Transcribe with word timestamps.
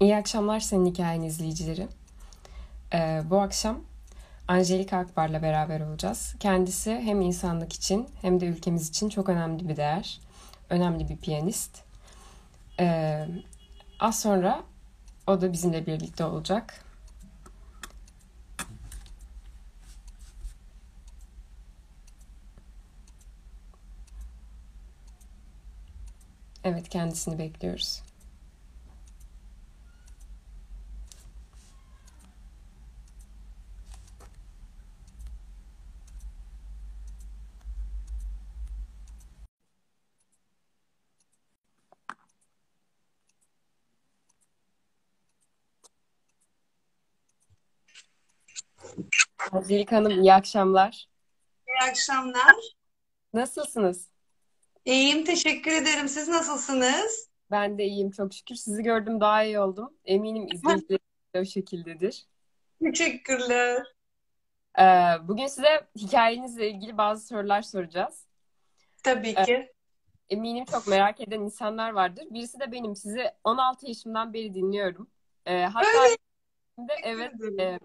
İyi 0.00 0.16
akşamlar 0.16 0.60
senin 0.60 0.86
hikayen 0.86 1.22
izleyicileri. 1.22 1.88
Ee, 2.94 3.22
bu 3.30 3.40
akşam 3.40 3.80
Angelika 4.48 4.98
Akbar'la 4.98 5.42
beraber 5.42 5.80
olacağız. 5.80 6.34
Kendisi 6.40 6.90
hem 6.94 7.20
insanlık 7.20 7.72
için 7.72 8.08
hem 8.22 8.40
de 8.40 8.46
ülkemiz 8.46 8.88
için 8.88 9.08
çok 9.08 9.28
önemli 9.28 9.68
bir 9.68 9.76
değer. 9.76 10.20
Önemli 10.70 11.08
bir 11.08 11.16
piyanist. 11.16 11.82
Ee, 12.80 13.26
az 14.00 14.20
sonra 14.20 14.62
o 15.26 15.40
da 15.40 15.52
bizimle 15.52 15.86
birlikte 15.86 16.24
olacak. 16.24 16.84
Evet 26.64 26.88
kendisini 26.88 27.38
bekliyoruz. 27.38 28.02
Angelika 49.62 49.96
Hanım 49.96 50.20
iyi 50.20 50.32
akşamlar. 50.32 51.08
İyi 51.68 51.90
akşamlar. 51.90 52.54
Nasılsınız? 53.34 54.08
İyiyim, 54.84 55.24
teşekkür 55.24 55.72
ederim. 55.72 56.08
Siz 56.08 56.28
nasılsınız? 56.28 57.28
Ben 57.50 57.78
de 57.78 57.84
iyiyim 57.84 58.10
çok 58.10 58.34
şükür. 58.34 58.54
Sizi 58.54 58.82
gördüm 58.82 59.20
daha 59.20 59.42
iyi 59.44 59.60
oldum. 59.60 59.94
Eminim 60.04 60.46
izleyiciler 60.54 60.98
de 61.34 61.40
o 61.40 61.44
şekildedir. 61.44 62.26
Teşekkürler. 62.84 63.86
Ee, 64.78 64.82
bugün 65.28 65.46
size 65.46 65.88
hikayenizle 65.96 66.70
ilgili 66.70 66.98
bazı 66.98 67.26
sorular 67.26 67.62
soracağız. 67.62 68.26
Tabii 69.02 69.34
Ee, 69.38 69.44
ki. 69.44 69.72
eminim 70.30 70.64
çok 70.64 70.86
merak 70.86 71.20
eden 71.20 71.40
insanlar 71.40 71.90
vardır. 71.90 72.24
Birisi 72.30 72.60
de 72.60 72.72
benim. 72.72 72.96
Sizi 72.96 73.24
16 73.44 73.86
yaşımdan 73.86 74.32
beri 74.32 74.54
dinliyorum. 74.54 75.10
Ee, 75.46 75.62
hatta 75.62 75.88
Öyle 76.78 76.94
evet 77.02 77.32
e, 77.60 77.78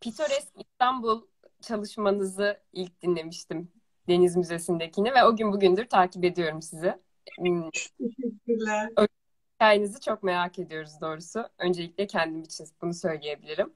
Pitoresk 0.00 0.48
İstanbul 0.58 1.22
çalışmanızı 1.60 2.60
ilk 2.72 3.02
dinlemiştim. 3.02 3.72
Deniz 4.08 4.36
Müzesi'ndekini 4.36 5.14
ve 5.14 5.24
o 5.24 5.36
gün 5.36 5.52
bugündür 5.52 5.88
takip 5.88 6.24
ediyorum 6.24 6.62
sizi. 6.62 6.94
Hmm, 7.38 7.70
Teşekkürler. 7.98 8.90
O 8.96 9.06
hikayenizi 9.54 10.00
çok 10.00 10.22
merak 10.22 10.58
ediyoruz 10.58 10.92
doğrusu. 11.00 11.48
Öncelikle 11.58 12.06
kendim 12.06 12.42
için 12.42 12.66
bunu 12.82 12.94
söyleyebilirim. 12.94 13.72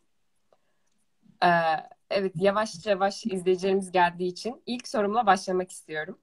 Ee, 1.42 1.46
evet 2.10 2.32
yavaş 2.36 2.86
yavaş 2.86 3.26
izleyicilerimiz 3.26 3.92
geldiği 3.92 4.28
için 4.28 4.62
ilk 4.66 4.88
sorumla 4.88 5.26
başlamak 5.26 5.70
istiyorum. 5.70 6.18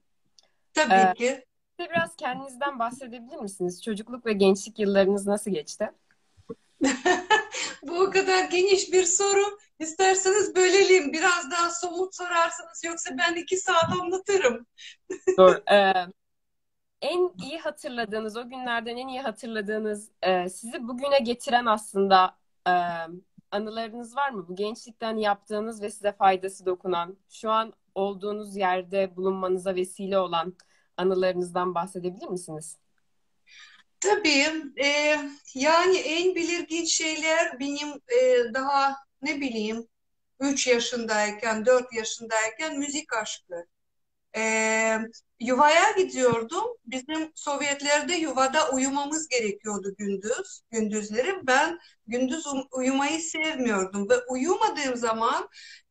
Tabii 0.74 0.94
Ee, 0.94 1.14
ki. 1.14 1.44
size 1.78 1.90
biraz 1.90 2.16
kendinizden 2.16 2.78
bahsedebilir 2.78 3.36
misiniz? 3.36 3.82
Çocukluk 3.82 4.26
ve 4.26 4.32
gençlik 4.32 4.78
yıllarınız 4.78 5.26
nasıl 5.26 5.50
geçti? 5.50 5.90
Bu 7.82 8.00
o 8.00 8.10
kadar 8.10 8.44
geniş 8.44 8.92
bir 8.92 9.04
soru. 9.04 9.58
İsterseniz 9.78 10.56
bölelim. 10.56 11.12
Biraz 11.12 11.50
daha 11.50 11.70
somut 11.70 12.14
sorarsanız 12.14 12.84
yoksa 12.84 13.10
ben 13.18 13.34
iki 13.34 13.56
saat 13.56 13.92
anlatırım. 14.02 14.66
Doğru. 15.38 15.62
Ee, 15.72 16.06
en 17.02 17.32
iyi 17.44 17.58
hatırladığınız, 17.58 18.36
o 18.36 18.48
günlerden 18.48 18.96
en 18.96 19.08
iyi 19.08 19.20
hatırladığınız, 19.20 20.10
e, 20.22 20.48
sizi 20.48 20.88
bugüne 20.88 21.18
getiren 21.18 21.66
aslında 21.66 22.36
e, 22.68 22.72
anılarınız 23.50 24.16
var 24.16 24.30
mı? 24.30 24.48
Bu 24.48 24.54
gençlikten 24.56 25.16
yaptığınız 25.16 25.82
ve 25.82 25.90
size 25.90 26.12
faydası 26.12 26.66
dokunan, 26.66 27.16
şu 27.28 27.50
an 27.50 27.72
olduğunuz 27.94 28.56
yerde 28.56 29.16
bulunmanıza 29.16 29.74
vesile 29.74 30.18
olan 30.18 30.54
anılarınızdan 30.96 31.74
bahsedebilir 31.74 32.28
misiniz? 32.28 32.78
Tabii. 34.00 34.46
e, 34.84 35.16
yani 35.54 35.96
en 35.98 36.34
belirgin 36.34 36.84
şeyler 36.84 37.60
benim 37.60 37.88
e, 37.88 38.54
daha 38.54 38.96
ne 39.22 39.40
bileyim 39.40 39.88
3 40.40 40.66
yaşındayken, 40.66 41.66
4 41.66 41.92
yaşındayken 41.92 42.78
müzik 42.78 43.12
aşkı. 43.12 43.66
Ee, 44.36 44.98
yuvaya 45.40 45.90
gidiyordum. 45.98 46.64
Bizim 46.86 47.32
Sovyetlerde 47.34 48.14
yuvada 48.14 48.70
uyumamız 48.70 49.28
gerekiyordu 49.28 49.94
gündüz, 49.98 50.62
gündüzleri. 50.70 51.46
Ben 51.46 51.78
gündüz 52.06 52.46
um- 52.46 52.68
uyumayı 52.72 53.20
sevmiyordum 53.20 54.10
ve 54.10 54.14
uyumadığım 54.30 54.96
zaman 54.96 55.48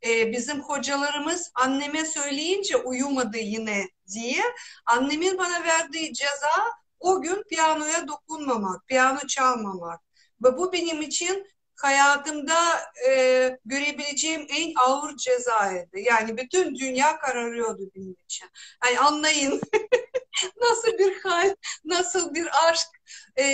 e, 0.07 0.31
bizim 0.31 0.61
hocalarımız 0.61 1.51
anneme 1.55 2.05
söyleyince 2.05 2.77
uyumadı 2.77 3.37
yine 3.37 3.85
diye 4.13 4.43
annemin 4.85 5.37
bana 5.37 5.63
verdiği 5.63 6.13
ceza 6.13 6.77
o 6.99 7.21
gün 7.21 7.43
piyanoya 7.43 8.07
dokunmamak, 8.07 8.87
piyano 8.87 9.19
çalmamak. 9.27 10.01
Ve 10.43 10.57
bu 10.57 10.73
benim 10.73 11.01
için 11.01 11.47
hayatımda 11.75 12.55
e, 13.09 13.59
görebileceğim 13.65 14.47
en 14.49 14.73
ağır 14.75 15.17
cezaydı. 15.17 15.99
Yani 15.99 16.37
bütün 16.37 16.75
dünya 16.75 17.19
kararıyordu 17.19 17.91
benim 17.95 18.15
için. 18.25 18.49
Yani 18.85 18.99
anlayın 18.99 19.61
nasıl 20.61 20.97
bir 20.97 21.21
hal, 21.21 21.55
nasıl 21.85 22.33
bir 22.33 22.69
aşk 22.69 22.87
E, 23.37 23.45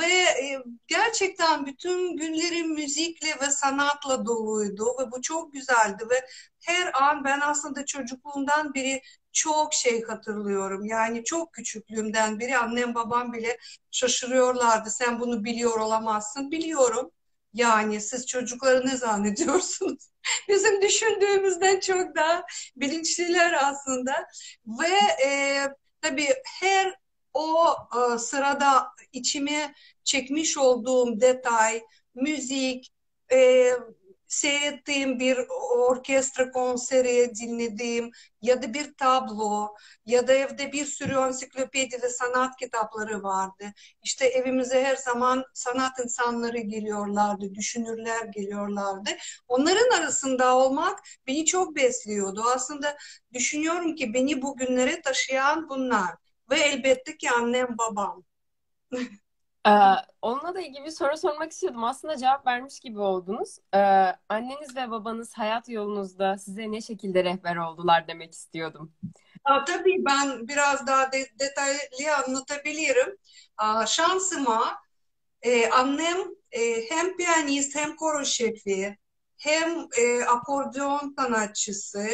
ve 0.00 0.12
e, 0.14 0.58
gerçekten 0.86 1.66
bütün 1.66 2.16
günlerim 2.16 2.74
müzikle 2.74 3.28
ve 3.40 3.50
sanatla 3.50 4.26
doluydu 4.26 4.86
ve 5.00 5.12
bu 5.12 5.22
çok 5.22 5.52
güzeldi 5.52 6.04
ve 6.10 6.26
her 6.64 7.02
an 7.02 7.24
ben 7.24 7.40
aslında 7.40 7.86
çocukluğumdan 7.86 8.74
beri 8.74 9.02
çok 9.32 9.74
şey 9.74 10.02
hatırlıyorum. 10.02 10.84
Yani 10.86 11.24
çok 11.24 11.52
küçüklüğümden 11.52 12.40
beri 12.40 12.56
annem 12.58 12.94
babam 12.94 13.32
bile 13.32 13.58
şaşırıyorlardı. 13.90 14.90
Sen 14.90 15.20
bunu 15.20 15.44
biliyor 15.44 15.80
olamazsın. 15.80 16.50
Biliyorum. 16.50 17.10
Yani 17.54 18.00
siz 18.00 18.26
çocukları 18.26 18.86
ne 18.86 18.96
zannediyorsunuz? 18.96 20.08
Bizim 20.48 20.82
düşündüğümüzden 20.82 21.80
çok 21.80 22.16
daha 22.16 22.44
bilinçliler 22.76 23.52
aslında. 23.64 24.26
Ve 24.66 25.24
e, 25.26 25.58
tabii 26.00 26.28
her 26.60 26.94
o 27.34 27.76
e, 28.14 28.18
sırada 28.18 28.88
içime 29.12 29.74
çekmiş 30.04 30.56
olduğum 30.58 31.20
detay, 31.20 31.82
müzik, 32.14 32.92
e, 33.32 33.70
seyrettiğim 34.32 35.18
bir 35.20 35.38
orkestra 35.88 36.50
konseri 36.50 37.32
dinlediğim 37.34 38.10
ya 38.42 38.62
da 38.62 38.74
bir 38.74 38.94
tablo 38.94 39.74
ya 40.06 40.28
da 40.28 40.32
evde 40.32 40.72
bir 40.72 40.84
sürü 40.86 41.14
ansiklopedi 41.16 42.02
ve 42.02 42.08
sanat 42.08 42.56
kitapları 42.56 43.22
vardı. 43.22 43.72
İşte 44.02 44.26
evimize 44.26 44.84
her 44.84 44.96
zaman 44.96 45.44
sanat 45.54 45.98
insanları 46.04 46.58
geliyorlardı, 46.58 47.54
düşünürler 47.54 48.24
geliyorlardı. 48.24 49.10
Onların 49.48 49.90
arasında 50.02 50.56
olmak 50.56 50.98
beni 51.26 51.46
çok 51.46 51.76
besliyordu. 51.76 52.42
Aslında 52.54 52.96
düşünüyorum 53.32 53.94
ki 53.94 54.14
beni 54.14 54.42
bugünlere 54.42 55.00
taşıyan 55.02 55.68
bunlar 55.68 56.10
ve 56.50 56.60
elbette 56.60 57.16
ki 57.16 57.30
annem 57.30 57.68
babam. 57.78 58.24
Ee, 59.66 59.70
onunla 60.22 60.54
da 60.54 60.60
ilgili 60.60 60.84
bir 60.84 60.90
soru 60.90 61.16
sormak 61.16 61.52
istiyordum. 61.52 61.84
Aslında 61.84 62.16
cevap 62.16 62.46
vermiş 62.46 62.80
gibi 62.80 62.98
oldunuz. 62.98 63.58
Ee, 63.74 63.78
anneniz 64.28 64.76
ve 64.76 64.90
babanız 64.90 65.34
hayat 65.34 65.68
yolunuzda 65.68 66.38
size 66.38 66.72
ne 66.72 66.80
şekilde 66.80 67.24
rehber 67.24 67.56
oldular 67.56 68.08
demek 68.08 68.32
istiyordum. 68.32 68.92
Aa, 69.44 69.64
tabii 69.64 70.04
ben 70.04 70.48
biraz 70.48 70.86
daha 70.86 71.12
de, 71.12 71.26
detaylı 71.40 72.16
anlatabilirim. 72.26 73.18
Aa, 73.56 73.86
şansıma 73.86 74.82
e, 75.42 75.70
annem 75.70 76.18
e, 76.52 76.90
hem 76.90 77.16
piyanist 77.16 77.76
hem 77.76 77.96
koro 77.96 78.24
şefi 78.24 78.98
hem 79.36 79.86
e, 79.98 80.24
akordeon 80.24 81.14
sanatçısı 81.18 82.08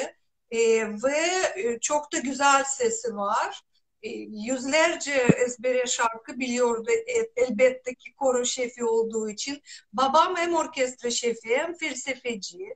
e, 0.50 0.58
ve 0.88 1.18
e, 1.56 1.80
çok 1.80 2.12
da 2.12 2.18
güzel 2.18 2.64
sesi 2.64 3.16
var. 3.16 3.62
E, 4.02 4.08
yüzlerce 4.48 5.12
ezbere 5.46 5.86
şarkı 5.86 6.40
biliyordu 6.40 6.90
e, 6.90 7.42
elbette 7.42 7.94
ki 7.94 8.14
koro 8.16 8.44
şefi 8.44 8.84
olduğu 8.84 9.30
için. 9.30 9.62
Babam 9.92 10.36
hem 10.36 10.54
orkestra 10.54 11.10
şefi 11.10 11.56
hem 11.56 11.74
felsefeci. 11.74 12.74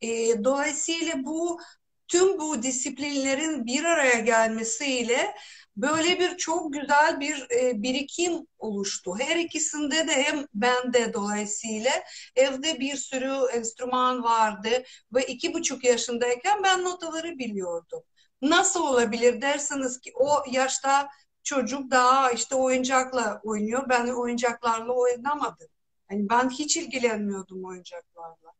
E, 0.00 0.08
dolayısıyla 0.44 1.14
bu 1.24 1.60
tüm 2.08 2.38
bu 2.38 2.62
disiplinlerin 2.62 3.66
bir 3.66 3.84
araya 3.84 4.20
gelmesiyle 4.20 5.34
böyle 5.76 6.20
bir 6.20 6.36
çok 6.36 6.72
güzel 6.72 7.20
bir 7.20 7.48
birikim 7.82 8.46
oluştu. 8.58 9.14
Her 9.18 9.36
ikisinde 9.36 10.08
de 10.08 10.22
hem 10.22 10.46
bende 10.54 11.12
dolayısıyla 11.14 11.90
evde 12.36 12.80
bir 12.80 12.96
sürü 12.96 13.32
enstrüman 13.54 14.22
vardı 14.22 14.82
ve 15.14 15.26
iki 15.26 15.54
buçuk 15.54 15.84
yaşındayken 15.84 16.62
ben 16.62 16.84
notaları 16.84 17.38
biliyordum. 17.38 18.02
Nasıl 18.44 18.80
olabilir 18.80 19.40
dersiniz 19.42 20.00
ki 20.00 20.12
o 20.14 20.28
yaşta 20.50 21.08
çocuk 21.42 21.90
daha 21.90 22.30
işte 22.30 22.54
oyuncakla 22.54 23.40
oynuyor. 23.44 23.88
Ben 23.88 24.06
oyuncaklarla 24.08 24.92
oynamadım. 24.92 25.68
Yani 26.10 26.28
ben 26.30 26.50
hiç 26.50 26.76
ilgilenmiyordum 26.76 27.64
oyuncaklarla. 27.64 28.52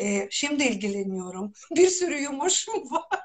Ee, 0.00 0.28
şimdi 0.30 0.64
ilgileniyorum. 0.64 1.52
Bir 1.76 1.88
sürü 1.90 2.18
yumuşum 2.18 2.90
var. 2.90 3.20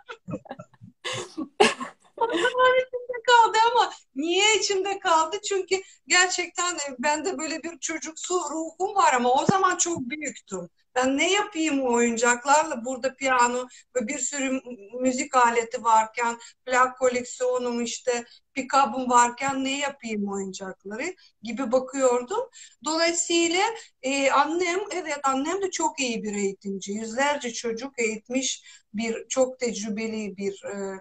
Onlar 2.17 2.77
içimde 2.87 3.23
kaldı 3.27 3.57
ama 3.71 3.91
niye 4.15 4.57
içimde 4.59 4.99
kaldı? 4.99 5.37
Çünkü 5.49 5.81
gerçekten 6.07 6.77
bende 6.99 7.37
böyle 7.37 7.63
bir 7.63 7.79
çocuksu 7.79 8.33
ruhum 8.35 8.95
var 8.95 9.13
ama 9.13 9.33
o 9.33 9.45
zaman 9.45 9.77
çok 9.77 9.99
büyüktüm. 9.99 10.69
Ben 10.95 11.17
ne 11.17 11.31
yapayım 11.31 11.81
o 11.81 11.93
oyuncaklarla? 11.93 12.85
Burada 12.85 13.15
piyano 13.15 13.67
ve 13.95 14.07
bir 14.07 14.19
sürü 14.19 14.61
müzik 15.01 15.35
aleti 15.35 15.83
varken, 15.83 16.37
plak 16.65 16.97
koleksiyonum 16.99 17.83
işte, 17.83 18.25
pikabım 18.53 19.09
varken 19.09 19.63
ne 19.63 19.79
yapayım 19.79 20.31
oyuncakları 20.31 21.13
gibi 21.43 21.71
bakıyordum. 21.71 22.49
Dolayısıyla 22.85 23.63
e, 24.01 24.31
annem, 24.31 24.79
evet 24.91 25.19
annem 25.23 25.61
de 25.61 25.71
çok 25.71 25.99
iyi 25.99 26.23
bir 26.23 26.35
eğitimci. 26.35 26.91
Yüzlerce 26.91 27.53
çocuk 27.53 27.99
eğitmiş 27.99 28.63
bir 28.93 29.27
çok 29.29 29.59
tecrübeli 29.59 30.37
bir 30.37 30.63
e, 30.63 30.99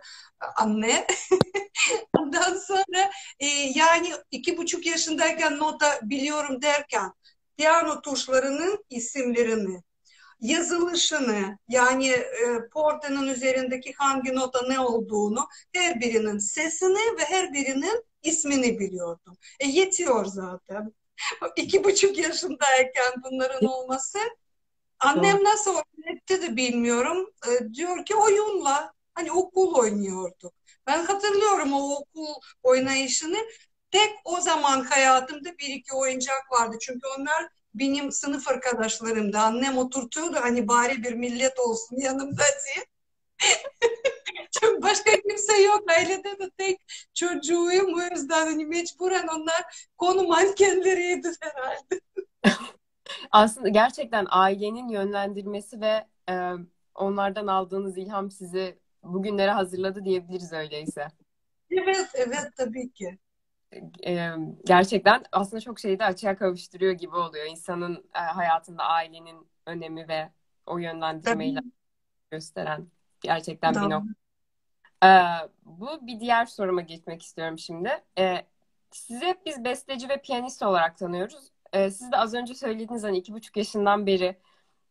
anne. 0.56 1.06
Ondan 2.18 2.56
sonra 2.56 3.10
e, 3.40 3.46
yani 3.74 4.12
iki 4.30 4.56
buçuk 4.56 4.86
yaşındayken 4.86 5.58
nota 5.58 6.00
biliyorum 6.02 6.62
derken 6.62 7.12
piyano 7.56 8.00
tuşlarının 8.00 8.84
isimlerini, 8.90 9.82
yazılışını 10.40 11.58
yani 11.68 12.08
e, 12.08 12.68
portanın 12.72 13.28
üzerindeki 13.28 13.92
hangi 13.92 14.34
nota 14.34 14.66
ne 14.68 14.80
olduğunu, 14.80 15.48
her 15.72 16.00
birinin 16.00 16.38
sesini 16.38 17.18
ve 17.18 17.24
her 17.24 17.52
birinin 17.52 18.04
ismini 18.22 18.78
biliyordum. 18.78 19.36
E 19.60 19.68
yetiyor 19.68 20.24
zaten. 20.24 20.92
İki 21.56 21.84
buçuk 21.84 22.18
yaşındayken 22.18 23.12
bunların 23.24 23.64
olması. 23.64 24.18
Annem 24.98 25.44
nasıl 25.44 25.74
öğretti 25.74 26.42
de 26.42 26.56
bilmiyorum. 26.56 27.30
E, 27.48 27.74
diyor 27.74 28.04
ki 28.04 28.14
oyunla, 28.16 28.92
hani 29.14 29.32
okul 29.32 29.74
oynuyorduk. 29.74 30.54
Ben 30.86 31.04
hatırlıyorum 31.04 31.72
o 31.72 31.96
okul 31.96 32.34
oynayışını. 32.62 33.38
Tek 33.92 34.12
o 34.24 34.40
zaman 34.40 34.80
hayatımda 34.80 35.58
bir 35.58 35.68
iki 35.68 35.94
oyuncak 35.94 36.52
vardı. 36.52 36.76
Çünkü 36.80 37.08
onlar 37.18 37.48
benim 37.74 38.12
sınıf 38.12 38.48
arkadaşlarım 38.48 39.32
da 39.32 39.40
annem 39.42 39.78
oturtuyordu 39.78 40.36
hani 40.40 40.68
bari 40.68 41.02
bir 41.02 41.12
millet 41.12 41.58
olsun 41.58 41.96
yanımda 41.96 42.42
diye. 42.42 42.86
Çünkü 44.60 44.82
başka 44.82 45.10
kimse 45.28 45.62
yok. 45.62 45.90
Ailede 45.90 46.38
de 46.38 46.50
tek 46.58 46.80
çocuğuyum. 47.14 47.94
O 47.94 48.14
yüzden 48.14 48.46
hani 48.46 48.66
mecburen 48.66 49.26
onlar 49.28 49.88
konu 49.98 50.22
mankenleriydi 50.22 51.28
herhalde. 51.40 52.00
Aslında 53.30 53.68
gerçekten 53.68 54.26
ailenin 54.30 54.88
yönlendirmesi 54.88 55.80
ve 55.80 56.06
e, 56.28 56.52
onlardan 56.94 57.46
aldığınız 57.46 57.98
ilham 57.98 58.30
sizi 58.30 58.78
bugünlere 59.02 59.50
hazırladı 59.50 60.04
diyebiliriz 60.04 60.52
öyleyse. 60.52 61.08
Evet, 61.70 62.08
evet 62.14 62.48
tabii 62.56 62.92
ki 62.92 63.18
e, 64.06 64.30
gerçekten 64.64 65.24
aslında 65.32 65.60
çok 65.60 65.80
şeyi 65.80 65.98
de 65.98 66.04
açığa 66.04 66.36
kavuşturuyor 66.36 66.92
gibi 66.92 67.16
oluyor. 67.16 67.46
İnsanın 67.46 68.04
e, 68.14 68.18
hayatında 68.18 68.84
ailenin 68.84 69.46
önemi 69.66 70.08
ve 70.08 70.30
o 70.66 70.78
yönlendirmeyle 70.78 71.60
Tabii. 71.60 71.70
gösteren 72.30 72.86
gerçekten 73.20 73.74
Doğru. 73.74 73.84
bir 73.84 73.90
nokta. 73.90 74.12
E, 75.04 75.10
bu 75.64 76.06
bir 76.06 76.20
diğer 76.20 76.46
soruma 76.46 76.80
geçmek 76.80 77.22
istiyorum 77.22 77.58
şimdi. 77.58 77.90
E, 78.18 78.46
sizi 78.90 79.34
biz 79.46 79.64
besteci 79.64 80.08
ve 80.08 80.20
piyanist 80.20 80.62
olarak 80.62 80.98
tanıyoruz. 80.98 81.50
E, 81.72 81.90
siz 81.90 82.12
de 82.12 82.16
az 82.16 82.34
önce 82.34 82.54
söylediğiniz 82.54 83.04
hani 83.04 83.18
iki 83.18 83.32
buçuk 83.32 83.56
yaşından 83.56 84.06
beri 84.06 84.36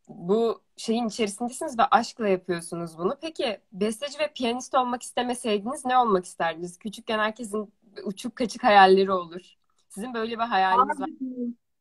bu 0.07 0.61
şeyin 0.77 1.07
içerisindesiniz 1.07 1.79
ve 1.79 1.83
aşkla 1.83 2.27
yapıyorsunuz 2.27 2.97
bunu. 2.97 3.17
Peki 3.21 3.59
besteci 3.71 4.19
ve 4.19 4.33
piyanist 4.33 4.75
olmak 4.75 5.03
istemeseydiniz 5.03 5.85
ne 5.85 5.97
olmak 5.97 6.25
isterdiniz? 6.25 6.77
Küçükken 6.77 7.19
herkesin 7.19 7.73
uçuk 8.03 8.35
kaçık 8.35 8.63
hayalleri 8.63 9.11
olur. 9.11 9.41
Sizin 9.89 10.13
böyle 10.13 10.31
bir 10.31 10.43
hayaliniz 10.43 10.99
var 10.99 11.09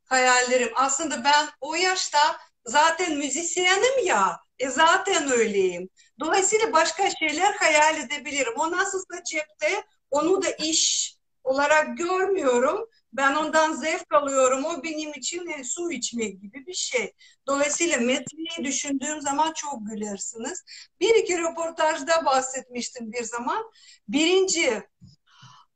Hayallerim. 0.05 0.71
Aslında 0.75 1.25
ben 1.25 1.49
o 1.61 1.75
yaşta 1.75 2.19
zaten 2.65 3.17
müzisyenim 3.17 4.07
ya. 4.07 4.41
E 4.59 4.69
zaten 4.69 5.31
öyleyim. 5.33 5.89
Dolayısıyla 6.21 6.73
başka 6.73 7.11
şeyler 7.11 7.53
hayal 7.53 7.97
edebilirim. 7.97 8.53
O 8.57 8.71
nasılsa 8.71 9.25
cepte 9.31 9.85
onu 10.11 10.43
da 10.43 10.51
iş 10.51 11.15
olarak 11.45 11.99
görmüyorum. 11.99 12.89
Ben 13.13 13.35
ondan 13.35 13.73
zevk 13.73 14.15
alıyorum. 14.15 14.65
O 14.65 14.83
benim 14.83 15.15
için 15.15 15.49
yani 15.51 15.65
su 15.65 15.93
içmek 15.93 16.43
gibi 16.43 16.67
bir 16.67 16.75
şey. 16.75 17.13
Dolayısıyla 17.47 17.99
metreyi 17.99 18.65
düşündüğüm 18.65 19.21
zaman 19.21 19.53
çok 19.53 19.87
gülersiniz. 19.91 20.65
Bir 21.01 21.15
iki 21.15 21.39
röportajda 21.39 22.25
bahsetmiştim 22.25 23.13
bir 23.13 23.23
zaman. 23.23 23.71
Birinci 24.09 24.83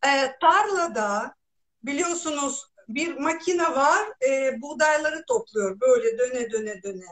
e, 0.06 0.38
tarlada 0.40 1.34
biliyorsunuz 1.82 2.66
bir 2.88 3.16
makine 3.16 3.62
var 3.62 4.08
e, 4.28 4.62
buğdayları 4.62 5.24
topluyor 5.26 5.80
böyle 5.80 6.18
döne 6.18 6.50
döne 6.50 6.82
döne. 6.82 7.06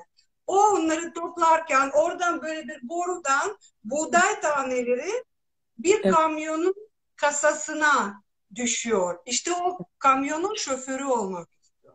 O 0.47 0.59
onları 0.59 1.13
toplarken 1.13 1.91
oradan 1.95 2.43
böyle 2.43 2.69
bir 2.69 2.89
borudan 2.89 3.59
buğday 3.85 4.41
taneleri 4.41 5.25
bir 5.79 6.01
evet. 6.05 6.15
kamyonun 6.15 6.75
kasasına 7.17 8.23
düşüyor. 8.55 9.19
İşte 9.27 9.53
o 9.53 9.79
kamyonun 9.99 10.55
şoförü 10.55 11.05
olmak 11.05 11.49
istiyor. 11.53 11.95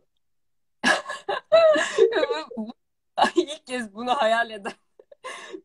İlk 3.36 3.68
kez 3.68 3.94
bunu 3.94 4.16
hayal 4.16 4.50
eden. 4.50 4.74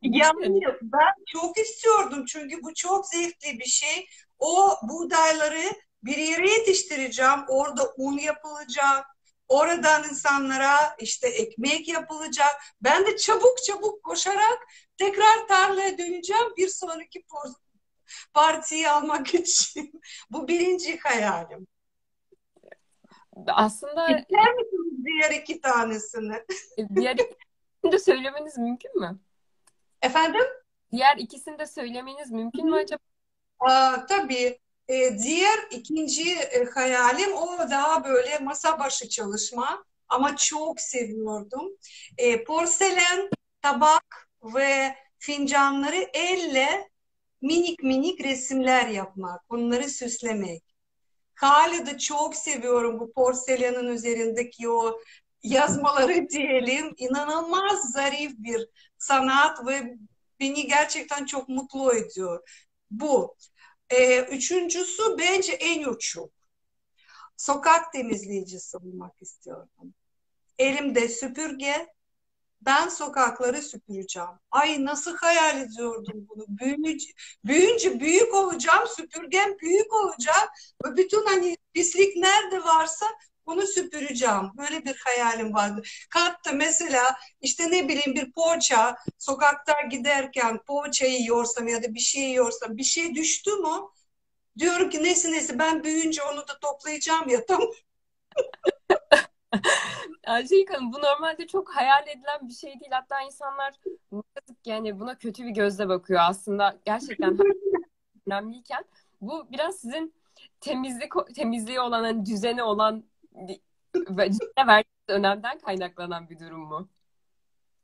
Yani 0.03 0.61
ben 0.83 1.25
çok 1.33 1.59
istiyordum 1.59 2.25
çünkü 2.27 2.63
bu 2.63 2.75
çok 2.75 3.07
zevkli 3.07 3.59
bir 3.59 3.65
şey 3.65 4.09
o 4.43 4.77
buğdayları 4.83 5.73
bir 6.03 6.17
yere 6.17 6.51
yetiştireceğim. 6.51 7.41
Orada 7.49 7.93
un 7.97 8.19
yapılacak. 8.19 9.07
Oradan 9.49 10.05
insanlara 10.05 10.97
işte 10.99 11.29
ekmek 11.29 11.89
yapılacak. 11.89 12.63
Ben 12.81 13.07
de 13.07 13.17
çabuk 13.17 13.63
çabuk 13.67 14.03
koşarak 14.05 14.59
tekrar 14.99 15.49
tarlaya 15.49 15.99
döneceğim 15.99 16.57
bir 16.57 16.69
sonraki 16.69 17.25
partiyi 18.35 18.89
almak 18.89 19.35
için. 19.35 20.01
Bu 20.31 20.49
birinci 20.49 20.99
hayalim. 20.99 21.67
Aslında 23.47 24.09
İster 24.09 24.55
misiniz 24.55 25.05
diğer 25.05 25.41
iki 25.41 25.61
tanesini? 25.61 26.43
diğer 26.95 27.17
ikisini 27.17 27.93
de 27.93 27.99
söylemeniz 27.99 28.59
mümkün 28.59 29.01
mü? 29.01 29.19
Efendim? 30.03 30.45
Diğer 30.93 31.17
ikisini 31.17 31.59
de 31.59 31.67
söylemeniz 31.67 32.31
mümkün 32.31 32.71
mü 32.71 32.77
acaba? 32.77 33.12
Aa, 33.69 34.07
tabii. 34.07 34.59
E, 34.89 35.19
diğer 35.19 35.59
ikinci 35.71 36.33
e, 36.35 36.65
hayalim 36.65 37.33
o 37.37 37.71
daha 37.71 38.05
böyle 38.05 38.39
masa 38.39 38.79
başı 38.81 39.09
çalışma 39.09 39.85
ama 40.09 40.37
çok 40.37 40.81
seviyordum. 40.81 41.69
E, 42.19 42.45
porselen, 42.45 43.31
tabak 43.63 44.29
ve 44.43 44.97
fincanları 45.19 46.09
elle 46.15 46.89
minik 47.43 47.83
minik 47.83 48.25
resimler 48.25 48.87
yapmak, 48.89 49.51
bunları 49.51 49.89
süslemek. 49.91 50.63
Hala 51.35 51.87
da 51.87 51.99
çok 51.99 52.37
seviyorum 52.37 53.01
bu 53.01 53.13
porselenin 53.13 53.87
üzerindeki 53.89 54.69
o 54.71 55.01
yazmaları 55.43 56.29
diyelim. 56.31 56.95
İnanılmaz 56.97 57.93
zarif 57.93 58.33
bir 58.39 58.69
sanat 58.99 59.67
ve 59.67 59.97
beni 60.41 60.67
gerçekten 60.67 61.25
çok 61.27 61.49
mutlu 61.49 61.95
ediyor. 61.95 62.41
Bu. 62.91 63.37
Ee, 63.93 64.21
üçüncüsü 64.21 65.03
bence 65.19 65.53
en 65.53 65.85
uçuk. 65.85 66.31
Sokak 67.37 67.93
temizleyicisi 67.93 68.77
olmak 68.77 69.23
istiyordum. 69.23 69.95
Elimde 70.59 71.09
süpürge, 71.09 71.87
ben 72.61 72.89
sokakları 72.89 73.63
süpüreceğim. 73.63 74.29
Ay 74.51 74.85
nasıl 74.85 75.17
hayal 75.17 75.61
ediyordum 75.61 76.27
bunu. 76.29 76.45
Büyüyünce, 76.49 77.07
büyüyünce 77.45 78.01
büyük 78.01 78.35
olacağım, 78.35 78.85
süpürgem 78.97 79.59
büyük 79.59 79.93
olacak. 79.93 80.49
Ve 80.85 80.97
bütün 80.97 81.27
hani 81.27 81.57
pislik 81.73 82.17
nerede 82.17 82.65
varsa 82.65 83.07
bunu 83.47 83.67
süpüreceğim. 83.67 84.51
Böyle 84.59 84.85
bir 84.85 84.97
hayalim 85.05 85.55
vardı. 85.55 85.83
Katta 86.11 86.53
mesela 86.53 87.17
işte 87.41 87.71
ne 87.71 87.89
bileyim 87.89 88.15
bir 88.15 88.33
poğaça 88.33 88.97
sokakta 89.19 89.73
giderken 89.91 90.59
poğaçayı 90.67 91.19
yiyorsam 91.19 91.69
ya 91.69 91.83
da 91.83 91.95
bir 91.95 92.01
şey 92.01 92.23
yiyorsam 92.23 92.77
bir 92.77 92.85
şey 92.85 93.15
düştü 93.15 93.51
mü 93.51 93.89
diyorum 94.59 94.91
ki 94.91 95.05
nesi 95.05 95.33
nesi 95.33 95.59
ben 95.59 95.85
büyüyünce 95.85 96.23
onu 96.23 96.39
da 96.49 96.59
toplayacağım 96.63 97.29
ya 97.29 97.45
tam. 97.47 97.61
Ayşe 100.27 100.65
Hanım 100.69 100.93
bu 100.93 100.99
normalde 100.99 101.47
çok 101.47 101.71
hayal 101.77 102.09
edilen 102.09 102.49
bir 102.49 102.55
şey 102.55 102.81
değil. 102.81 102.91
Hatta 102.91 103.21
insanlar 103.21 103.75
yani 104.65 105.01
buna 105.01 105.19
kötü 105.19 105.45
bir 105.45 105.51
gözle 105.51 105.89
bakıyor 105.89 106.21
aslında. 106.23 106.79
Gerçekten 106.85 107.39
önemliyken 108.27 108.85
bu 109.21 109.53
biraz 109.53 109.77
sizin 109.77 110.15
temizlik 110.61 111.13
temizliği 111.35 111.81
olan 111.81 112.05
hani 112.05 112.27
düzeni 112.27 112.63
olan 112.63 113.05
ve 113.37 114.31
verdiğiniz 114.57 115.09
önemden 115.09 115.59
kaynaklanan 115.59 116.31
bir 116.31 116.39
durum 116.39 116.61
mu? 116.61 116.89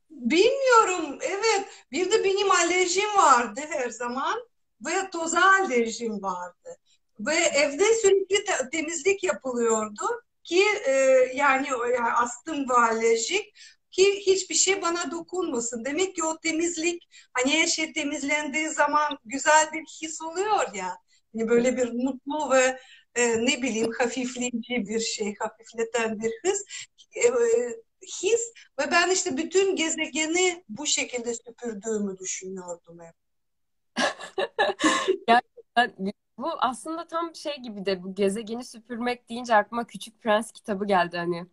Bilmiyorum. 0.09 1.19
Evet. 1.21 1.67
Bir 1.91 2.11
de 2.11 2.23
benim 2.23 2.51
alerjim 2.51 3.17
vardı 3.17 3.61
her 3.69 3.89
zaman 3.89 4.47
ve 4.85 5.09
toza 5.11 5.41
alerjim 5.41 6.21
vardı. 6.21 6.77
Ve 7.19 7.35
evde 7.35 7.95
sürekli 7.95 8.43
te- 8.43 8.69
temizlik 8.71 9.23
yapılıyordu 9.23 10.03
ki 10.43 10.63
e, 10.87 10.91
yani, 11.35 11.67
yani 11.67 12.11
astım 12.11 12.69
ve 12.69 12.73
alerjik 12.73 13.53
ki 13.91 14.21
hiçbir 14.27 14.55
şey 14.55 14.81
bana 14.81 15.11
dokunmasın. 15.11 15.85
Demek 15.85 16.15
ki 16.15 16.23
o 16.23 16.39
temizlik 16.39 17.09
hani 17.33 17.61
her 17.61 17.67
şey 17.67 17.93
temizlendiği 17.93 18.69
zaman 18.69 19.17
güzel 19.25 19.69
bir 19.73 19.85
his 20.01 20.21
oluyor 20.21 20.73
ya. 20.73 20.97
Hani 21.33 21.49
böyle 21.49 21.77
bir 21.77 21.91
mutlu 21.93 22.51
ve 22.51 22.79
e, 23.15 23.45
ne 23.45 23.61
bileyim 23.61 23.91
hafifleyici 23.99 24.85
bir 24.87 24.99
şey, 24.99 25.35
hafifleten 25.39 26.19
bir 26.19 26.31
his. 26.43 26.63
E, 27.15 27.29
his 28.01 28.53
ve 28.79 28.91
ben 28.91 29.09
işte 29.09 29.37
bütün 29.37 29.75
gezegeni 29.75 30.63
bu 30.69 30.85
şekilde 30.85 31.33
süpürdüğümü 31.33 32.17
düşünüyordum 32.17 32.99
hep. 32.99 33.15
Gerçekten 35.27 36.13
bu 36.37 36.49
aslında 36.59 37.07
tam 37.07 37.35
şey 37.35 37.55
gibi 37.55 37.85
de 37.85 38.03
bu 38.03 38.15
gezegeni 38.15 38.63
süpürmek 38.65 39.29
deyince 39.29 39.55
aklıma 39.55 39.87
Küçük 39.87 40.21
Prens 40.21 40.51
kitabı 40.51 40.85
geldi 40.85 41.17
hani. 41.17 41.45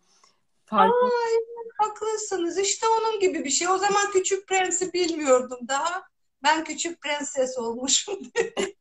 Farklı. 0.65 1.05
Ay, 1.05 1.33
haklısınız. 1.79 2.59
İşte 2.59 2.87
onun 2.89 3.21
gibi 3.21 3.45
bir 3.45 3.51
şey. 3.51 3.69
O 3.69 3.79
zaman 3.79 4.11
Küçük 4.13 4.49
Prens'i 4.49 4.93
bilmiyordum 4.93 5.59
daha. 5.69 6.03
Ben 6.43 6.65
Küçük 6.65 7.01
Prenses 7.03 7.59
olmuşum. 7.59 8.19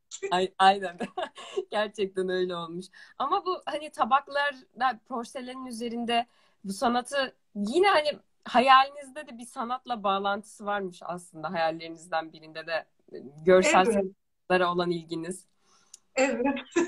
Aynen. 0.57 0.97
Gerçekten 1.71 2.29
öyle 2.29 2.55
olmuş. 2.55 2.85
Ama 3.17 3.45
bu 3.45 3.62
hani 3.65 3.89
tabaklar, 3.91 4.55
porselenin 5.07 5.65
üzerinde 5.65 6.25
bu 6.63 6.74
sanatı 6.74 7.35
yine 7.55 7.88
hani 7.88 8.19
hayalinizde 8.45 9.27
de 9.27 9.38
bir 9.38 9.45
sanatla 9.45 10.03
bağlantısı 10.03 10.65
varmış 10.65 11.00
aslında 11.01 11.51
hayallerinizden 11.51 12.33
birinde 12.33 12.67
de 12.67 12.85
görsel 13.45 13.85
evet. 13.85 13.93
sanatlara 13.93 14.71
olan 14.71 14.91
ilginiz. 14.91 15.45
Evet. 16.15 16.45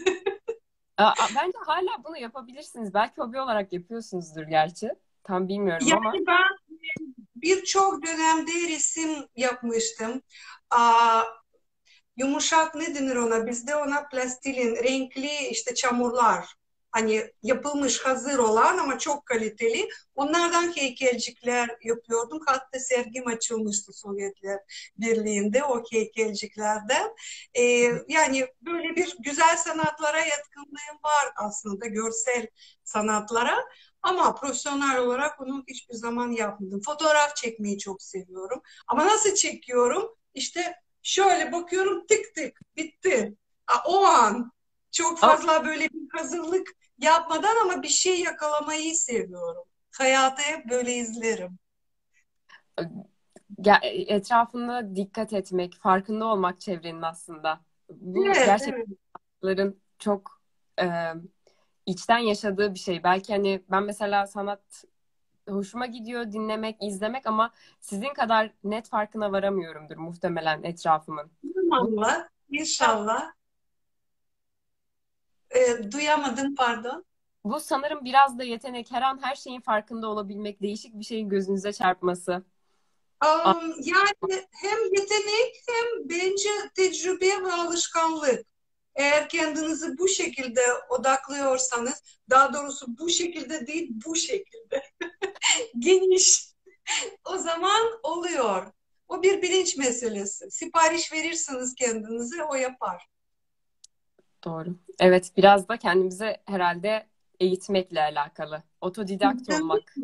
Bence 1.36 1.57
hala 1.65 2.03
bunu 2.03 2.17
yapabilirsiniz. 2.17 2.93
Belki 2.93 3.21
hobi 3.21 3.39
olarak 3.39 3.74
yapıyorsunuzdur 3.74 4.43
gerçi. 4.43 4.89
Tam 5.24 5.47
bilmiyorum 5.47 5.88
yani 5.88 6.00
ama. 6.00 6.13
ben 6.27 6.77
birçok 7.36 8.05
dönemde 8.05 8.51
resim 8.51 9.27
yapmıştım. 9.36 10.21
Aa, 10.69 11.24
yumuşak 12.17 12.75
ne 12.75 12.95
denir 12.95 13.15
ona? 13.15 13.47
Bizde 13.47 13.75
ona 13.75 14.07
plastilin, 14.07 14.75
renkli 14.75 15.47
işte 15.51 15.75
çamurlar 15.75 16.45
hani 16.91 17.31
yapılmış 17.43 18.00
hazır 18.00 18.38
olan 18.39 18.77
ama 18.77 19.00
çok 19.00 19.25
kaliteli. 19.25 19.89
Onlardan 20.15 20.75
heykelcikler 20.77 21.69
yapıyordum. 21.83 22.39
Hatta 22.45 22.79
sergim 22.79 23.27
açılmıştı 23.27 23.93
Sovyetler 23.93 24.59
Birliği'nde 24.97 25.63
o 25.63 25.83
heykelciklerden. 25.91 27.15
Ee, 27.53 27.63
yani 28.07 28.47
böyle 28.62 28.95
bir 28.95 29.15
güzel 29.19 29.57
sanatlara 29.57 30.19
yatkınlığım 30.19 30.97
var 31.03 31.31
aslında 31.36 31.86
görsel 31.88 32.47
sanatlara. 32.83 33.55
Ama 34.01 34.36
profesyonel 34.36 34.97
olarak 35.00 35.39
bunu 35.39 35.63
hiçbir 35.67 35.95
zaman 35.95 36.31
yapmadım. 36.31 36.81
Fotoğraf 36.86 37.36
çekmeyi 37.36 37.79
çok 37.79 38.01
seviyorum. 38.03 38.62
Ama 38.88 39.05
nasıl 39.07 39.36
çekiyorum? 39.36 40.15
İşte 40.33 40.75
şöyle 41.07 41.51
bakıyorum 41.51 42.05
tık 42.07 42.35
tık 42.35 42.61
bitti. 42.77 43.35
O 43.85 44.05
an 44.05 44.51
çok 44.91 45.19
fazla 45.19 45.65
böyle 45.65 45.89
bir 45.89 46.07
hazırlık 46.19 46.67
yapmadan 46.97 47.55
ama 47.63 47.83
bir 47.83 47.87
şey 47.87 48.19
yakalamayı 48.21 48.95
seviyorum. 48.95 49.63
Hayatı 49.97 50.41
hep 50.41 50.69
böyle 50.69 50.93
izlerim. 50.93 51.59
Etrafında 53.83 54.95
dikkat 54.95 55.33
etmek, 55.33 55.75
farkında 55.75 56.25
olmak 56.25 56.61
çevrenin 56.61 57.01
aslında. 57.01 57.61
Bu 57.89 58.25
evet, 58.25 58.45
gerçekten 58.45 58.97
evet. 59.43 59.75
çok 59.99 60.41
e, 60.81 61.13
içten 61.85 62.17
yaşadığı 62.17 62.73
bir 62.73 62.79
şey. 62.79 63.03
Belki 63.03 63.33
hani 63.33 63.63
ben 63.71 63.83
mesela 63.83 64.27
sanat 64.27 64.83
hoşuma 65.47 65.85
gidiyor 65.85 66.31
dinlemek, 66.31 66.77
izlemek 66.81 67.25
ama 67.25 67.53
sizin 67.79 68.13
kadar 68.13 68.51
net 68.63 68.89
farkına 68.89 69.31
varamıyorumdur 69.31 69.97
muhtemelen 69.97 70.63
etrafımın. 70.63 71.31
İnşallah, 71.43 72.27
inşallah. 72.49 73.31
E, 75.49 75.91
duyamadım 75.91 76.55
pardon. 76.55 77.05
Bu 77.43 77.59
sanırım 77.59 78.05
biraz 78.05 78.39
da 78.39 78.43
yetenek. 78.43 78.91
Her 78.91 79.01
an 79.01 79.19
her 79.21 79.35
şeyin 79.35 79.61
farkında 79.61 80.07
olabilmek, 80.07 80.61
değişik 80.61 80.99
bir 80.99 81.03
şeyin 81.03 81.29
gözünüze 81.29 81.73
çarpması. 81.73 82.43
Um, 83.25 83.73
yani 83.83 84.45
hem 84.51 84.79
yetenek 84.93 85.63
hem 85.67 86.09
bence 86.09 86.49
tecrübe 86.75 87.43
ve 87.43 87.53
alışkanlık. 87.53 88.45
Eğer 88.97 89.29
kendinizi 89.29 89.97
bu 89.97 90.07
şekilde 90.07 90.61
odaklıyorsanız, 90.89 92.03
daha 92.29 92.53
doğrusu 92.53 92.97
bu 92.97 93.09
şekilde 93.09 93.67
değil, 93.67 93.89
bu 94.05 94.15
şekilde 94.15 94.83
geniş, 95.79 96.47
o 97.25 97.37
zaman 97.37 97.99
oluyor. 98.03 98.71
O 99.07 99.23
bir 99.23 99.41
bilinç 99.41 99.77
meselesi. 99.77 100.51
Sipariş 100.51 101.13
verirsiniz 101.13 101.75
kendinize, 101.75 102.43
o 102.43 102.55
yapar. 102.55 103.07
Doğru. 104.43 104.69
Evet, 104.99 105.31
biraz 105.37 105.67
da 105.67 105.77
kendimize 105.77 106.43
herhalde 106.45 107.07
eğitmekle 107.39 108.01
alakalı. 108.01 108.63
Otodidakt 108.81 109.49
olmak. 109.49 109.95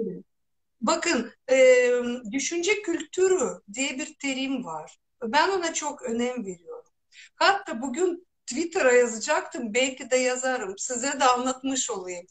Bakın, 0.82 1.32
e, 1.52 1.90
düşünce 2.32 2.82
kültürü 2.82 3.62
diye 3.74 3.98
bir 3.98 4.16
terim 4.20 4.66
var. 4.66 5.00
Ben 5.24 5.50
ona 5.50 5.74
çok 5.74 6.02
önem 6.02 6.46
veriyorum. 6.46 6.92
Hatta 7.36 7.82
bugün 7.82 8.28
Twitter'a 8.46 8.92
yazacaktım, 8.92 9.74
belki 9.74 10.12
de 10.12 10.18
yazarım. 10.18 10.78
Size 10.78 11.20
de 11.20 11.26
anlatmış 11.26 11.90
olayım. 11.90 12.28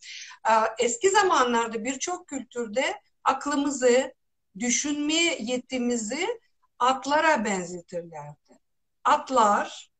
Eski 0.78 1.10
zamanlarda 1.10 1.84
birçok 1.84 2.28
kültürde 2.28 3.00
aklımızı, 3.24 4.14
düşünme 4.58 5.36
yetimizi 5.40 6.40
atlara 6.78 7.44
benzetirlerdi. 7.44 8.58
Atlar 9.04 9.90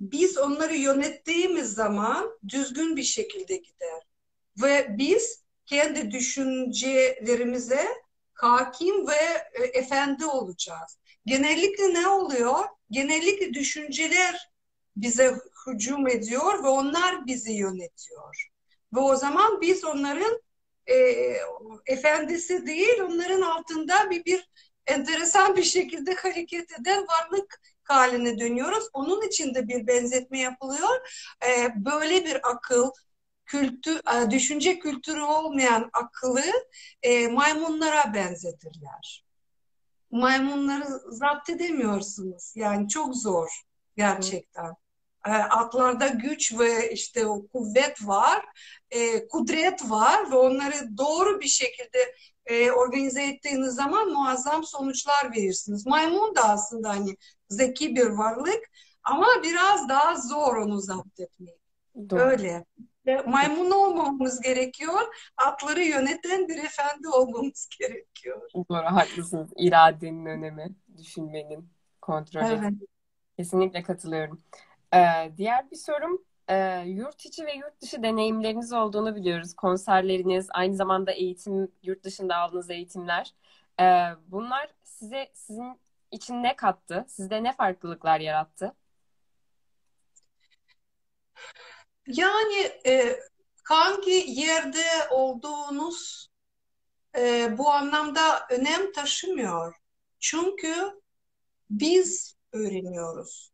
biz 0.00 0.38
onları 0.38 0.74
yönettiğimiz 0.74 1.72
zaman 1.72 2.38
düzgün 2.48 2.96
bir 2.96 3.02
şekilde 3.02 3.56
gider. 3.56 4.02
Ve 4.62 4.86
biz 4.98 5.44
kendi 5.66 6.10
düşüncelerimize 6.10 7.88
hakim 8.32 9.08
ve 9.08 9.48
e, 9.54 9.64
efendi 9.64 10.26
olacağız. 10.26 10.98
Genellikle 11.26 11.94
ne 11.94 12.08
oluyor? 12.08 12.64
Genellikle 12.90 13.54
düşünceler 13.54 14.50
bize 14.96 15.34
hücum 15.72 16.08
ediyor 16.08 16.64
ve 16.64 16.68
onlar 16.68 17.26
bizi 17.26 17.52
yönetiyor. 17.52 18.48
Ve 18.94 19.00
o 19.00 19.16
zaman 19.16 19.60
biz 19.60 19.84
onların 19.84 20.42
e, 20.86 20.94
efendisi 21.86 22.66
değil, 22.66 23.00
onların 23.00 23.40
altında 23.40 24.10
bir, 24.10 24.24
bir 24.24 24.50
enteresan 24.86 25.56
bir 25.56 25.62
şekilde 25.62 26.14
hareket 26.14 26.80
eden 26.80 27.06
varlık 27.06 27.60
haline 27.84 28.38
dönüyoruz. 28.38 28.84
Onun 28.92 29.22
için 29.22 29.54
de 29.54 29.68
bir 29.68 29.86
benzetme 29.86 30.40
yapılıyor. 30.40 31.08
E, 31.46 31.72
böyle 31.76 32.24
bir 32.24 32.50
akıl, 32.50 32.90
kültür, 33.46 34.00
e, 34.14 34.30
düşünce 34.30 34.78
kültürü 34.78 35.20
olmayan 35.20 35.90
akıllı 35.92 36.42
e, 37.02 37.28
maymunlara 37.28 38.14
benzetirler. 38.14 39.24
Maymunları 40.10 40.84
zapt 41.08 41.50
edemiyorsunuz. 41.50 42.52
Yani 42.56 42.88
çok 42.88 43.16
zor 43.16 43.62
gerçekten. 43.96 44.74
E, 45.26 45.30
atlarda 45.30 46.08
güç 46.08 46.58
ve 46.58 46.90
işte 46.92 47.26
o 47.26 47.46
kuvvet 47.46 48.06
var, 48.06 48.44
e, 48.90 49.28
kudret 49.28 49.90
var 49.90 50.30
ve 50.30 50.36
onları 50.36 50.98
doğru 50.98 51.40
bir 51.40 51.48
şekilde 51.48 52.14
e, 52.46 52.70
organize 52.70 53.22
ettiğiniz 53.22 53.74
zaman 53.74 54.08
muazzam 54.08 54.64
sonuçlar 54.64 55.30
verirsiniz. 55.36 55.86
Maymun 55.86 56.36
da 56.36 56.48
aslında 56.48 56.88
hani 56.88 57.16
zeki 57.48 57.96
bir 57.96 58.06
varlık 58.06 58.70
ama 59.04 59.26
biraz 59.42 59.88
daha 59.88 60.16
zor 60.16 60.56
onu 60.56 60.80
zapt. 60.80 61.20
Doğru. 62.10 62.20
Öyle. 62.20 62.64
Maymun 63.26 63.70
olmamamız 63.70 64.40
gerekiyor. 64.40 65.00
Atları 65.36 65.82
yöneten 65.82 66.48
bir 66.48 66.56
efendi 66.56 67.08
olmamız 67.08 67.68
gerekiyor. 67.78 68.50
Doğru, 68.54 68.84
haklısınız. 68.84 69.50
İradenin 69.56 70.26
önemi, 70.26 70.74
düşünmenin, 70.98 71.70
kontrol 72.00 72.40
evet. 72.40 72.72
Kesinlikle 73.36 73.82
katılıyorum. 73.82 74.40
Ee, 74.94 75.32
diğer 75.36 75.70
bir 75.70 75.76
sorum, 75.76 76.24
e, 76.48 76.82
yurt 76.86 77.26
içi 77.26 77.46
ve 77.46 77.54
yurt 77.54 77.80
dışı 77.82 78.02
deneyimleriniz 78.02 78.72
olduğunu 78.72 79.16
biliyoruz. 79.16 79.54
Konserleriniz, 79.54 80.48
aynı 80.50 80.76
zamanda 80.76 81.12
eğitim, 81.12 81.72
yurt 81.82 82.04
dışında 82.04 82.36
aldığınız 82.36 82.70
eğitimler. 82.70 83.34
Ee, 83.80 83.84
bunlar 84.26 84.70
size 84.84 85.30
sizin 85.34 85.80
için 86.10 86.42
ne 86.42 86.56
kattı? 86.56 87.04
Sizde 87.08 87.42
ne 87.42 87.52
farklılıklar 87.52 88.20
yarattı? 88.20 88.74
Yani 92.06 92.72
e, 92.86 93.20
hangi 93.64 94.24
yerde 94.26 94.84
olduğunuz 95.10 96.28
e, 97.18 97.58
bu 97.58 97.70
anlamda 97.70 98.46
önem 98.50 98.92
taşımıyor. 98.92 99.74
Çünkü 100.20 101.00
biz 101.70 102.36
öğreniyoruz. 102.52 103.52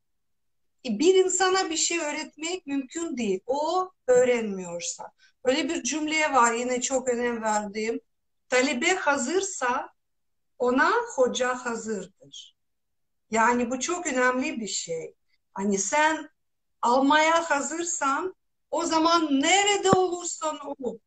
E, 0.87 0.99
bir 0.99 1.15
insana 1.15 1.71
bir 1.71 1.77
şey 1.77 1.99
öğretmek 1.99 2.67
mümkün 2.67 3.17
değil. 3.17 3.41
O 3.47 3.91
öğrenmiyorsa. 4.07 5.13
Öyle 5.45 5.69
bir 5.69 5.83
cümleye 5.83 6.33
var 6.33 6.53
yine 6.53 6.81
çok 6.81 7.09
önem 7.09 7.43
verdiğim. 7.43 8.01
Talebe 8.49 8.95
hazırsa 8.95 9.89
ona 10.59 10.93
hoca 11.15 11.55
hazırdır. 11.55 12.57
Yani 13.31 13.71
bu 13.71 13.81
çok 13.81 14.07
önemli 14.07 14.61
bir 14.61 14.67
şey. 14.69 15.15
Hani 15.55 15.79
sen 15.79 16.31
almaya 16.83 17.51
hazırsan 17.51 18.35
o 18.71 18.85
zaman 18.85 19.41
nerede 19.41 19.91
olursan 19.91 20.59
ol. 20.67 20.99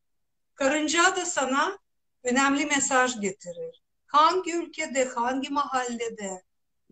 Karınca 0.54 1.16
da 1.16 1.26
sana 1.26 1.78
önemli 2.24 2.66
mesaj 2.66 3.20
getirir. 3.20 3.82
Hangi 4.06 4.56
ülkede, 4.56 5.04
hangi 5.04 5.50
mahallede, 5.50 6.42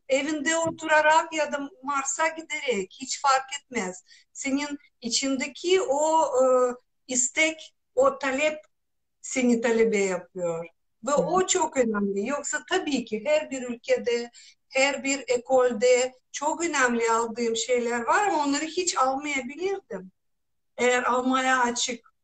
evinde 0.08 0.56
oturarak 0.56 1.32
ya 1.32 1.52
da 1.52 1.70
Mars'a 1.82 2.28
giderek 2.28 2.96
hiç 3.00 3.22
fark 3.22 3.50
etmez. 3.60 4.04
Senin 4.32 4.78
içindeki 5.00 5.82
o 5.82 6.24
e, 6.24 6.44
istek, 7.06 7.74
o 7.94 8.18
talep 8.18 8.60
seni 9.20 9.60
talebe 9.60 9.98
yapıyor. 9.98 10.66
Ve 11.06 11.10
evet. 11.18 11.28
o 11.28 11.46
çok 11.46 11.76
önemli. 11.76 12.26
Yoksa 12.26 12.64
tabii 12.70 13.04
ki 13.04 13.22
her 13.24 13.50
bir 13.50 13.62
ülkede, 13.62 14.30
her 14.68 15.04
bir 15.04 15.24
ekolde 15.28 16.14
çok 16.32 16.64
önemli 16.64 17.10
aldığım 17.10 17.56
şeyler 17.56 18.00
var 18.00 18.28
ama 18.28 18.44
onları 18.44 18.64
hiç 18.64 18.96
almayabilirdim. 18.96 20.12
Eğer 20.76 21.02
almaya 21.02 21.62
açık 21.62 22.14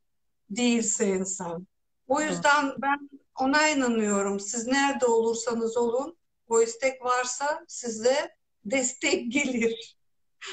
değilse 0.49 1.07
insan. 1.07 1.67
O 2.07 2.21
yüzden 2.21 2.73
ben 2.77 3.09
ona 3.39 3.69
inanıyorum. 3.69 4.39
Siz 4.39 4.67
nerede 4.67 5.05
olursanız 5.05 5.77
olun, 5.77 6.17
o 6.49 6.61
istek 6.61 7.05
varsa 7.05 7.65
size 7.67 8.35
destek 8.65 9.31
gelir. 9.31 9.97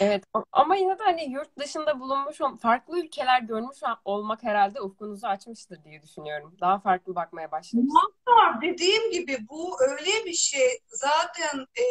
Evet 0.00 0.24
ama 0.52 0.76
yine 0.76 0.98
de 0.98 1.02
hani 1.02 1.32
yurt 1.32 1.58
dışında 1.58 2.00
bulunmuş 2.00 2.38
farklı 2.60 3.00
ülkeler 3.00 3.42
görmüş 3.42 3.78
olmak 4.04 4.42
herhalde 4.42 4.80
ufkunuzu 4.80 5.26
açmıştır 5.26 5.84
diye 5.84 6.02
düşünüyorum. 6.02 6.56
Daha 6.60 6.80
farklı 6.80 7.14
bakmaya 7.14 7.50
başlamışsınız. 7.52 7.94
Muhakkak 7.94 8.62
dediğim 8.62 9.10
gibi 9.10 9.38
bu 9.50 9.76
öyle 9.82 10.24
bir 10.24 10.32
şey. 10.32 10.78
Zaten 10.88 11.66
e, 11.78 11.84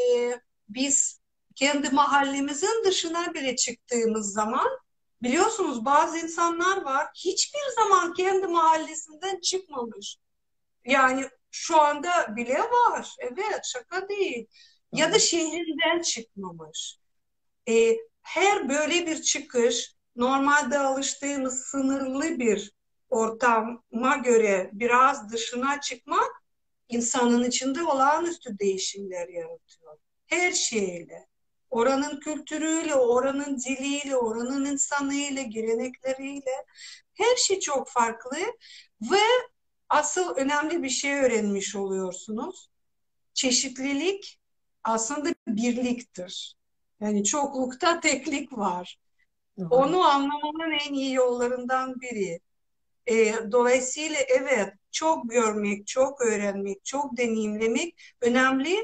biz 0.70 1.22
kendi 1.56 1.90
mahallemizin 1.90 2.84
dışına 2.86 3.34
bile 3.34 3.56
çıktığımız 3.56 4.34
zaman 4.34 4.68
biliyorsunuz 5.24 5.86
bazı 5.86 6.18
insanlar 6.18 6.82
var 6.82 7.08
hiçbir 7.16 7.76
zaman 7.76 8.14
kendi 8.14 8.48
mahallesinden 8.48 9.40
çıkmamış. 9.40 10.18
Yani 10.86 11.30
şu 11.52 11.82
anda 11.82 12.36
bile 12.36 12.60
var. 12.60 13.16
Evet 13.20 13.62
şaka 13.64 14.10
değil. 14.10 14.48
Ya 14.94 15.14
da 15.14 15.20
şehrinden 15.20 16.02
çıkmamış. 16.02 17.00
E, 17.70 17.98
her 18.22 18.70
böyle 18.70 19.08
bir 19.08 19.22
çıkış 19.22 19.96
normalde 20.16 20.80
alıştığımız 20.80 21.60
sınırlı 21.66 22.40
bir 22.40 22.72
ortama 23.10 24.18
göre 24.24 24.70
biraz 24.74 25.32
dışına 25.32 25.82
çıkmak 25.82 26.32
insanın 26.90 27.44
içinde 27.44 27.84
olağanüstü 27.84 28.60
değişimler 28.60 29.28
yaratıyor. 29.28 29.98
Her 30.26 30.52
şeyle. 30.52 31.28
Oranın 31.70 32.20
kültürüyle, 32.20 32.96
oranın 32.96 33.58
diliyle, 33.58 34.16
oranın 34.16 34.66
insanıyla, 34.66 35.42
gelenekleriyle 35.44 36.66
her 37.14 37.36
şey 37.36 37.60
çok 37.60 37.90
farklı 37.90 38.38
ve 39.02 39.18
asıl 39.92 40.36
önemli 40.36 40.84
bir 40.84 40.90
şey 40.90 41.14
öğrenmiş 41.16 41.76
oluyorsunuz. 41.76 42.70
Çeşitlilik 43.34 44.40
aslında 44.84 45.30
birliktir. 45.48 46.56
Yani 47.00 47.24
çoklukta 47.24 48.00
teklik 48.00 48.58
var. 48.58 49.00
Hı. 49.60 49.68
Onu 49.70 50.02
anlamanın 50.04 50.72
en 50.90 50.94
iyi 50.94 51.14
yollarından 51.14 52.02
biri. 52.02 52.40
E, 53.08 53.36
dolayısıyla 53.52 54.20
evet 54.20 54.74
çok 54.92 55.30
görmek, 55.30 55.88
çok 55.88 56.22
öğrenmek, 56.22 56.86
çok 56.86 57.18
deneyimlemek 57.18 58.02
önemli. 58.22 58.76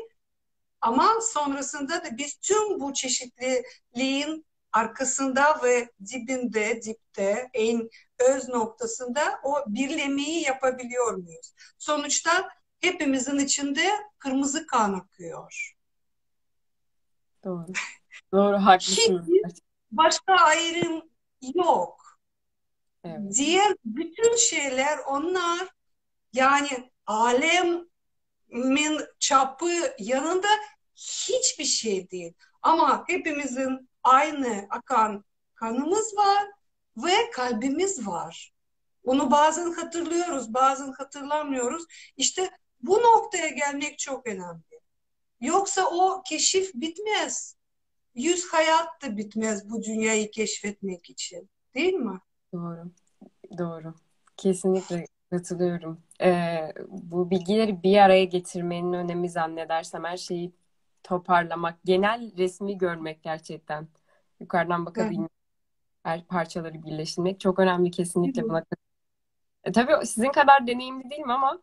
Ama 0.81 1.21
sonrasında 1.21 2.05
da 2.05 2.17
biz 2.17 2.35
tüm 2.37 2.79
bu 2.79 2.93
çeşitliliğin 2.93 4.45
arkasında 4.77 5.63
ve 5.63 5.89
dibinde, 6.05 6.81
dipte, 6.81 7.49
en 7.53 7.89
öz 8.19 8.49
noktasında 8.49 9.39
o 9.43 9.63
birlemeyi 9.67 10.43
yapabiliyor 10.43 11.13
muyuz? 11.13 11.53
Sonuçta 11.77 12.49
hepimizin 12.79 13.39
içinde 13.39 13.89
kırmızı 14.19 14.67
kan 14.67 14.93
akıyor. 14.93 15.75
Doğru. 17.43 17.65
Doğru, 18.33 18.57
haklısınız. 18.57 19.27
Hiç 19.27 19.59
başka 19.91 20.33
ayrım 20.33 21.01
yok. 21.55 22.19
Evet. 23.03 23.33
Diğer 23.37 23.75
bütün 23.85 24.35
şeyler 24.35 24.97
onlar 24.97 25.67
yani 26.33 26.91
alemin 27.05 27.87
çapı 29.19 29.95
yanında 29.99 30.47
hiçbir 30.95 31.65
şey 31.65 32.11
değil. 32.11 32.33
Ama 32.61 33.03
hepimizin 33.07 33.86
aynı 34.07 34.67
akan 34.69 35.23
kanımız 35.55 36.17
var 36.17 36.47
ve 36.97 37.31
kalbimiz 37.33 38.07
var. 38.07 38.53
Onu 39.03 39.31
bazen 39.31 39.73
hatırlıyoruz, 39.73 40.53
bazen 40.53 40.91
hatırlamıyoruz. 40.91 41.83
İşte 42.17 42.49
bu 42.81 42.97
noktaya 42.97 43.49
gelmek 43.49 43.99
çok 43.99 44.27
önemli. 44.27 44.61
Yoksa 45.41 45.85
o 45.85 46.23
keşif 46.29 46.73
bitmez 46.73 47.57
yüz 48.15 48.53
hayat 48.53 49.01
da 49.03 49.17
bitmez 49.17 49.69
bu 49.69 49.83
dünyayı 49.83 50.31
keşfetmek 50.31 51.09
için. 51.09 51.49
Değil 51.75 51.93
mi? 51.93 52.19
Doğru. 52.53 52.91
Doğru. 53.57 53.93
Kesinlikle 54.37 55.05
katılıyorum. 55.29 56.01
Ee, 56.21 56.73
bu 56.87 57.29
bilgileri 57.29 57.83
bir 57.83 57.97
araya 57.97 58.23
getirmenin 58.23 58.93
önemi 58.93 59.29
zannedersem 59.29 60.03
her 60.03 60.17
şeyi 60.17 60.51
toparlamak, 61.03 61.77
genel 61.85 62.37
resmi 62.37 62.77
görmek 62.77 63.23
gerçekten. 63.23 63.87
Yukarıdan 64.39 64.85
bakabilmek, 64.85 65.31
her 66.03 66.25
parçaları 66.25 66.83
birleştirmek 66.83 67.39
çok 67.39 67.59
önemli 67.59 67.91
kesinlikle 67.91 68.43
buna. 68.43 68.63
E, 69.63 69.71
tabii 69.71 70.05
sizin 70.05 70.31
kadar 70.31 70.67
deneyimli 70.67 71.09
değilim 71.09 71.29
ama 71.29 71.61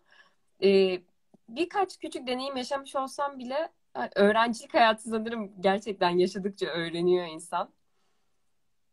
e, 0.65 1.01
birkaç 1.49 1.99
küçük 1.99 2.27
deneyim 2.27 2.57
yaşamış 2.57 2.97
olsam 2.97 3.39
bile 3.39 3.69
öğrencilik 4.17 4.75
hayatı 4.75 5.03
sanırım 5.03 5.53
gerçekten 5.61 6.11
yaşadıkça 6.11 6.67
öğreniyor 6.67 7.27
insan. 7.27 7.71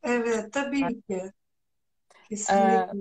Evet, 0.04 0.54
tabii 0.54 1.02
ki. 1.02 1.32
Kesinlikle. 2.30 2.98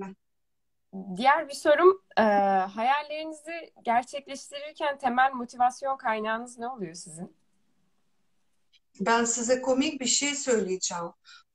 Ee, 0.92 0.96
diğer 1.16 1.48
bir 1.48 1.54
sorum, 1.54 2.02
e, 2.16 2.22
hayallerinizi 2.22 3.72
gerçekleştirirken 3.82 4.98
temel 4.98 5.32
motivasyon 5.32 5.96
kaynağınız 5.96 6.58
ne 6.58 6.68
oluyor 6.68 6.94
sizin? 6.94 7.36
Ben 9.00 9.24
size 9.24 9.62
komik 9.62 10.00
bir 10.00 10.06
şey 10.06 10.34
söyleyeceğim. 10.34 11.04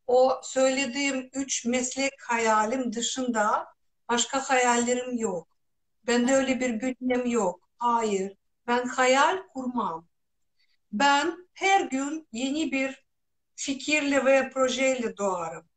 O 0.07 0.39
söylediğim 0.43 1.29
üç 1.33 1.65
meslek 1.65 2.13
hayalim 2.27 2.93
dışında 2.93 3.67
başka 4.09 4.49
hayallerim 4.49 5.17
yok. 5.17 5.47
Bende 6.07 6.33
öyle 6.33 6.59
bir 6.59 6.69
gündem 6.69 7.25
yok. 7.25 7.69
Hayır. 7.77 8.37
Ben 8.67 8.85
hayal 8.87 9.37
kurmam 9.53 10.07
ben 10.99 11.47
her 11.53 11.81
gün 11.81 12.27
yeni 12.31 12.71
bir 12.71 13.05
fikirle 13.55 14.25
ve 14.25 14.49
projeyle 14.49 15.17
doğarım. 15.17 15.69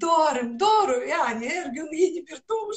Doğarım, 0.00 0.60
doğru 0.60 1.04
yani 1.04 1.48
her 1.48 1.66
gün 1.66 1.92
yeni 1.92 2.26
bir 2.26 2.42
doğuş. 2.48 2.76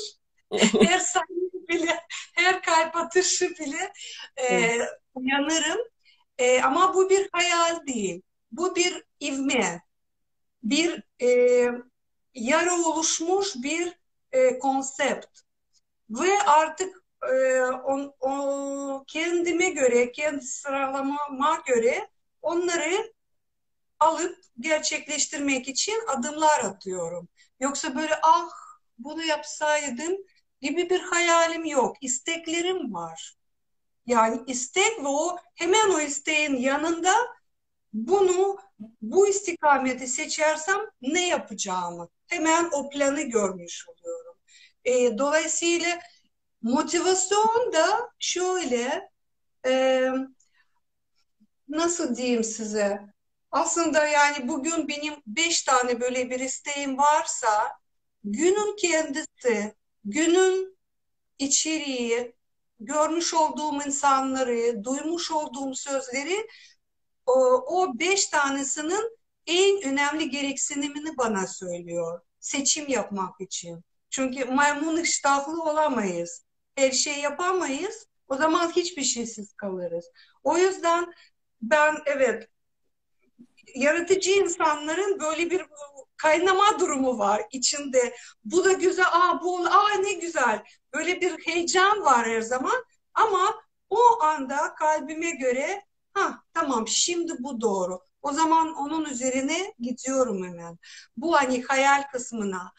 her 0.89 0.99
saniye 0.99 1.49
bile, 1.69 1.99
her 2.35 2.61
kalp 2.61 2.95
atışı 2.95 3.49
bile 3.49 3.93
e, 4.37 4.79
uyanırım. 5.13 5.79
E, 6.37 6.61
ama 6.61 6.93
bu 6.93 7.09
bir 7.09 7.29
hayal 7.31 7.87
değil. 7.87 8.21
Bu 8.51 8.75
bir 8.75 9.03
ivme. 9.21 9.81
Bir 10.63 11.03
e, 11.21 11.27
yarı 12.33 12.73
oluşmuş 12.73 13.55
bir 13.55 13.99
e, 14.31 14.59
konsept. 14.59 15.39
Ve 16.09 16.39
artık 16.47 17.03
e, 17.33 17.61
on, 17.63 18.13
o, 18.19 19.03
kendime 19.07 19.69
göre, 19.69 20.11
kendi 20.11 20.45
sıralamama 20.45 21.63
göre 21.67 22.09
onları 22.41 23.13
alıp 23.99 24.37
gerçekleştirmek 24.59 25.67
için 25.67 26.01
adımlar 26.07 26.59
atıyorum. 26.59 27.29
Yoksa 27.59 27.95
böyle 27.95 28.15
ah 28.23 28.49
bunu 28.97 29.23
yapsaydım 29.23 30.17
gibi 30.61 30.89
bir 30.89 30.99
hayalim 30.99 31.65
yok. 31.65 31.97
İsteklerim 32.01 32.93
var. 32.93 33.34
Yani 34.05 34.43
istek 34.47 34.99
ve 34.99 35.07
o 35.07 35.37
hemen 35.55 35.89
o 35.89 35.99
isteğin 35.99 36.55
yanında 36.55 37.13
bunu 37.93 38.57
bu 39.01 39.27
istikameti 39.27 40.07
seçersem 40.07 40.81
ne 41.01 41.27
yapacağımı 41.27 42.09
hemen 42.27 42.69
o 42.73 42.89
planı 42.89 43.21
görmüş 43.21 43.85
oluyorum. 43.89 44.35
E, 44.85 45.17
dolayısıyla 45.17 45.99
motivasyon 46.61 47.73
da 47.73 48.11
şöyle 48.19 49.09
e, 49.67 50.11
nasıl 51.69 52.15
diyeyim 52.15 52.43
size 52.43 53.01
aslında 53.51 54.07
yani 54.07 54.47
bugün 54.47 54.87
benim 54.87 55.13
beş 55.27 55.63
tane 55.63 56.01
böyle 56.01 56.29
bir 56.29 56.39
isteğim 56.39 56.97
varsa 56.97 57.49
günün 58.23 58.75
kendisi, 58.77 59.75
günün 60.05 60.77
içeriği, 61.39 62.34
görmüş 62.79 63.33
olduğum 63.33 63.83
insanları, 63.85 64.83
duymuş 64.83 65.31
olduğum 65.31 65.75
sözleri 65.75 66.47
o, 67.25 67.33
o 67.67 67.99
beş 67.99 68.27
tanesinin 68.27 69.17
en 69.47 69.81
önemli 69.83 70.29
gereksinimini 70.29 71.17
bana 71.17 71.47
söylüyor. 71.47 72.21
Seçim 72.39 72.87
yapmak 72.87 73.41
için. 73.41 73.83
Çünkü 74.09 74.45
maymun 74.45 74.97
iştahlı 75.01 75.63
olamayız. 75.63 76.45
Her 76.75 76.91
şey 76.91 77.19
yapamayız. 77.19 78.07
O 78.27 78.35
zaman 78.35 78.71
hiçbir 78.71 79.03
şeysiz 79.03 79.53
kalırız. 79.53 80.05
O 80.43 80.57
yüzden 80.57 81.13
ben 81.61 81.95
evet 82.05 82.49
yaratıcı 83.75 84.31
insanların 84.31 85.19
böyle 85.19 85.49
bir 85.51 85.65
kaynama 86.17 86.79
durumu 86.79 87.17
var 87.19 87.41
içinde. 87.51 88.15
Bu 88.45 88.65
da 88.65 88.71
güzel, 88.73 89.05
aa 89.11 89.41
bu, 89.43 89.65
aa 89.67 89.93
ne 89.99 90.13
güzel. 90.13 90.63
Böyle 90.93 91.21
bir 91.21 91.31
heyecan 91.45 92.01
var 92.01 92.25
her 92.27 92.41
zaman. 92.41 92.83
Ama 93.13 93.55
o 93.89 94.21
anda 94.23 94.75
kalbime 94.75 95.31
göre 95.31 95.83
ha 96.13 96.39
tamam 96.53 96.87
şimdi 96.87 97.33
bu 97.39 97.61
doğru. 97.61 97.99
O 98.21 98.31
zaman 98.33 98.73
onun 98.75 99.05
üzerine 99.05 99.73
gidiyorum 99.79 100.43
hemen. 100.45 100.77
Bu 101.17 101.35
hani 101.35 101.63
hayal 101.63 102.03
kısmına 102.11 102.71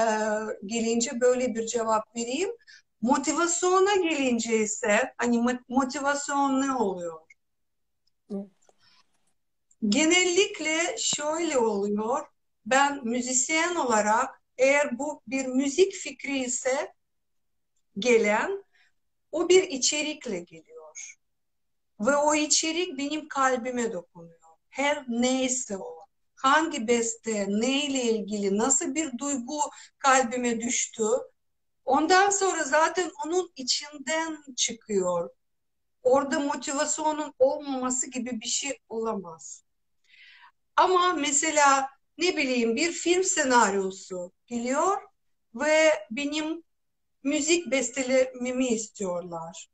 e, 0.00 0.04
gelince 0.66 1.20
böyle 1.20 1.54
bir 1.54 1.66
cevap 1.66 2.16
vereyim. 2.16 2.50
Motivasyona 3.00 3.94
gelince 3.96 4.56
ise 4.58 5.14
hani 5.18 5.58
motivasyon 5.68 6.60
ne 6.60 6.72
oluyor? 6.72 7.20
Genellikle 9.88 10.96
şöyle 10.98 11.58
oluyor. 11.58 12.26
Ben 12.66 13.04
müzisyen 13.04 13.74
olarak 13.74 14.42
eğer 14.58 14.98
bu 14.98 15.22
bir 15.26 15.46
müzik 15.46 15.92
fikri 15.92 16.38
ise 16.38 16.94
gelen 17.98 18.64
o 19.32 19.48
bir 19.48 19.62
içerikle 19.62 20.40
geliyor. 20.40 21.16
Ve 22.00 22.16
o 22.16 22.34
içerik 22.34 22.98
benim 22.98 23.28
kalbime 23.28 23.92
dokunuyor. 23.92 24.38
Her 24.68 25.04
neyse 25.08 25.76
o. 25.76 25.98
Hangi 26.36 26.88
beste, 26.88 27.46
neyle 27.48 28.02
ilgili, 28.02 28.58
nasıl 28.58 28.94
bir 28.94 29.18
duygu 29.18 29.60
kalbime 29.98 30.60
düştü. 30.60 31.04
Ondan 31.84 32.30
sonra 32.30 32.64
zaten 32.64 33.10
onun 33.26 33.52
içinden 33.56 34.44
çıkıyor. 34.56 35.30
Orada 36.02 36.40
motivasyonun 36.40 37.34
olmaması 37.38 38.10
gibi 38.10 38.40
bir 38.40 38.48
şey 38.48 38.78
olamaz. 38.88 39.63
Ama 40.76 41.12
mesela 41.12 41.88
ne 42.18 42.36
bileyim 42.36 42.76
bir 42.76 42.92
film 42.92 43.24
senaryosu 43.24 44.32
geliyor 44.46 45.02
ve 45.54 45.90
benim 46.10 46.62
müzik 47.22 47.70
bestelememi 47.70 48.66
istiyorlar. 48.66 49.68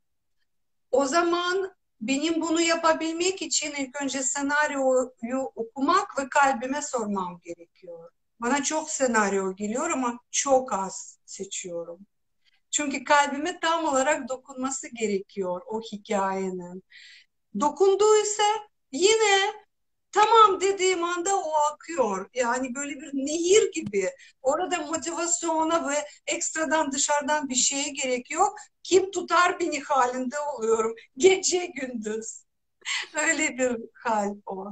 O 0.91 1.05
zaman 1.05 1.75
benim 2.01 2.41
bunu 2.41 2.61
yapabilmek 2.61 3.41
için 3.41 3.71
ilk 3.71 4.01
önce 4.01 4.23
senaryoyu 4.23 5.51
okumak 5.55 6.19
ve 6.19 6.29
kalbime 6.29 6.81
sormam 6.81 7.39
gerekiyor. 7.43 8.11
Bana 8.39 8.63
çok 8.63 8.89
senaryo 8.89 9.55
geliyor 9.55 9.89
ama 9.89 10.19
çok 10.31 10.73
az 10.73 11.19
seçiyorum. 11.25 11.99
Çünkü 12.71 13.03
kalbime 13.03 13.59
tam 13.59 13.85
olarak 13.85 14.29
dokunması 14.29 14.87
gerekiyor 14.95 15.61
o 15.65 15.81
hikayenin. 15.81 16.83
Dokunduysa 17.59 18.43
yine 18.91 19.53
tamam 20.11 20.61
dediğim 20.61 21.03
anda 21.03 21.35
o 21.35 21.53
akıyor. 21.73 22.29
Yani 22.33 22.75
böyle 22.75 23.01
bir 23.01 23.13
nehir 23.13 23.71
gibi. 23.73 24.09
Orada 24.41 24.77
motivasyona 24.77 25.89
ve 25.89 25.95
ekstradan 26.27 26.91
dışarıdan 26.91 27.49
bir 27.49 27.55
şeye 27.55 27.89
gerek 27.89 28.31
yok. 28.31 28.55
Kim 28.83 29.11
tutar 29.11 29.59
beni 29.59 29.79
halinde 29.79 30.39
oluyorum. 30.39 30.95
Gece 31.17 31.65
gündüz. 31.65 32.43
Öyle 33.21 33.57
bir 33.57 33.77
hal 33.93 34.35
o. 34.45 34.67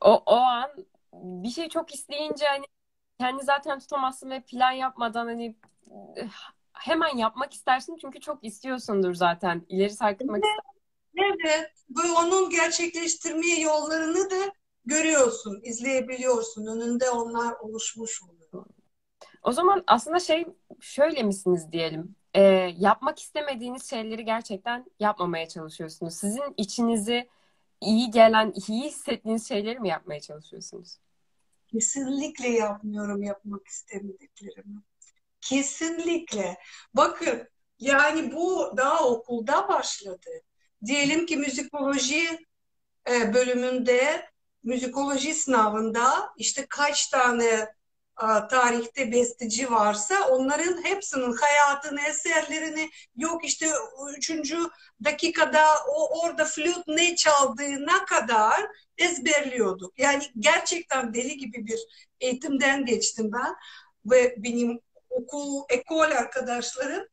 O, 0.00 0.22
o 0.26 0.36
an 0.36 0.70
bir 1.12 1.50
şey 1.50 1.68
çok 1.68 1.94
isteyince 1.94 2.46
hani 2.46 2.64
kendi 3.20 3.44
zaten 3.44 3.78
tutamazsın 3.78 4.30
ve 4.30 4.40
plan 4.40 4.72
yapmadan 4.72 5.26
hani 5.26 5.56
hemen 6.72 7.16
yapmak 7.16 7.52
istersin 7.52 7.96
çünkü 8.00 8.20
çok 8.20 8.44
istiyorsundur 8.44 9.14
zaten. 9.14 9.66
İleri 9.68 9.90
sarkıtmak 9.90 10.40
evet. 10.44 10.58
istersin 10.58 10.79
Evet, 11.16 11.70
ve 11.90 12.12
onun 12.18 12.50
gerçekleştirmeye 12.50 13.60
yollarını 13.60 14.30
da 14.30 14.52
görüyorsun, 14.84 15.60
izleyebiliyorsun. 15.62 16.66
Önünde 16.66 17.10
onlar 17.10 17.54
oluşmuş 17.60 18.22
oluyor. 18.22 18.66
O 19.42 19.52
zaman 19.52 19.84
aslında 19.86 20.18
şey 20.18 20.46
şöyle 20.80 21.22
misiniz 21.22 21.72
diyelim. 21.72 22.14
E, 22.34 22.42
yapmak 22.78 23.18
istemediğiniz 23.18 23.90
şeyleri 23.90 24.24
gerçekten 24.24 24.86
yapmamaya 25.00 25.48
çalışıyorsunuz. 25.48 26.14
Sizin 26.14 26.54
içinizi 26.56 27.28
iyi 27.80 28.10
gelen, 28.10 28.52
iyi 28.68 28.84
hissettiğiniz 28.84 29.48
şeyleri 29.48 29.80
mi 29.80 29.88
yapmaya 29.88 30.20
çalışıyorsunuz? 30.20 30.98
Kesinlikle 31.72 32.48
yapmıyorum 32.48 33.22
yapmak 33.22 33.66
istemediklerimi. 33.68 34.82
Kesinlikle. 35.40 36.58
Bakın 36.94 37.48
yani 37.78 38.32
bu 38.34 38.72
daha 38.76 39.08
okulda 39.08 39.68
başladı 39.68 40.30
diyelim 40.84 41.26
ki 41.26 41.36
müzikoloji 41.36 42.38
e, 43.10 43.34
bölümünde 43.34 44.30
müzikoloji 44.62 45.34
sınavında 45.34 46.32
işte 46.36 46.66
kaç 46.68 47.08
tane 47.08 47.68
e, 48.22 48.26
tarihte 48.50 49.12
besteci 49.12 49.70
varsa 49.70 50.28
onların 50.28 50.84
hepsinin 50.84 51.32
hayatını, 51.32 52.00
eserlerini 52.00 52.90
yok 53.16 53.44
işte 53.44 53.70
üçüncü 54.16 54.58
dakikada 55.04 55.64
o 55.88 56.20
orada 56.20 56.44
flüt 56.44 56.86
ne 56.86 57.16
çaldığına 57.16 58.04
kadar 58.04 58.66
ezberliyorduk. 58.98 59.98
Yani 59.98 60.22
gerçekten 60.38 61.14
deli 61.14 61.36
gibi 61.36 61.66
bir 61.66 61.78
eğitimden 62.20 62.84
geçtim 62.84 63.30
ben 63.32 63.54
ve 64.04 64.34
benim 64.38 64.80
okul, 65.10 65.62
ekol 65.68 66.10
arkadaşlarım. 66.10 67.06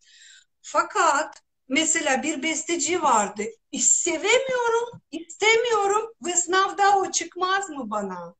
Fakat 0.61 1.41
Mesela 1.69 2.23
bir 2.23 2.43
besteci 2.43 3.01
vardı. 3.03 3.43
Sevemiyorum, 3.79 5.01
istemiyorum 5.11 6.13
ve 6.25 6.33
sınavda 6.33 6.97
o 6.97 7.11
çıkmaz 7.11 7.69
mı 7.69 7.89
bana? 7.89 8.35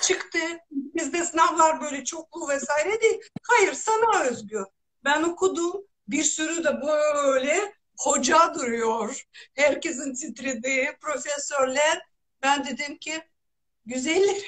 Çıktı. 0.00 0.38
Bizde 0.70 1.24
sınavlar 1.24 1.80
böyle 1.80 2.04
çoklu 2.04 2.48
vesaire 2.48 3.00
değil. 3.00 3.20
Hayır 3.42 3.72
sana 3.72 4.22
özgü. 4.24 4.64
Ben 5.04 5.22
okudum. 5.22 5.86
Bir 6.08 6.24
sürü 6.24 6.64
de 6.64 6.82
böyle 6.82 7.74
hoca 7.98 8.54
duruyor. 8.54 9.26
Herkesin 9.54 10.14
titrediği 10.14 10.96
profesörler. 11.00 12.02
Ben 12.42 12.64
dedim 12.64 12.98
ki 12.98 13.22
güzellerim 13.86 14.42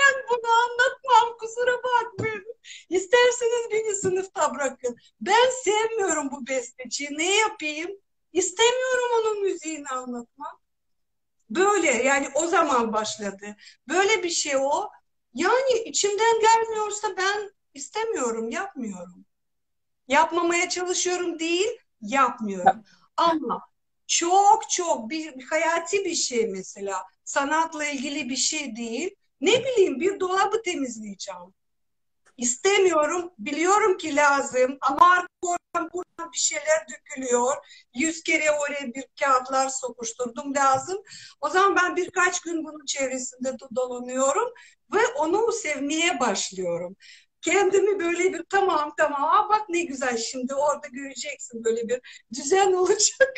ben 0.00 0.24
bunu 0.28 0.50
anlatmam 0.50 1.38
kusura 1.38 1.82
bakmayın. 1.82 2.44
İsterseniz 2.88 3.70
beni 3.70 3.94
sınıfta 3.94 4.54
bırakın. 4.54 4.96
Ben 5.20 5.50
sevmiyorum 5.64 6.30
bu 6.30 6.46
besteciyi. 6.46 7.10
Ne 7.18 7.36
yapayım? 7.36 7.90
İstemiyorum 8.32 9.10
onun 9.20 9.42
müziğini 9.42 9.88
anlatmak. 9.88 10.60
Böyle 11.50 11.90
yani 11.90 12.28
o 12.34 12.46
zaman 12.46 12.92
başladı. 12.92 13.56
Böyle 13.88 14.22
bir 14.22 14.30
şey 14.30 14.56
o. 14.56 14.88
Yani 15.34 15.72
içimden 15.84 16.40
gelmiyorsa 16.40 17.08
ben 17.16 17.50
istemiyorum, 17.74 18.50
yapmıyorum. 18.50 19.24
Yapmamaya 20.08 20.68
çalışıyorum 20.68 21.38
değil, 21.38 21.78
yapmıyorum. 22.02 22.84
Ama 23.16 23.70
çok 24.06 24.70
çok 24.70 25.10
bir, 25.10 25.42
hayati 25.42 26.04
bir 26.04 26.14
şey 26.14 26.46
mesela 26.46 27.02
sanatla 27.24 27.84
ilgili 27.84 28.28
bir 28.28 28.36
şey 28.36 28.76
değil 28.76 29.16
ne 29.40 29.64
bileyim 29.64 30.00
bir 30.00 30.20
dolabı 30.20 30.62
temizleyeceğim. 30.62 31.54
İstemiyorum, 32.36 33.30
biliyorum 33.38 33.98
ki 33.98 34.16
lazım 34.16 34.78
ama 34.80 35.26
oradan 35.42 35.90
buradan 35.94 36.32
bir 36.32 36.38
şeyler 36.38 36.86
dökülüyor. 36.90 37.56
Yüz 37.94 38.22
kere 38.22 38.50
oraya 38.50 38.94
bir 38.94 39.04
kağıtlar 39.20 39.68
sokuşturdum 39.68 40.54
lazım. 40.54 40.98
O 41.40 41.48
zaman 41.48 41.76
ben 41.76 41.96
birkaç 41.96 42.40
gün 42.40 42.64
bunun 42.64 42.84
çevresinde 42.86 43.56
dolanıyorum 43.76 44.52
ve 44.94 45.06
onu 45.16 45.52
sevmeye 45.52 46.20
başlıyorum. 46.20 46.96
Kendimi 47.42 48.00
böyle 48.00 48.32
bir 48.32 48.42
tamam 48.50 48.94
tamam 48.98 49.24
Aa, 49.24 49.48
bak 49.48 49.68
ne 49.68 49.80
güzel 49.84 50.16
şimdi 50.16 50.54
orada 50.54 50.86
göreceksin 50.88 51.64
böyle 51.64 51.88
bir 51.88 52.00
düzen 52.34 52.72
olacak. 52.82 53.34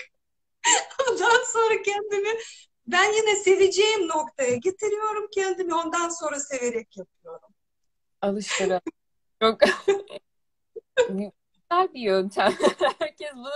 Ondan 1.08 1.44
sonra 1.52 1.82
kendimi 1.82 2.38
ben 2.86 3.12
yine 3.12 3.36
seveceğim 3.36 4.08
noktaya 4.08 4.56
getiriyorum 4.56 5.28
kendimi 5.34 5.74
ondan 5.74 6.08
sonra 6.08 6.40
severek 6.40 6.96
yapıyorum. 6.96 7.48
Alıştırın. 8.22 8.80
Çok 9.42 9.60
güzel 11.08 11.94
bir 11.94 12.00
yöntem. 12.00 12.52
Herkes 12.98 13.34
bunu 13.34 13.50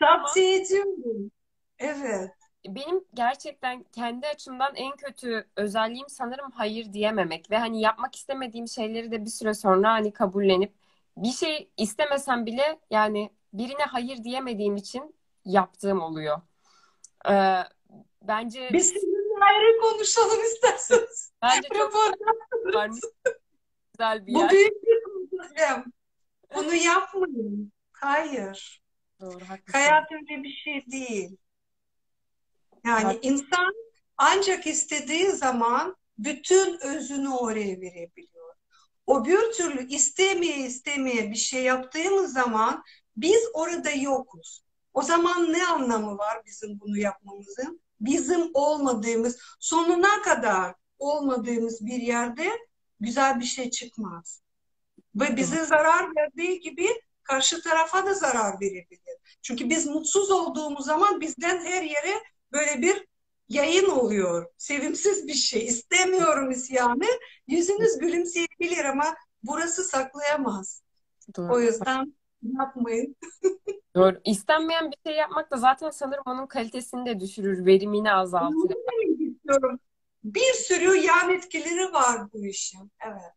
tavsiye 0.00 0.60
ediyorum. 0.62 1.30
Evet. 1.78 2.30
Benim 2.66 3.04
gerçekten 3.14 3.82
kendi 3.82 4.26
açımdan 4.26 4.74
en 4.74 4.96
kötü 4.96 5.48
özelliğim 5.56 6.08
sanırım 6.08 6.50
hayır 6.50 6.92
diyememek 6.92 7.50
ve 7.50 7.58
hani 7.58 7.80
yapmak 7.80 8.16
istemediğim 8.16 8.68
şeyleri 8.68 9.10
de 9.10 9.24
bir 9.24 9.30
süre 9.30 9.54
sonra 9.54 9.92
hani 9.92 10.12
kabullenip 10.12 10.74
bir 11.16 11.32
şey 11.32 11.70
istemesem 11.76 12.46
bile 12.46 12.80
yani 12.90 13.30
birine 13.52 13.82
hayır 13.82 14.24
diyemediğim 14.24 14.76
için 14.76 15.14
yaptığım 15.44 16.00
oluyor. 16.00 16.40
Ee, 17.30 17.62
bence 18.22 18.70
Biz 18.72 18.86
sizinle 18.88 19.44
ayrı 19.44 19.80
konuşalım 19.80 20.40
isterseniz. 20.44 21.32
bence 21.42 21.68
çok 21.74 21.94
varmış 22.74 23.00
güzel 23.92 24.26
bir 24.26 24.34
Bu 24.34 24.38
yer. 24.40 24.50
büyük 24.50 24.82
bir 24.82 25.00
problem. 25.30 25.84
Bunu 26.54 26.74
yapmayın. 26.74 27.72
Hayır. 27.92 28.82
Doğru, 29.20 29.40
haklısın. 29.48 29.72
Hayat 29.72 30.12
öyle 30.12 30.42
bir 30.42 30.52
şey 30.64 30.84
değil. 30.92 31.36
Yani 32.86 33.04
Hak- 33.04 33.24
insan 33.24 33.74
ancak 34.16 34.66
istediği 34.66 35.26
zaman 35.26 35.96
bütün 36.18 36.78
özünü 36.86 37.28
oraya 37.28 37.80
verebiliyor. 37.80 38.54
O 39.06 39.24
bir 39.24 39.52
türlü 39.52 39.88
istemeye 39.88 40.56
istemeye 40.58 41.30
bir 41.30 41.36
şey 41.36 41.62
yaptığımız 41.62 42.32
zaman 42.32 42.82
biz 43.16 43.40
orada 43.54 43.90
yokuz. 43.90 44.62
O 44.94 45.02
zaman 45.02 45.52
ne 45.52 45.66
anlamı 45.66 46.18
var 46.18 46.42
bizim 46.46 46.80
bunu 46.80 46.98
yapmamızın? 46.98 47.80
Bizim 48.00 48.50
olmadığımız, 48.54 49.38
sonuna 49.60 50.22
kadar 50.22 50.74
olmadığımız 50.98 51.86
bir 51.86 52.02
yerde 52.02 52.50
güzel 53.00 53.40
bir 53.40 53.44
şey 53.44 53.70
çıkmaz. 53.70 54.42
Ve 55.14 55.36
bize 55.36 55.64
zarar 55.64 56.16
verdiği 56.16 56.60
gibi 56.60 56.88
karşı 57.22 57.62
tarafa 57.62 58.06
da 58.06 58.14
zarar 58.14 58.60
verebilir. 58.60 59.18
Çünkü 59.42 59.70
biz 59.70 59.86
mutsuz 59.86 60.30
olduğumuz 60.30 60.84
zaman 60.84 61.20
bizden 61.20 61.64
her 61.64 61.82
yere 61.82 62.22
böyle 62.52 62.82
bir 62.82 63.06
yayın 63.48 63.90
oluyor. 63.90 64.46
Sevimsiz 64.58 65.26
bir 65.26 65.34
şey. 65.34 65.66
İstemiyorum 65.66 66.50
isyanı. 66.50 67.06
Yüzünüz 67.46 67.98
gülümseyebilir 67.98 68.84
ama 68.84 69.14
burası 69.42 69.84
saklayamaz. 69.84 70.82
Doğru. 71.36 71.54
O 71.54 71.60
yüzden 71.60 72.14
yapmayın. 72.42 73.16
Doğru. 73.94 74.20
İstenmeyen 74.24 74.90
bir 74.90 75.10
şey 75.10 75.18
yapmak 75.18 75.50
da 75.50 75.56
zaten 75.56 75.90
sanırım 75.90 76.22
onun 76.26 76.46
kalitesini 76.46 77.06
de 77.06 77.20
düşürür, 77.20 77.66
verimini 77.66 78.12
azaltır. 78.12 78.76
İstiyorum. 79.18 79.80
Bir 80.24 80.52
sürü 80.54 80.96
yan 80.96 81.30
etkileri 81.30 81.92
var 81.92 82.32
bu 82.32 82.46
işin. 82.46 82.92
Evet. 83.06 83.32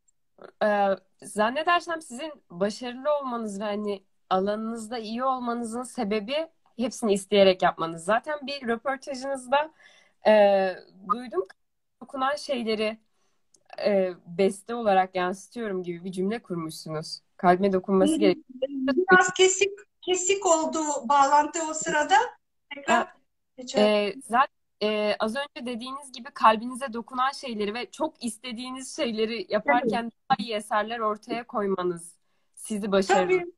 Ee, 0.64 0.88
zannedersem 1.26 2.02
sizin 2.02 2.32
başarılı 2.50 3.18
olmanız 3.22 3.60
ve 3.60 3.64
hani 3.64 4.04
alanınızda 4.30 4.98
iyi 4.98 5.24
olmanızın 5.24 5.84
sebebi 5.84 6.48
hepsini 6.78 7.14
isteyerek 7.14 7.62
yapmanız. 7.62 8.04
Zaten 8.04 8.40
bir 8.48 8.68
röportajınızda 8.68 9.72
e, 10.28 10.76
duydum 11.14 11.48
dokunan 12.02 12.36
şeyleri 12.36 12.98
e, 13.86 14.12
beste 14.26 14.76
olarak 14.76 15.16
yansıtıyorum 15.16 15.84
gibi 15.84 16.04
bir 16.04 16.12
cümle 16.12 16.40
kurmuşsunuz. 16.40 17.22
Kalbime 17.38 17.74
dokunması 17.74 18.16
gerekiyor. 18.16 18.46
Biraz 19.12 19.34
kesik 19.34 19.72
kesik 20.02 20.46
oldu 20.46 20.80
bağlantı 21.10 21.60
o 21.70 21.74
sırada. 21.74 22.16
Tekrar. 22.76 23.14
Ee, 23.76 24.14
zaten 24.28 24.62
e, 24.84 25.16
az 25.20 25.36
önce 25.36 25.66
dediğiniz 25.66 26.12
gibi 26.12 26.32
kalbinize 26.34 26.94
dokunan 26.94 27.32
şeyleri 27.32 27.74
ve 27.74 27.92
çok 27.92 28.24
istediğiniz 28.24 28.96
şeyleri 28.96 29.46
yaparken 29.50 30.12
daha 30.30 30.36
iyi 30.40 30.54
eserler 30.54 31.00
ortaya 31.00 31.48
koymanız 31.48 32.16
sizi 32.56 32.92
başarılı 32.92 33.40
Tabii. 33.40 33.52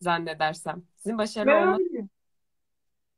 zannedersem. 0.00 0.82
Sizin 0.96 1.18
başarılı 1.18 1.54
olmanız. 1.54 2.10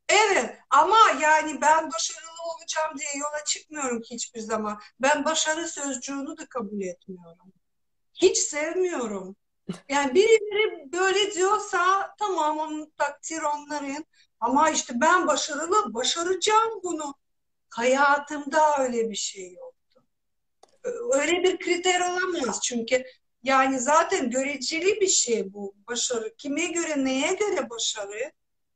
Evet 0.09 0.59
ama 0.69 0.97
yani 1.21 1.61
ben 1.61 1.91
başarılı 1.91 2.41
olacağım 2.55 2.97
diye 2.99 3.09
yola 3.15 3.43
çıkmıyorum 3.45 4.01
ki 4.01 4.15
hiçbir 4.15 4.39
zaman. 4.39 4.79
Ben 4.99 5.25
başarı 5.25 5.67
sözcüğünü 5.67 6.37
de 6.37 6.45
kabul 6.45 6.81
etmiyorum. 6.81 7.53
Hiç 8.13 8.37
sevmiyorum. 8.37 9.35
Yani 9.89 10.15
birileri 10.15 10.91
böyle 10.91 11.33
diyorsa 11.33 12.15
tamam 12.19 12.57
onun 12.59 12.93
takdir 12.97 13.41
onların. 13.41 14.05
Ama 14.39 14.69
işte 14.69 14.93
ben 15.01 15.27
başarılı, 15.27 15.93
başaracağım 15.93 16.79
bunu. 16.83 17.15
Hayatımda 17.69 18.77
öyle 18.79 19.09
bir 19.09 19.15
şey 19.15 19.53
yoktu. 19.53 20.03
Öyle 21.11 21.43
bir 21.43 21.59
kriter 21.59 22.01
olamaz 22.01 22.59
çünkü 22.63 23.03
yani 23.43 23.79
zaten 23.79 24.29
göreceli 24.29 25.01
bir 25.01 25.07
şey 25.07 25.53
bu 25.53 25.75
başarı. 25.87 26.35
Kime 26.37 26.65
göre, 26.65 27.05
neye 27.05 27.33
göre 27.33 27.69
başarı? 27.69 28.31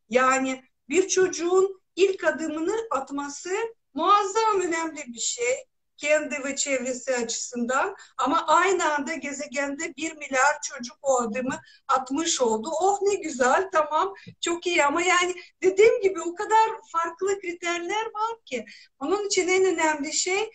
Yani 0.10 0.64
bir 0.90 1.08
çocuğun 1.08 1.82
ilk 1.96 2.24
adımını 2.24 2.76
atması 2.92 3.50
muazzam 3.94 4.62
önemli 4.62 5.04
bir 5.08 5.20
şey. 5.20 5.66
Kendi 5.98 6.44
ve 6.44 6.56
çevresi 6.56 7.16
açısından. 7.16 7.96
Ama 8.18 8.48
aynı 8.48 8.94
anda 8.94 9.14
gezegende 9.14 9.94
bir 9.98 10.16
milyar 10.16 10.62
çocuk 10.64 10.98
o 11.02 11.22
adımı 11.22 11.62
atmış 11.88 12.42
oldu. 12.42 12.70
Oh 12.82 13.00
ne 13.02 13.16
güzel, 13.16 13.70
tamam, 13.74 14.14
çok 14.42 14.68
iyi. 14.68 14.86
Ama 14.86 15.02
yani 15.02 15.36
dediğim 15.64 16.02
gibi 16.02 16.22
o 16.22 16.36
kadar 16.36 16.70
farklı 16.92 17.40
kriterler 17.40 18.06
var 18.06 18.44
ki. 18.46 18.66
Onun 19.00 19.28
için 19.28 19.48
en 19.48 19.66
önemli 19.66 20.14
şey 20.14 20.52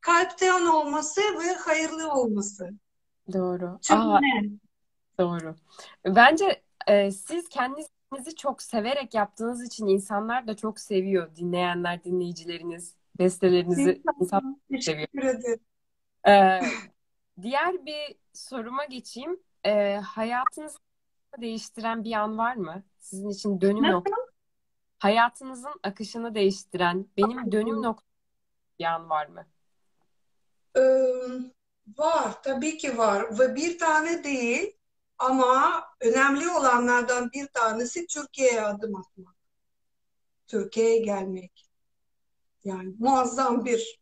kalpten 0.00 0.66
olması 0.66 1.20
ve 1.20 1.54
hayırlı 1.54 2.12
olması. 2.12 2.70
doğru. 3.32 3.80
Çok 3.82 3.98
Aa, 3.98 4.18
önemli. 4.18 4.58
doğru. 5.20 5.56
Bence 6.06 6.62
e, 6.86 7.10
siz 7.10 7.48
kendinizi 7.48 8.36
çok 8.36 8.62
severek 8.62 9.14
yaptığınız 9.14 9.64
için 9.66 9.86
insanlar 9.86 10.46
da 10.46 10.56
çok 10.56 10.80
seviyor. 10.80 11.36
Dinleyenler, 11.36 12.04
dinleyicileriniz, 12.04 12.94
bestelerinizi 13.18 14.02
insan 14.20 14.60
seviyor. 14.80 15.08
Ederim. 15.14 15.60
Ee, 16.28 16.60
diğer 17.42 17.86
bir 17.86 18.16
soruma 18.32 18.84
geçeyim. 18.84 19.40
Ee, 19.64 19.94
hayatınızı 19.94 20.78
değiştiren 21.40 22.04
bir 22.04 22.12
an 22.12 22.38
var 22.38 22.56
mı? 22.56 22.82
Sizin 22.98 23.28
için 23.28 23.60
dönüm 23.60 23.82
Nasıl? 23.82 23.92
noktası. 23.92 24.32
Hayatınızın 24.98 25.74
akışını 25.82 26.34
değiştiren, 26.34 27.06
benim 27.16 27.52
dönüm 27.52 27.82
noktam 27.82 28.08
bir 28.78 28.84
an 28.84 29.10
var 29.10 29.26
mı? 29.26 29.46
Ee, 30.76 30.80
var, 31.98 32.42
tabii 32.42 32.76
ki 32.76 32.98
var 32.98 33.38
ve 33.38 33.54
bir 33.54 33.78
tane 33.78 34.24
değil 34.24 34.76
ama 35.18 35.84
önemli 36.00 36.48
olanlardan 36.50 37.30
bir 37.32 37.46
tanesi 37.46 38.06
Türkiye'ye 38.06 38.62
adım 38.62 38.96
atmak. 38.96 39.34
Türkiye'ye 40.46 40.98
gelmek. 40.98 41.61
Yani 42.64 42.94
muazzam 42.98 43.64
bir 43.64 44.00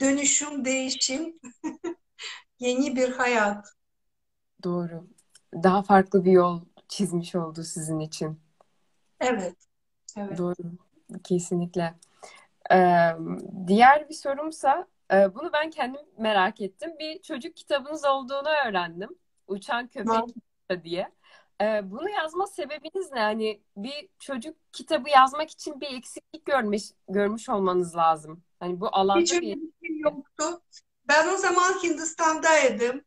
dönüşüm, 0.00 0.64
değişim, 0.64 1.40
yeni 2.58 2.96
bir 2.96 3.12
hayat. 3.12 3.66
Doğru. 4.64 5.06
Daha 5.54 5.82
farklı 5.82 6.24
bir 6.24 6.32
yol 6.32 6.60
çizmiş 6.88 7.34
oldu 7.34 7.62
sizin 7.62 7.98
için. 7.98 8.40
Evet, 9.20 9.56
evet. 10.16 10.38
Doğru. 10.38 10.54
Kesinlikle. 11.24 11.94
Ee, 12.72 13.10
diğer 13.66 14.08
bir 14.08 14.14
sorumsa, 14.14 14.86
bunu 15.12 15.50
ben 15.52 15.70
kendim 15.70 16.00
merak 16.18 16.60
ettim. 16.60 16.92
Bir 16.98 17.22
çocuk 17.22 17.56
kitabınız 17.56 18.04
olduğunu 18.04 18.48
öğrendim. 18.66 19.10
Uçan. 19.46 19.88
Köpek 19.88 20.84
diye. 20.84 21.10
Ee, 21.60 21.90
bunu 21.90 22.10
yazma 22.10 22.46
sebebiniz 22.46 23.12
ne? 23.12 23.20
Hani 23.20 23.62
bir 23.76 24.08
çocuk 24.18 24.56
kitabı 24.72 25.10
yazmak 25.10 25.50
için 25.50 25.80
bir 25.80 25.86
eksiklik 25.86 26.44
görmüş 26.46 26.82
görmüş 27.08 27.48
olmanız 27.48 27.96
lazım. 27.96 28.42
Hani 28.60 28.80
bu 28.80 28.88
alanda 28.92 29.20
Hiç 29.20 29.32
bir 29.32 29.58
yoktu. 29.82 30.62
Ben 31.08 31.28
o 31.34 31.36
zaman 31.36 31.82
Hindistan'daydım. 31.82 33.04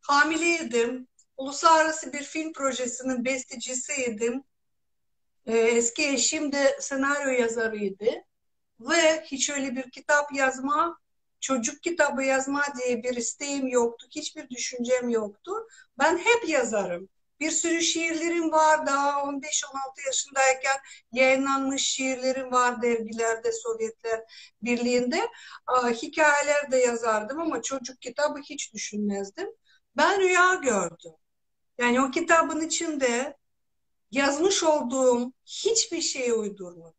Hamileydim. 0.00 1.08
Uluslararası 1.36 2.12
bir 2.12 2.22
film 2.22 2.52
projesinin 2.52 3.24
bestecisiydim. 3.24 4.44
Ee, 5.46 5.56
eski 5.58 6.08
eşim 6.08 6.52
de 6.52 6.76
senaryo 6.80 7.30
yazarıydı. 7.30 8.04
Ve 8.80 9.24
hiç 9.24 9.50
öyle 9.50 9.76
bir 9.76 9.90
kitap 9.90 10.32
yazma, 10.34 10.98
çocuk 11.40 11.82
kitabı 11.82 12.22
yazma 12.22 12.62
diye 12.78 13.02
bir 13.02 13.16
isteğim 13.16 13.68
yoktu. 13.68 14.06
Hiçbir 14.10 14.50
düşüncem 14.50 15.08
yoktu. 15.08 15.52
Ben 15.98 16.18
hep 16.18 16.48
yazarım. 16.48 17.08
Bir 17.40 17.50
sürü 17.50 17.80
şiirlerim 17.82 18.52
var. 18.52 18.86
Daha 18.86 19.22
15-16 19.22 20.06
yaşındayken 20.06 20.76
yayınlanmış 21.12 21.82
şiirlerim 21.82 22.52
var 22.52 22.82
dergilerde 22.82 23.52
Sovyetler 23.52 24.20
Birliği'nde. 24.62 25.28
Hikayeler 26.02 26.72
de 26.72 26.76
yazardım 26.76 27.40
ama 27.40 27.62
çocuk 27.62 28.00
kitabı 28.00 28.38
hiç 28.38 28.74
düşünmezdim. 28.74 29.48
Ben 29.96 30.20
rüya 30.20 30.54
gördüm. 30.54 31.12
Yani 31.78 32.00
o 32.00 32.10
kitabın 32.10 32.60
içinde 32.60 33.36
yazmış 34.10 34.62
olduğum 34.62 35.32
hiçbir 35.46 36.00
şeye 36.00 36.32
uydurmadım. 36.32 36.94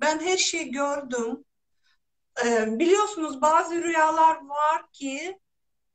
Ben 0.00 0.20
her 0.20 0.36
şeyi 0.36 0.70
gördüm. 0.70 1.44
Ee, 2.44 2.78
biliyorsunuz 2.78 3.40
bazı 3.42 3.82
rüyalar 3.82 4.46
var 4.46 4.92
ki 4.92 5.40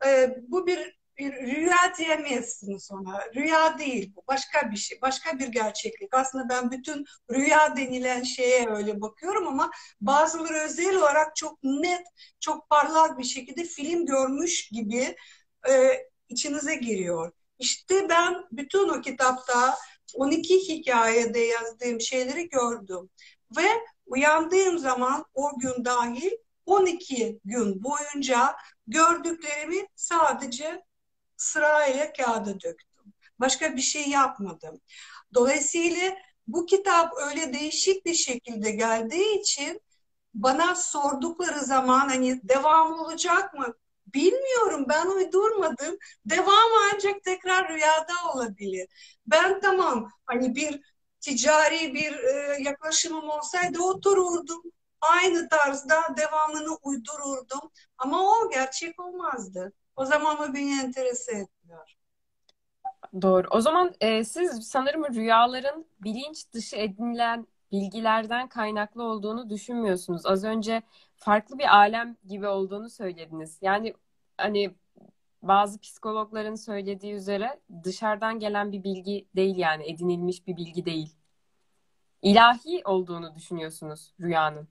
e, 0.05 0.35
bu 0.47 0.67
bir, 0.67 1.00
bir 1.17 1.33
rüya 1.33 1.93
diyemezsiniz 1.97 2.91
ona. 2.91 3.21
Rüya 3.35 3.79
değil 3.79 4.13
bu. 4.15 4.23
Başka 4.27 4.71
bir 4.71 4.77
şey. 4.77 5.01
Başka 5.01 5.39
bir 5.39 5.47
gerçeklik. 5.47 6.13
Aslında 6.13 6.49
ben 6.49 6.71
bütün 6.71 7.05
rüya 7.31 7.75
denilen 7.77 8.23
şeye 8.23 8.69
öyle 8.69 9.01
bakıyorum 9.01 9.47
ama 9.47 9.71
bazıları 10.01 10.53
özel 10.53 10.95
olarak 10.95 11.35
çok 11.35 11.63
net, 11.63 12.07
çok 12.39 12.69
parlak 12.69 13.19
bir 13.19 13.23
şekilde 13.23 13.63
film 13.63 14.05
görmüş 14.05 14.69
gibi 14.69 15.15
e, 15.69 15.73
içinize 16.29 16.75
giriyor. 16.75 17.31
İşte 17.59 18.09
ben 18.09 18.35
bütün 18.51 18.89
o 18.89 19.01
kitapta 19.01 19.77
12 20.15 20.55
hikayede 20.55 21.39
yazdığım 21.39 22.01
şeyleri 22.01 22.49
gördüm. 22.49 23.09
Ve 23.57 23.67
uyandığım 24.05 24.77
zaman 24.77 25.25
o 25.33 25.59
gün 25.59 25.85
dahil 25.85 26.31
12 26.65 27.39
gün 27.45 27.83
boyunca 27.83 28.55
gördüklerimi 28.87 29.87
sadece 29.95 30.83
sırayla 31.41 32.13
kağıda 32.13 32.53
döktüm. 32.61 33.13
Başka 33.39 33.75
bir 33.75 33.81
şey 33.81 34.09
yapmadım. 34.09 34.81
Dolayısıyla 35.33 36.17
bu 36.47 36.65
kitap 36.65 37.13
öyle 37.17 37.53
değişik 37.53 38.05
bir 38.05 38.13
şekilde 38.13 38.71
geldiği 38.71 39.39
için 39.41 39.81
bana 40.33 40.75
sordukları 40.75 41.59
zaman 41.59 42.09
hani 42.09 42.41
devam 42.43 42.99
olacak 42.99 43.53
mı? 43.53 43.73
Bilmiyorum 44.13 44.85
ben 44.89 45.05
uydurmadım. 45.07 45.97
Devam 46.25 46.71
ancak 46.93 47.23
tekrar 47.23 47.69
rüyada 47.69 48.13
olabilir. 48.33 48.87
Ben 49.27 49.59
tamam 49.61 50.11
hani 50.25 50.55
bir 50.55 50.81
ticari 51.21 51.93
bir 51.93 52.13
e, 52.13 52.57
yaklaşımım 52.63 53.29
olsaydı 53.29 53.79
otururdum. 53.81 54.61
Aynı 55.01 55.49
tarzda 55.49 56.01
devamını 56.17 56.77
uydururdum. 56.83 57.71
Ama 57.97 58.23
o 58.31 58.49
gerçek 58.49 58.99
olmazdı. 58.99 59.73
O 59.95 60.05
zaman 60.05 60.39
o 60.39 60.53
beni 60.53 60.81
enterese 60.81 61.31
etmiyor. 61.31 61.97
Doğru. 63.21 63.47
O 63.51 63.61
zaman 63.61 63.93
e, 64.01 64.23
siz 64.23 64.67
sanırım 64.67 65.15
rüyaların 65.15 65.85
bilinç 65.99 66.53
dışı 66.53 66.75
edinilen 66.75 67.47
bilgilerden 67.71 68.47
kaynaklı 68.47 69.03
olduğunu 69.03 69.49
düşünmüyorsunuz. 69.49 70.25
Az 70.25 70.43
önce 70.43 70.81
farklı 71.15 71.59
bir 71.59 71.75
alem 71.75 72.17
gibi 72.27 72.47
olduğunu 72.47 72.89
söylediniz. 72.89 73.59
Yani 73.61 73.93
hani 74.37 74.75
bazı 75.41 75.79
psikologların 75.79 76.55
söylediği 76.55 77.13
üzere 77.13 77.59
dışarıdan 77.83 78.39
gelen 78.39 78.71
bir 78.71 78.83
bilgi 78.83 79.27
değil 79.35 79.57
yani 79.57 79.91
edinilmiş 79.91 80.47
bir 80.47 80.57
bilgi 80.57 80.85
değil. 80.85 81.15
İlahi 82.21 82.81
olduğunu 82.85 83.35
düşünüyorsunuz 83.35 84.13
rüyanın. 84.21 84.67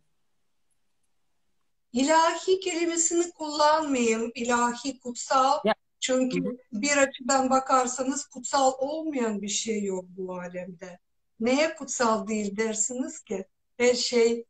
İlahi 1.93 2.61
kelimesini 2.61 3.31
kullanmayayım. 3.31 4.33
İlahi, 4.35 5.01
kutsal. 5.01 5.59
Ya. 5.65 5.75
Çünkü 6.01 6.45
hı 6.45 6.49
hı. 6.49 6.57
bir 6.73 6.97
açıdan 6.97 7.51
bakarsanız 7.51 8.27
kutsal 8.27 8.73
olmayan 8.79 9.43
bir 9.43 9.49
şey 9.49 9.83
yok 9.83 10.05
bu 10.09 10.35
alemde. 10.35 10.99
Neye 11.41 11.75
kutsal 11.75 12.27
değil 12.27 12.57
dersiniz 12.57 13.21
ki? 13.21 13.45
Her 13.77 13.95
şey 13.95 14.45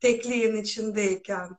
tekliğin 0.00 0.56
içindeyken. 0.56 1.56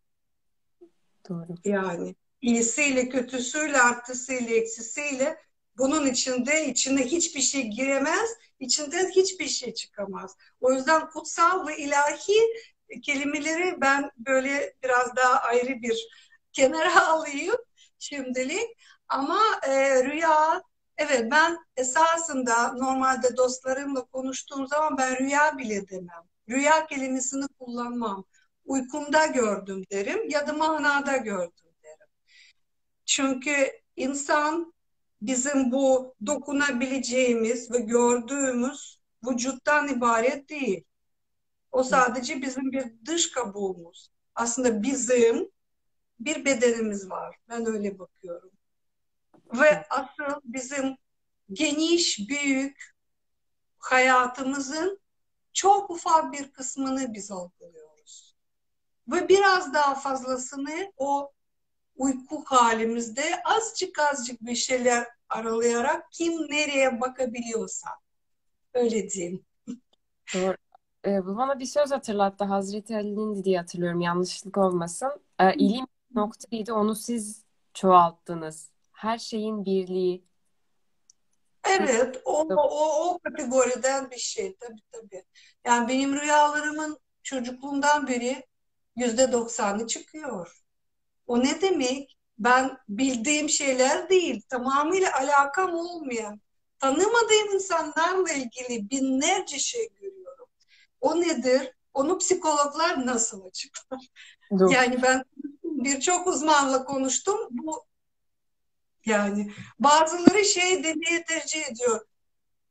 Doğru. 1.30 1.56
Yani 1.66 2.16
iyisiyle, 2.42 3.10
kötüsüyle, 3.10 3.82
artısıyla, 3.82 4.56
eksisiyle 4.56 5.38
bunun 5.78 6.08
içinde 6.08 6.66
içine 6.68 7.06
hiçbir 7.06 7.42
şey 7.42 7.62
giremez, 7.62 8.30
içinden 8.60 9.10
hiçbir 9.10 9.48
şey 9.48 9.74
çıkamaz. 9.74 10.36
O 10.62 10.74
yüzden 10.74 11.10
kutsal 11.10 11.68
ve 11.68 11.78
ilahi 11.78 12.38
kelimeleri 13.04 13.82
ben 13.82 14.12
böyle 14.18 14.74
biraz 14.84 15.16
daha 15.16 15.40
ayrı 15.42 15.82
bir 15.82 16.08
kenara 16.54 17.08
alayım 17.14 17.56
şimdilik. 18.00 18.78
Ama 19.08 19.40
e, 19.68 20.04
rüya, 20.06 20.62
evet 20.98 21.32
ben 21.32 21.58
esasında 21.78 22.74
normalde 22.74 23.38
dostlarımla 23.38 24.06
konuştuğum 24.06 24.68
zaman 24.68 24.98
ben 24.98 25.20
rüya 25.20 25.58
bile 25.58 25.90
demem. 25.90 26.24
Rüya 26.50 26.88
kelimesini 26.88 27.48
kullanmam. 27.60 28.26
Uykumda 28.66 29.26
gördüm 29.26 29.84
derim 29.92 30.30
ya 30.30 30.48
da 30.48 30.54
manada 30.54 31.18
gördüm 31.18 31.66
derim. 31.84 32.08
Çünkü 33.06 33.72
insan 33.96 34.74
bizim 35.22 35.72
bu 35.72 36.16
dokunabileceğimiz 36.26 37.72
ve 37.72 37.80
gördüğümüz 37.80 39.00
vücuttan 39.28 39.88
ibaret 39.88 40.50
değil. 40.50 40.84
O 41.74 41.84
sadece 41.84 42.42
bizim 42.42 42.72
bir 42.72 43.06
dış 43.06 43.32
kabuğumuz. 43.32 44.10
Aslında 44.36 44.84
bizim 44.84 45.52
bir 46.20 46.46
bedenimiz 46.46 47.10
var. 47.10 47.38
Ben 47.50 47.66
öyle 47.66 48.00
bakıyorum. 48.00 48.52
Ve 49.54 49.86
asıl 49.90 50.42
bizim 50.44 50.98
geniş, 51.52 52.30
büyük 52.30 52.96
hayatımızın 53.80 55.00
çok 55.54 55.90
ufak 55.90 56.34
bir 56.34 56.52
kısmını 56.52 57.14
biz 57.14 57.32
algılıyoruz. 57.32 58.36
Ve 59.08 59.30
biraz 59.30 59.74
daha 59.74 59.96
fazlasını 59.96 60.94
o 60.98 61.32
uyku 61.96 62.44
halimizde 62.46 63.44
azıcık 63.44 64.00
azıcık 64.00 64.42
bir 64.42 64.56
şeyler 64.56 65.08
aralayarak 65.30 66.12
kim 66.12 66.34
nereye 66.34 67.02
bakabiliyorsa 67.02 67.90
öyle 68.74 69.10
diyeyim. 69.10 69.46
Doğru. 70.34 70.63
Ee, 71.06 71.26
bu 71.26 71.38
bana 71.38 71.60
bir 71.60 71.66
söz 71.66 71.92
hatırlattı. 71.92 72.44
Hazreti 72.44 72.96
Ali'nin 72.96 73.44
diye 73.44 73.58
hatırlıyorum. 73.58 74.02
Yanlışlık 74.02 74.58
olmasın. 74.58 75.12
Ee, 75.40 75.54
ilim 75.54 75.86
noktaydı. 76.16 76.74
Onu 76.74 76.96
siz 76.96 77.44
çoğalttınız. 77.74 78.70
Her 78.92 79.18
şeyin 79.18 79.66
birliği. 79.66 80.24
Evet, 81.70 82.22
o, 82.26 82.48
o, 82.56 83.10
o 83.10 83.20
kategoriden 83.20 84.12
bir 84.12 84.18
şey 84.18 84.56
tabii 84.60 84.82
tabii. 84.92 85.24
Yani 85.66 85.88
benim 85.88 86.16
rüyalarımın 86.22 86.98
çocukluğumdan 87.24 88.08
beri 88.08 88.44
yüzde 88.96 89.32
doksanı 89.32 89.88
çıkıyor. 89.88 90.64
O 91.28 91.40
ne 91.40 91.62
demek? 91.62 92.18
Ben 92.40 92.78
bildiğim 92.90 93.50
şeyler 93.50 94.10
değil, 94.10 94.42
tamamıyla 94.50 95.14
alakam 95.14 95.76
olmayan, 95.76 96.42
tanımadığım 96.80 97.54
insanlarla 97.54 98.34
ilgili 98.34 98.90
binlerce 98.90 99.60
şey. 99.60 99.90
O 101.04 101.22
nedir? 101.22 101.72
Onu 101.94 102.18
psikologlar 102.18 103.06
nasıl 103.06 103.46
açıklar? 103.46 104.00
Doğru. 104.52 104.72
Yani 104.72 105.02
ben 105.02 105.24
birçok 105.64 106.28
uzmanla 106.28 106.86
konuştum. 106.86 107.40
Bu 107.52 107.86
yani 109.06 109.52
bazıları 109.80 110.46
şey 110.46 110.84
demeye 110.84 111.24
tercih 111.28 111.68
ediyor. 111.72 112.06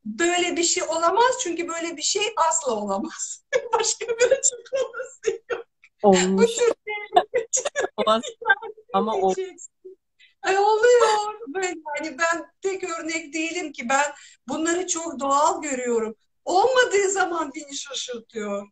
Böyle 0.04 0.56
bir 0.56 0.62
şey 0.62 0.82
olamaz 0.82 1.30
çünkü 1.42 1.68
böyle 1.68 1.96
bir 1.96 2.02
şey 2.02 2.22
asla 2.48 2.72
olamaz. 2.74 3.44
Başka 3.72 4.06
bir 4.06 4.30
açıklaması 4.30 5.42
yok. 5.50 5.66
Olmuş. 6.02 6.50
Olmaz. 7.96 8.22
Ama 8.92 9.16
o 9.16 9.34
Ay 10.42 10.58
oluyor. 10.58 11.08
Ben, 11.46 11.82
yani 11.96 12.18
ben 12.18 12.52
tek 12.62 12.84
örnek 12.84 13.34
değilim 13.34 13.72
ki 13.72 13.88
ben 13.88 14.12
bunları 14.48 14.86
çok 14.86 15.20
doğal 15.20 15.62
görüyorum. 15.62 16.16
Olmadığı 16.44 17.10
zaman 17.10 17.52
beni 17.54 17.76
şaşırtıyor. 17.76 18.68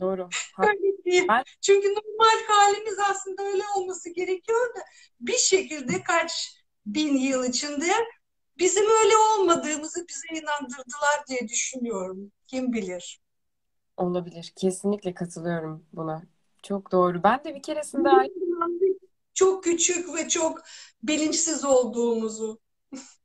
Doğru. 0.00 0.28
öyle 0.58 1.04
değil. 1.04 1.26
Ben... 1.28 1.44
Çünkü 1.60 1.88
normal 1.88 2.44
halimiz 2.48 2.98
aslında 3.10 3.42
öyle 3.42 3.62
olması 3.76 4.10
gerekiyor 4.10 4.74
da 4.74 4.80
bir 5.20 5.38
şekilde 5.38 6.02
kaç 6.02 6.64
bin 6.86 7.16
yıl 7.16 7.44
içinde 7.44 7.92
bizim 8.58 8.84
öyle 8.84 9.16
olmadığımızı 9.16 10.04
bize 10.08 10.40
inandırdılar 10.40 11.26
diye 11.28 11.48
düşünüyorum. 11.48 12.32
Kim 12.46 12.72
bilir. 12.72 13.20
Olabilir. 13.96 14.52
Kesinlikle 14.56 15.14
katılıyorum 15.14 15.86
buna. 15.92 16.22
Çok 16.62 16.92
doğru. 16.92 17.22
Ben 17.22 17.44
de 17.44 17.54
bir 17.54 17.62
keresinde 17.62 18.10
çok 19.34 19.64
küçük 19.64 20.14
ve 20.14 20.28
çok 20.28 20.62
bilinçsiz 21.02 21.64
olduğumuzu. 21.64 22.60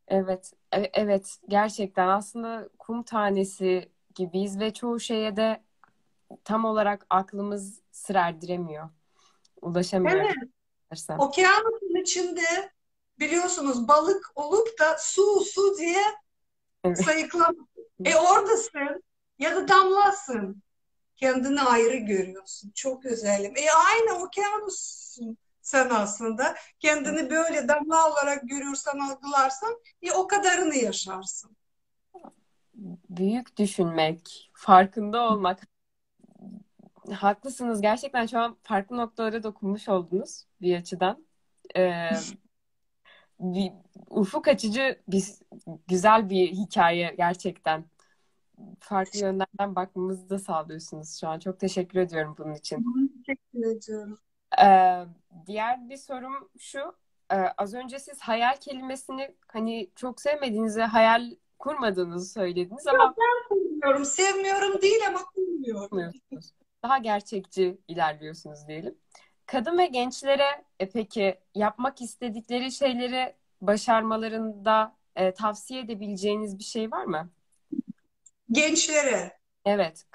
Evet, 0.10 0.53
e, 0.72 0.78
evet 0.93 1.38
gerçekten 1.47 2.07
aslında 2.07 2.70
kum 2.80 3.03
tanesi 3.03 3.89
gibiyiz 4.16 4.60
ve 4.60 4.74
çoğu 4.74 4.99
şeye 4.99 5.36
de 5.36 5.64
tam 6.43 6.66
olarak 6.66 7.05
aklımız 7.10 7.82
sır 7.91 8.16
erdiremiyor. 8.16 8.89
Ulaşamıyor. 9.62 10.16
Evet. 10.16 10.36
Dersen. 10.91 11.18
Okyanusun 11.18 12.01
içinde 12.01 12.72
biliyorsunuz 13.20 13.88
balık 13.88 14.32
olup 14.36 14.80
da 14.80 14.97
su 14.99 15.39
su 15.39 15.78
diye 15.78 16.03
evet. 16.84 17.03
sayıklam. 17.03 17.55
e 18.05 18.16
oradasın 18.16 19.03
ya 19.39 19.55
da 19.55 19.68
damlasın. 19.68 20.64
Kendini 21.16 21.62
ayrı 21.62 21.97
görüyorsun. 21.97 22.72
Çok 22.76 23.05
özelim. 23.05 23.53
E 23.57 23.72
aynı 23.72 24.24
okyanussun 24.24 25.38
sen 25.70 25.89
aslında. 25.89 26.55
Kendini 26.80 27.30
böyle 27.30 27.67
damla 27.67 28.11
olarak 28.11 28.49
görürsen, 28.49 28.99
algılarsan 28.99 29.80
e, 30.01 30.11
o 30.11 30.28
kadarını 30.28 30.76
yaşarsın. 30.76 31.57
Büyük 33.09 33.57
düşünmek, 33.57 34.51
farkında 34.53 35.22
olmak. 35.22 35.67
haklısınız. 37.11 37.82
Gerçekten 37.82 38.26
şu 38.26 38.39
an 38.39 38.57
farklı 38.63 38.97
noktalara 38.97 39.43
dokunmuş 39.43 39.89
oldunuz 39.89 40.43
bir 40.61 40.78
açıdan. 40.78 41.26
Ee, 41.76 42.09
bir, 43.39 43.72
ufuk 44.09 44.47
açıcı 44.47 44.99
bir 45.07 45.24
güzel 45.88 46.30
bir 46.30 46.51
hikaye 46.51 47.13
gerçekten. 47.17 47.86
Farklı 48.80 49.20
yönlerden 49.20 49.76
bakmamızı 49.76 50.30
da 50.30 50.39
sağlıyorsunuz 50.39 51.20
şu 51.20 51.28
an. 51.28 51.39
Çok 51.39 51.59
teşekkür 51.59 51.99
ediyorum 51.99 52.36
bunun 52.38 52.53
için. 52.53 52.86
Teşekkür 53.26 53.78
ediyorum. 53.78 54.20
Ee, 54.64 55.06
diğer 55.47 55.89
bir 55.89 55.97
sorum 55.97 56.50
şu. 56.60 56.95
Ee, 57.32 57.36
az 57.36 57.74
önce 57.74 58.00
siz 58.00 58.20
hayal 58.20 58.56
kelimesini 58.56 59.36
hani 59.47 59.89
çok 59.95 60.22
sevmediğinizi, 60.22 60.82
hayal 60.82 61.32
kurmadığınızı 61.60 62.34
söylediniz 62.34 62.88
ama 62.88 63.16
Kurmuyorum, 63.50 64.06
sevmiyorum 64.06 64.82
değil 64.82 65.08
ama 65.08 65.20
kurmuyorum. 65.36 66.12
Daha 66.84 66.97
gerçekçi 66.97 67.78
ilerliyorsunuz 67.88 68.68
diyelim. 68.68 68.95
Kadın 69.45 69.78
ve 69.78 69.86
gençlere 69.86 70.66
e, 70.80 70.89
peki 70.89 71.39
yapmak 71.56 72.02
istedikleri 72.02 72.72
şeyleri 72.72 73.36
başarmalarında 73.62 74.95
e, 75.16 75.34
tavsiye 75.34 75.82
edebileceğiniz 75.82 76.60
bir 76.60 76.64
şey 76.64 76.91
var 76.91 77.04
mı? 77.04 77.30
Gençlere 78.52 79.39
Evet. 79.66 80.06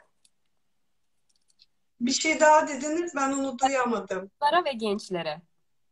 Bir 2.06 2.12
şey 2.12 2.40
daha 2.40 2.68
dediniz 2.68 3.12
ben 3.16 3.32
onu 3.32 3.58
duyamadım. 3.58 4.30
Kızlara 4.40 4.64
ve 4.64 4.72
gençlere. 4.72 5.42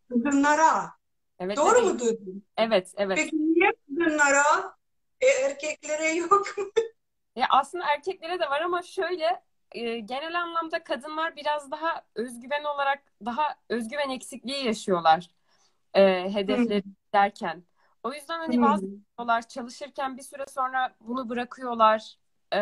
Kızınlara. 0.08 0.92
Evet, 1.38 1.56
Doğru 1.56 1.80
evet. 1.80 1.82
mu 1.82 1.98
duydum? 1.98 2.42
Evet, 2.56 2.94
evet. 2.96 3.20
Peki 3.20 3.36
niye 3.36 3.72
kızınlara 3.88 4.74
e, 5.20 5.26
erkeklere 5.26 6.08
yok 6.14 6.58
mu? 6.58 6.64
Ya 7.36 7.46
aslında 7.50 7.84
erkeklere 7.94 8.38
de 8.40 8.50
var 8.50 8.60
ama 8.60 8.82
şöyle 8.82 9.42
e, 9.72 9.98
genel 9.98 10.40
anlamda 10.42 10.84
kadınlar 10.84 11.36
biraz 11.36 11.70
daha 11.70 12.04
özgüven 12.14 12.64
olarak 12.64 13.02
daha 13.24 13.56
özgüven 13.68 14.10
eksikliği 14.10 14.64
yaşıyorlar 14.66 15.30
e, 15.94 16.34
hedefleri 16.34 16.84
derken. 17.14 17.64
O 18.02 18.12
yüzden 18.12 18.38
hani 18.38 18.60
Hmm. 18.60 18.62
bazı 18.62 18.84
yapıyorlar 18.86 19.48
çalışırken 19.48 20.16
bir 20.16 20.22
süre 20.22 20.46
sonra 20.48 20.94
bunu 21.00 21.28
bırakıyorlar. 21.28 22.16
E, 22.54 22.58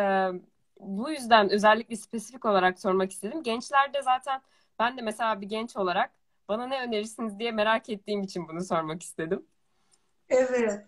bu 0.81 1.11
yüzden 1.11 1.49
özellikle 1.49 1.95
spesifik 1.95 2.45
olarak 2.45 2.79
sormak 2.79 3.11
istedim. 3.11 3.43
Gençlerde 3.43 4.01
zaten 4.01 4.41
ben 4.79 4.97
de 4.97 5.01
mesela 5.01 5.41
bir 5.41 5.47
genç 5.49 5.77
olarak 5.77 6.11
bana 6.49 6.67
ne 6.67 6.81
önerirsiniz 6.81 7.39
diye 7.39 7.51
merak 7.51 7.89
ettiğim 7.89 8.21
için 8.23 8.47
bunu 8.47 8.63
sormak 8.65 9.03
istedim. 9.03 9.45
Evet. 10.29 10.87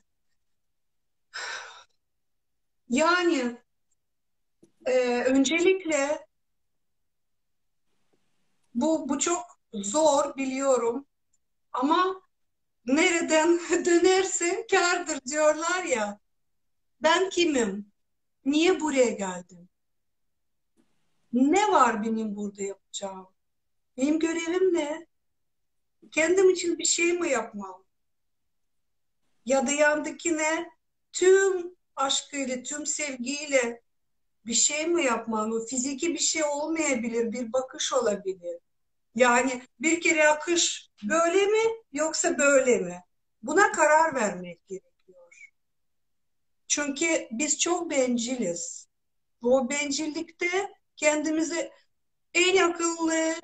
Yani 2.90 3.58
e, 4.86 5.24
öncelikle 5.24 6.26
bu 8.76 9.10
bu 9.10 9.20
çok 9.20 9.60
zor 9.74 10.36
biliyorum 10.38 11.06
ama 11.74 12.22
nereden 12.88 13.60
dönerse 13.86 14.68
kârdır 14.72 15.22
diyorlar 15.32 15.84
ya. 15.84 16.20
Ben 17.04 17.30
kimim? 17.30 17.92
Niye 18.46 18.82
buraya 18.82 19.12
geldim? 19.12 19.63
Ne 21.34 21.72
var 21.72 22.04
benim 22.04 22.36
burada 22.36 22.64
yapacağım? 22.64 23.28
Benim 23.98 24.20
görevim 24.20 24.74
ne? 24.74 25.08
Kendim 26.12 26.50
için 26.50 26.78
bir 26.78 26.86
şey 26.86 27.14
mi 27.14 27.30
yapmam? 27.30 27.84
Ya 29.46 29.68
da 29.68 29.72
yandakine 29.72 30.70
tüm 31.12 31.76
aşkıyla, 31.96 32.64
tüm 32.64 32.86
sevgiyle 32.86 33.82
bir 34.46 34.54
şey 34.54 34.88
mi 34.88 35.04
yapmam? 35.06 35.66
Fiziki 35.66 36.14
bir 36.14 36.20
şey 36.20 36.44
olmayabilir, 36.44 37.32
bir 37.32 37.54
bakış 37.54 37.94
olabilir. 37.94 38.60
Yani 39.16 39.62
bir 39.80 40.02
kere 40.02 40.28
akış 40.28 40.90
böyle 41.04 41.46
mi 41.46 41.62
yoksa 41.92 42.38
böyle 42.38 42.80
mi? 42.80 43.04
Buna 43.44 43.72
karar 43.72 44.16
vermek 44.16 44.68
gerekiyor. 44.68 45.54
Çünkü 46.68 47.28
biz 47.32 47.60
çok 47.60 47.92
benciliz. 47.92 48.88
Bu 49.42 49.70
bencillikte 49.70 50.74
kendimizi 50.96 51.72
en 52.34 52.58
akıllı, 52.70 53.36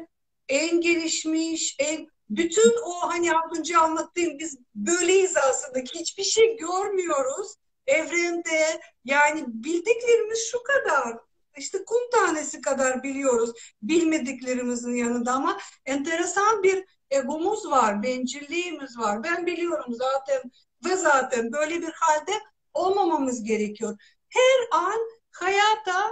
en 0.47 0.81
gelişmiş, 0.81 1.75
en 1.79 2.07
bütün 2.29 2.73
o 2.83 2.93
hani 3.01 3.33
az 3.33 3.59
önce 3.59 3.77
anlattığım 3.77 4.39
biz 4.39 4.57
böyleyiz 4.75 5.37
aslında 5.37 5.79
hiçbir 5.79 6.23
şey 6.23 6.57
görmüyoruz 6.57 7.55
evrende 7.87 8.81
yani 9.05 9.43
bildiklerimiz 9.47 10.39
şu 10.51 10.63
kadar 10.63 11.17
işte 11.57 11.85
kum 11.85 12.09
tanesi 12.11 12.61
kadar 12.61 13.03
biliyoruz 13.03 13.51
bilmediklerimizin 13.81 14.95
yanında 14.95 15.31
ama 15.31 15.59
enteresan 15.85 16.63
bir 16.63 16.85
egomuz 17.11 17.65
var, 17.65 18.03
bencilliğimiz 18.03 18.99
var. 18.99 19.23
Ben 19.23 19.45
biliyorum 19.45 19.93
zaten 19.93 20.41
ve 20.85 20.95
zaten 20.95 21.51
böyle 21.51 21.81
bir 21.81 21.93
halde 21.93 22.31
olmamamız 22.73 23.43
gerekiyor. 23.43 23.97
Her 24.29 24.79
an 24.79 24.99
hayata 25.31 26.11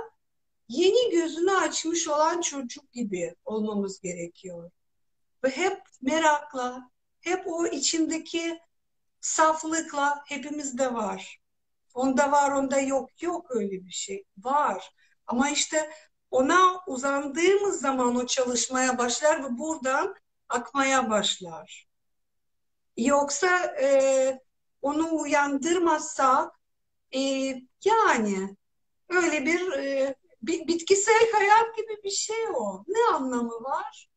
yeni 0.68 1.11
gözünü 1.11 1.51
açmış 1.51 2.07
olan 2.07 2.41
çocuk 2.41 2.91
gibi 2.91 3.36
olmamız 3.45 4.01
gerekiyor. 4.01 4.72
Ve 5.43 5.49
hep 5.49 5.82
merakla, 6.01 6.91
hep 7.22 7.43
o 7.47 7.68
içindeki 7.68 8.59
saflıkla 9.22 10.24
hepimizde 10.28 10.93
var. 10.93 11.39
Onda 11.93 12.32
var, 12.32 12.51
onda 12.51 12.80
yok. 12.80 13.22
Yok 13.22 13.45
öyle 13.49 13.86
bir 13.86 13.91
şey. 13.91 14.24
Var. 14.38 14.91
Ama 15.28 15.49
işte 15.49 15.89
ona 16.32 16.84
uzandığımız 16.88 17.82
zaman 17.82 18.15
o 18.15 18.26
çalışmaya 18.26 18.97
başlar 18.97 19.43
ve 19.43 19.57
buradan 19.57 20.15
akmaya 20.49 21.09
başlar. 21.09 21.88
Yoksa 22.97 23.76
e, 23.82 24.39
onu 24.82 25.20
uyandırmazsak 25.22 26.59
e, 27.15 27.20
yani 27.86 28.55
öyle 29.09 29.45
bir, 29.45 29.72
e, 29.72 30.15
bitkisel 30.47 31.31
hayat 31.33 31.77
gibi 31.77 32.03
bir 32.03 32.09
şey 32.09 32.47
o. 32.55 32.83
Ne 32.87 33.15
anlamı 33.15 33.63
var? 33.63 34.09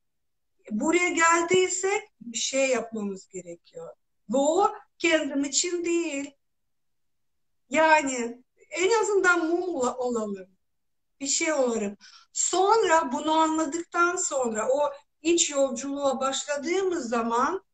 Buraya 0.71 1.09
geldiysek 1.09 2.03
bir 2.21 2.39
şey 2.39 2.69
yapmamız 2.69 3.29
gerekiyor. 3.29 3.95
Bu 4.29 4.71
kendim 4.99 5.45
için 5.45 5.85
değil. 5.85 6.31
Yani 7.71 8.45
en 8.71 9.01
azından 9.03 9.47
mumla 9.47 9.97
olalım. 9.97 10.49
Bir 11.21 11.27
şey 11.27 11.53
olalım. 11.53 11.97
Sonra 12.33 13.13
bunu 13.13 13.33
anladıktan 13.33 14.17
sonra 14.17 14.69
o 14.69 14.91
iç 15.23 15.51
yolculuğa 15.51 16.21
başladığımız 16.21 17.09
zaman 17.09 17.65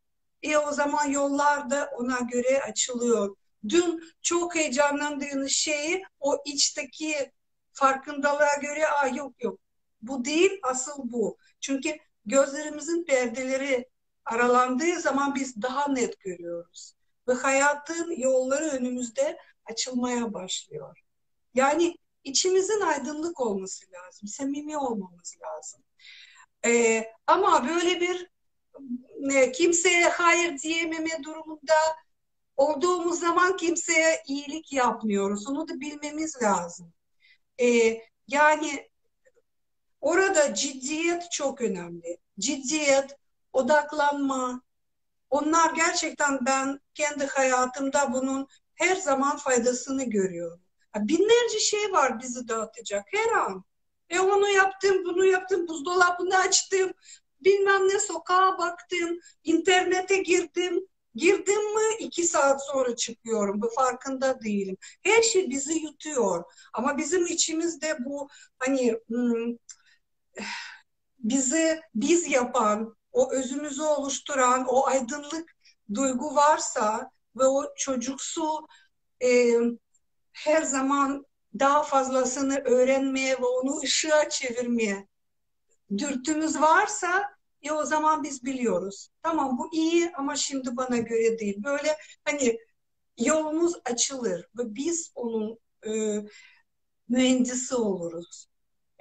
e 0.43 0.57
o 0.57 0.73
zaman 0.73 1.11
yollar 1.11 1.71
da 1.71 1.91
ona 1.99 2.19
göre 2.21 2.63
açılıyor. 2.63 3.37
Dün 3.69 4.03
çok 4.23 4.55
heyecanlandığınız 4.55 5.51
şeyi 5.51 6.05
o 6.21 6.43
içteki 6.45 7.33
farkındalığa 7.77 8.55
göre 8.63 8.89
Aa, 8.89 9.07
yok 9.07 9.45
yok 9.45 9.61
bu 10.03 10.25
değil 10.25 10.61
asıl 10.63 11.13
bu. 11.13 11.39
Çünkü 11.61 11.97
gözlerimizin 12.27 13.05
perdeleri 13.05 13.89
aralandığı 14.25 15.01
zaman 15.01 15.35
biz 15.35 15.63
daha 15.63 15.89
net 15.89 16.21
görüyoruz. 16.21 16.95
Ve 17.29 17.33
hayatın 17.33 18.11
yolları 18.11 18.65
önümüzde 18.65 19.39
açılmaya 19.65 20.35
başlıyor. 20.35 20.99
Yani 21.55 21.97
içimizin 22.25 22.81
aydınlık 22.81 23.41
olması 23.41 23.85
lazım, 23.93 24.29
samimi 24.29 24.79
olmamız 24.79 25.37
lazım. 25.43 25.83
Ee, 26.67 27.05
ama 27.27 27.69
böyle 27.69 28.01
bir 28.01 28.31
e, 29.35 29.53
kimseye 29.53 30.09
hayır 30.09 30.59
diyememe 30.59 31.23
durumunda 31.25 31.75
olduğumuz 32.57 33.21
zaman 33.21 33.57
kimseye 33.57 34.23
iyilik 34.27 34.73
yapmıyoruz. 34.73 35.47
Onu 35.49 35.69
da 35.69 35.81
bilmemiz 35.81 36.43
lazım. 36.43 36.93
Ee, 37.61 38.03
yani 38.29 38.89
orada 40.01 40.55
ciddiyet 40.55 41.31
çok 41.33 41.61
önemli. 41.61 42.19
Ciddiyet, 42.39 43.17
odaklanma, 43.53 44.63
onlar 45.31 45.75
gerçekten 45.75 46.39
ben 46.47 46.81
kendi 46.95 47.27
hayatımda 47.27 48.13
bunun 48.13 48.49
her 48.75 48.97
zaman 48.97 49.37
faydasını 49.37 50.05
görüyorum. 50.05 50.61
Binlerce 50.97 51.59
şey 51.61 51.93
var 51.93 52.21
bizi 52.21 52.49
dağıtacak 52.49 53.07
her 53.13 53.33
an. 53.33 53.65
E 54.11 54.21
onu 54.21 54.49
yaptım, 54.49 55.05
bunu 55.05 55.25
yaptım, 55.25 55.69
buzdolabını 55.69 56.39
açtım, 56.39 56.93
bilmem 57.41 57.89
ne 57.89 58.01
sokağa 58.01 58.59
baktım, 58.59 59.19
internete 59.45 60.17
girdim. 60.17 60.87
Girdim 61.17 61.75
mi 61.75 61.97
iki 61.99 62.25
saat 62.25 62.67
sonra 62.67 62.97
çıkıyorum. 62.97 63.63
Bu 63.63 63.71
farkında 63.77 64.41
değilim. 64.41 64.77
Her 65.03 65.23
şey 65.23 65.51
bizi 65.51 65.79
yutuyor. 65.79 66.45
Ama 66.73 66.99
bizim 66.99 67.27
içimizde 67.27 67.97
bu 68.05 68.29
hani 68.59 69.01
bizi 71.19 71.81
biz 71.95 72.31
yapan, 72.31 72.97
o 73.13 73.33
özümüzü 73.33 73.83
oluşturan, 73.83 74.67
o 74.69 74.87
aydınlık 74.87 75.57
duygu 75.95 76.35
varsa 76.35 77.11
ve 77.37 77.47
o 77.47 77.75
çocuksu 77.77 78.67
e, 79.25 79.59
her 80.33 80.63
zaman 80.63 81.27
daha 81.59 81.83
fazlasını 81.83 82.59
öğrenmeye 82.59 83.33
ve 83.33 83.45
onu 83.45 83.81
ışığa 83.81 84.29
çevirmeye 84.29 85.09
dürtümüz 85.99 86.61
varsa 86.61 87.36
ya 87.67 87.75
o 87.77 87.85
zaman 87.85 88.23
biz 88.23 88.45
biliyoruz. 88.45 89.09
Tamam 89.23 89.59
bu 89.59 89.69
iyi 89.75 90.13
ama 90.17 90.37
şimdi 90.37 90.77
bana 90.77 90.99
göre 90.99 91.39
değil. 91.39 91.65
Böyle 91.65 91.97
hani 92.25 92.59
yolumuz 93.19 93.75
açılır 93.85 94.49
ve 94.59 94.75
biz 94.75 95.13
onun 95.15 95.59
e, 95.87 96.21
mühendisi 97.09 97.75
oluruz. 97.75 98.47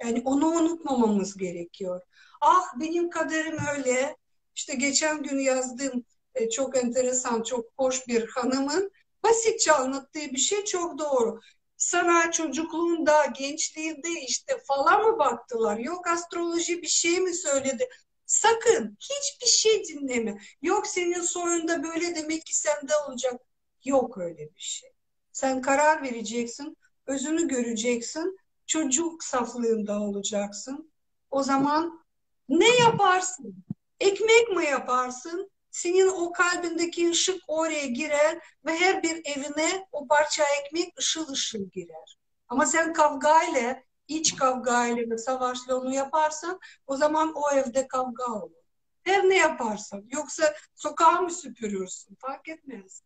Yani 0.02 0.22
onu 0.24 0.46
unutmamamız 0.46 1.36
gerekiyor. 1.36 2.00
Ah 2.40 2.64
benim 2.80 3.10
kaderim 3.10 3.58
öyle. 3.76 4.16
İşte 4.56 4.74
geçen 4.74 5.22
gün 5.22 5.38
yazdığım 5.38 6.04
e, 6.34 6.50
çok 6.50 6.76
enteresan, 6.76 7.42
çok 7.42 7.64
hoş 7.78 8.08
bir 8.08 8.28
hanımın 8.28 8.90
basitçe 9.24 9.72
anlattığı 9.72 10.20
bir 10.32 10.38
şey 10.38 10.64
çok 10.64 10.98
doğru. 10.98 11.40
Sana 11.76 12.32
çocukluğunda, 12.32 13.24
gençliğinde 13.26 14.08
işte 14.28 14.58
falan 14.68 15.02
mı 15.02 15.18
baktılar? 15.18 15.78
Yok 15.78 16.06
astroloji 16.06 16.82
bir 16.82 16.86
şey 16.88 17.20
mi 17.20 17.34
söyledi? 17.34 17.88
Sakın 18.26 18.96
hiçbir 19.00 19.46
şey 19.46 19.84
dinleme. 19.84 20.38
Yok 20.62 20.86
senin 20.86 21.20
soyunda 21.20 21.82
böyle 21.82 22.14
demek 22.14 22.46
ki 22.46 22.56
sende 22.58 22.92
olacak. 23.08 23.40
Yok 23.84 24.18
öyle 24.18 24.54
bir 24.54 24.60
şey. 24.60 24.90
Sen 25.32 25.62
karar 25.62 26.02
vereceksin, 26.02 26.76
özünü 27.06 27.48
göreceksin, 27.48 28.38
çocuk 28.66 29.24
saflığında 29.24 30.00
olacaksın. 30.00 30.92
O 31.30 31.42
zaman 31.42 32.04
ne 32.48 32.76
yaparsın? 32.76 33.64
Ekmek 34.00 34.48
mi 34.56 34.64
yaparsın? 34.64 35.50
Senin 35.70 36.08
o 36.08 36.32
kalbindeki 36.32 37.10
ışık 37.10 37.40
oraya 37.48 37.86
girer 37.86 38.38
ve 38.66 38.78
her 38.78 39.02
bir 39.02 39.22
evine 39.24 39.86
o 39.92 40.06
parça 40.06 40.44
ekmek 40.60 40.98
ışıl 40.98 41.32
ışıl 41.32 41.70
girer. 41.70 42.18
Ama 42.48 42.66
sen 42.66 42.92
kavgayla, 42.92 43.82
iç 44.08 44.36
kavgayla 44.36 45.10
ve 45.10 45.18
savaşla 45.18 45.76
onu 45.76 45.94
yaparsan 45.94 46.60
o 46.86 46.96
zaman 46.96 47.32
o 47.34 47.50
evde 47.54 47.88
kavga 47.88 48.32
olur. 48.32 48.66
Her 49.04 49.28
ne 49.28 49.36
yaparsan. 49.36 50.04
Yoksa 50.12 50.54
sokağı 50.74 51.22
mı 51.22 51.30
süpürürsün? 51.30 52.14
Fark 52.20 52.48
etmez. 52.48 53.02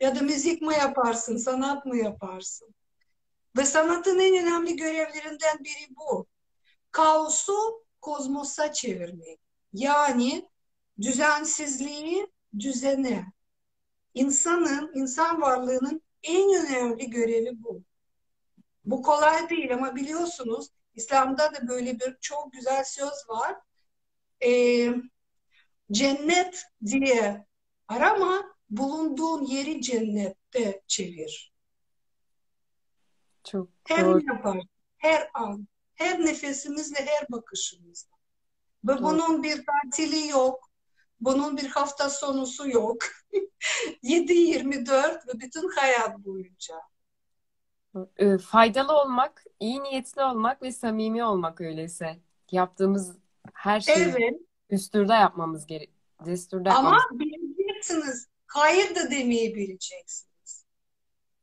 Ya 0.00 0.16
da 0.16 0.20
müzik 0.20 0.62
mi 0.62 0.74
yaparsın, 0.74 1.36
sanat 1.36 1.86
mı 1.86 1.96
yaparsın? 1.96 2.74
Ve 3.56 3.64
sanatın 3.64 4.18
en 4.18 4.46
önemli 4.46 4.76
görevlerinden 4.76 5.58
biri 5.58 5.96
bu. 5.96 6.26
Kaosu 6.90 7.84
kozmosa 8.00 8.72
çevirmek. 8.72 9.40
Yani 9.72 10.48
düzensizliği 11.00 12.26
düzene. 12.58 13.32
İnsanın, 14.14 14.92
insan 14.94 15.40
varlığının 15.40 16.02
en 16.22 16.66
önemli 16.66 17.10
görevi 17.10 17.62
bu. 17.62 17.82
Bu 18.84 19.02
kolay 19.02 19.50
değil 19.50 19.74
ama 19.74 19.96
biliyorsunuz 19.96 20.68
İslam'da 20.94 21.54
da 21.54 21.68
böyle 21.68 22.00
bir 22.00 22.16
çok 22.20 22.52
güzel 22.52 22.84
söz 22.84 23.28
var. 23.28 23.56
Ee, 24.44 24.94
cennet 25.92 26.62
diye 26.86 27.46
arama, 27.88 28.56
bulunduğun 28.70 29.46
yeri 29.46 29.82
cennette 29.82 30.82
çevir. 30.86 31.52
Çok 33.44 33.68
her 33.88 34.04
doğru. 34.04 34.22
yapar, 34.26 34.58
her 34.98 35.30
an, 35.34 35.68
her 35.94 36.20
nefesimizle, 36.20 37.06
her 37.06 37.26
bakışımızla. 37.30 38.16
Ve 38.84 38.92
doğru. 38.92 39.02
bunun 39.02 39.42
bir 39.42 39.64
tatili 39.66 40.28
yok, 40.28 40.70
bunun 41.20 41.56
bir 41.56 41.66
hafta 41.66 42.10
sonusu 42.10 42.70
yok. 42.70 43.02
7-24 44.02 45.28
ve 45.28 45.40
bütün 45.40 45.68
hayat 45.68 46.18
boyunca. 46.18 46.74
E, 48.16 48.38
faydalı 48.38 48.92
olmak, 48.92 49.44
iyi 49.60 49.82
niyetli 49.82 50.22
olmak 50.22 50.62
ve 50.62 50.72
samimi 50.72 51.24
olmak 51.24 51.60
öyleyse. 51.60 52.16
Yaptığımız 52.52 53.16
her 53.54 53.80
şeyi 53.80 53.96
evet. 53.96 54.40
düsturda 54.70 55.16
yapmamız 55.16 55.66
gerek. 55.66 55.90
Düsturda 56.24 56.74
Ama 56.74 56.90
yapmamız. 56.90 57.20
bileceksiniz. 57.20 58.28
Hayır 58.46 58.94
da 58.94 59.10
demeyi 59.10 59.54
bileceksiniz. 59.54 60.64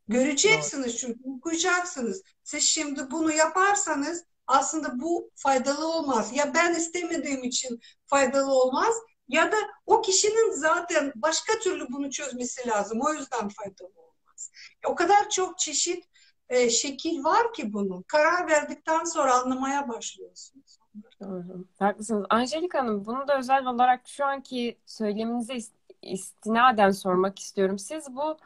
Göreceksiniz 0.07 0.87
Doğru. 0.87 0.97
çünkü 0.97 1.19
okuyacaksınız. 1.37 2.23
Siz 2.43 2.63
şimdi 2.63 3.11
bunu 3.11 3.31
yaparsanız 3.31 4.25
aslında 4.47 4.99
bu 4.99 5.31
faydalı 5.35 5.87
olmaz. 5.87 6.31
Ya 6.35 6.53
ben 6.53 6.75
istemediğim 6.75 7.43
için 7.43 7.79
faydalı 8.05 8.51
olmaz 8.51 8.95
ya 9.27 9.51
da 9.51 9.57
o 9.85 10.01
kişinin 10.01 10.51
zaten 10.51 11.11
başka 11.15 11.59
türlü 11.59 11.87
bunu 11.91 12.11
çözmesi 12.11 12.67
lazım. 12.67 12.99
O 13.01 13.13
yüzden 13.13 13.49
faydalı 13.49 13.93
olmaz. 13.97 14.51
O 14.85 14.95
kadar 14.95 15.29
çok 15.29 15.59
çeşit 15.59 16.05
e, 16.49 16.69
şekil 16.69 17.23
var 17.23 17.53
ki 17.53 17.73
bunun. 17.73 18.01
Karar 18.01 18.47
verdikten 18.47 19.03
sonra 19.03 19.41
anlamaya 19.41 19.89
başlıyorsunuz. 19.89 20.79
Doğru. 21.21 21.65
Haklısınız. 21.79 22.25
Angelik 22.29 22.73
Hanım 22.73 23.05
bunu 23.05 23.27
da 23.27 23.37
özel 23.39 23.65
olarak 23.65 24.07
şu 24.07 24.25
anki 24.25 24.77
söyleminize 24.85 25.57
istinaden 26.01 26.91
sormak 26.91 27.39
istiyorum. 27.39 27.79
Siz 27.79 28.15
bu 28.15 28.37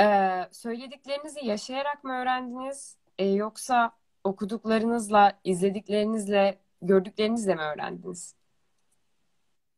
e, 0.00 0.04
söylediklerinizi 0.52 1.44
yaşayarak 1.44 2.04
mı 2.04 2.12
öğrendiniz 2.12 2.96
e, 3.18 3.24
yoksa 3.28 3.92
okuduklarınızla, 4.24 5.40
izlediklerinizle, 5.44 6.58
gördüklerinizle 6.82 7.54
mi 7.54 7.62
öğrendiniz? 7.62 8.34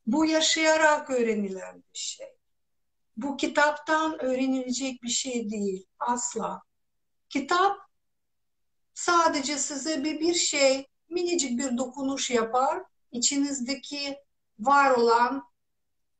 Bu 0.06 0.26
yaşayarak 0.26 1.10
öğrenilen 1.10 1.76
bir 1.94 1.98
şey. 1.98 2.26
Bu 3.16 3.36
kitaptan 3.36 4.24
öğrenilecek 4.24 5.02
bir 5.02 5.08
şey 5.08 5.50
değil 5.50 5.86
asla. 5.98 6.62
Kitap 7.30 7.76
sadece 8.94 9.58
size 9.58 10.04
bir 10.04 10.20
bir 10.20 10.34
şey, 10.34 10.86
minicik 11.08 11.58
bir 11.58 11.78
dokunuş 11.78 12.30
yapar. 12.30 12.82
İçinizdeki 13.12 14.18
var 14.58 14.90
olan 14.90 15.44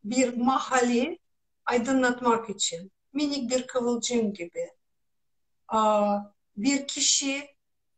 bir 0.05 0.37
mahali 0.37 1.19
aydınlatmak 1.67 2.51
için. 2.51 2.93
Minik 3.13 3.51
bir 3.51 3.67
kıvılcım 3.67 4.33
gibi. 4.33 4.71
Bir 6.57 6.87
kişi, 6.87 7.49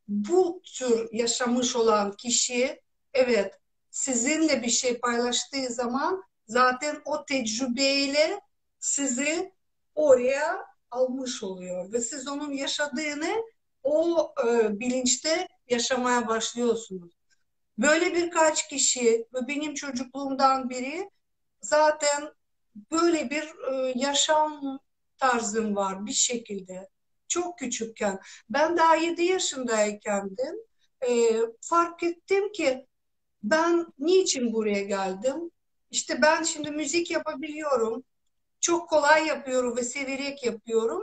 bu 0.09 0.63
tür 0.65 1.09
yaşamış 1.13 1.77
olan 1.77 2.17
kişi, 2.17 2.81
evet 3.15 3.59
sizinle 3.91 4.63
bir 4.63 4.71
şey 4.71 5.01
paylaştığı 5.01 5.67
zaman 5.69 6.23
zaten 6.47 7.03
o 7.05 7.25
tecrübeyle 7.25 8.41
sizi 8.79 9.53
oraya 9.95 10.72
almış 10.93 11.43
oluyor 11.43 11.93
ve 11.93 12.01
siz 12.01 12.29
onun 12.29 12.53
yaşadığını 12.53 13.45
o 13.83 14.35
e, 14.49 14.81
bilinçte 14.81 15.49
yaşamaya 15.71 16.29
başlıyorsunuz. 16.29 17.13
Böyle 17.79 18.15
birkaç 18.15 18.69
kişi 18.69 19.27
ve 19.35 19.49
benim 19.49 19.75
çocukluğumdan 19.75 20.71
biri 20.71 21.11
zaten 21.63 22.33
böyle 22.91 23.31
bir 23.31 23.45
e, 23.73 23.93
yaşam 23.97 24.79
tarzım 25.19 25.77
var 25.77 26.07
bir 26.07 26.13
şekilde. 26.13 26.89
Çok 27.29 27.59
küçükken. 27.59 28.21
Ben 28.51 28.77
daha 28.77 28.97
7 28.97 29.23
yaşındaykendim. 29.23 30.57
E, 31.09 31.37
fark 31.61 32.03
ettim 32.03 32.53
ki 32.53 32.87
ben 33.43 33.87
niçin 33.99 34.53
buraya 34.53 34.83
geldim? 34.83 35.51
İşte 35.91 36.23
ben 36.23 36.43
şimdi 36.43 36.71
müzik 36.71 37.11
yapabiliyorum. 37.11 38.05
Çok 38.63 38.89
kolay 38.89 39.27
yapıyorum 39.27 39.77
ve 39.77 39.83
severek 39.83 40.45
yapıyorum. 40.45 41.03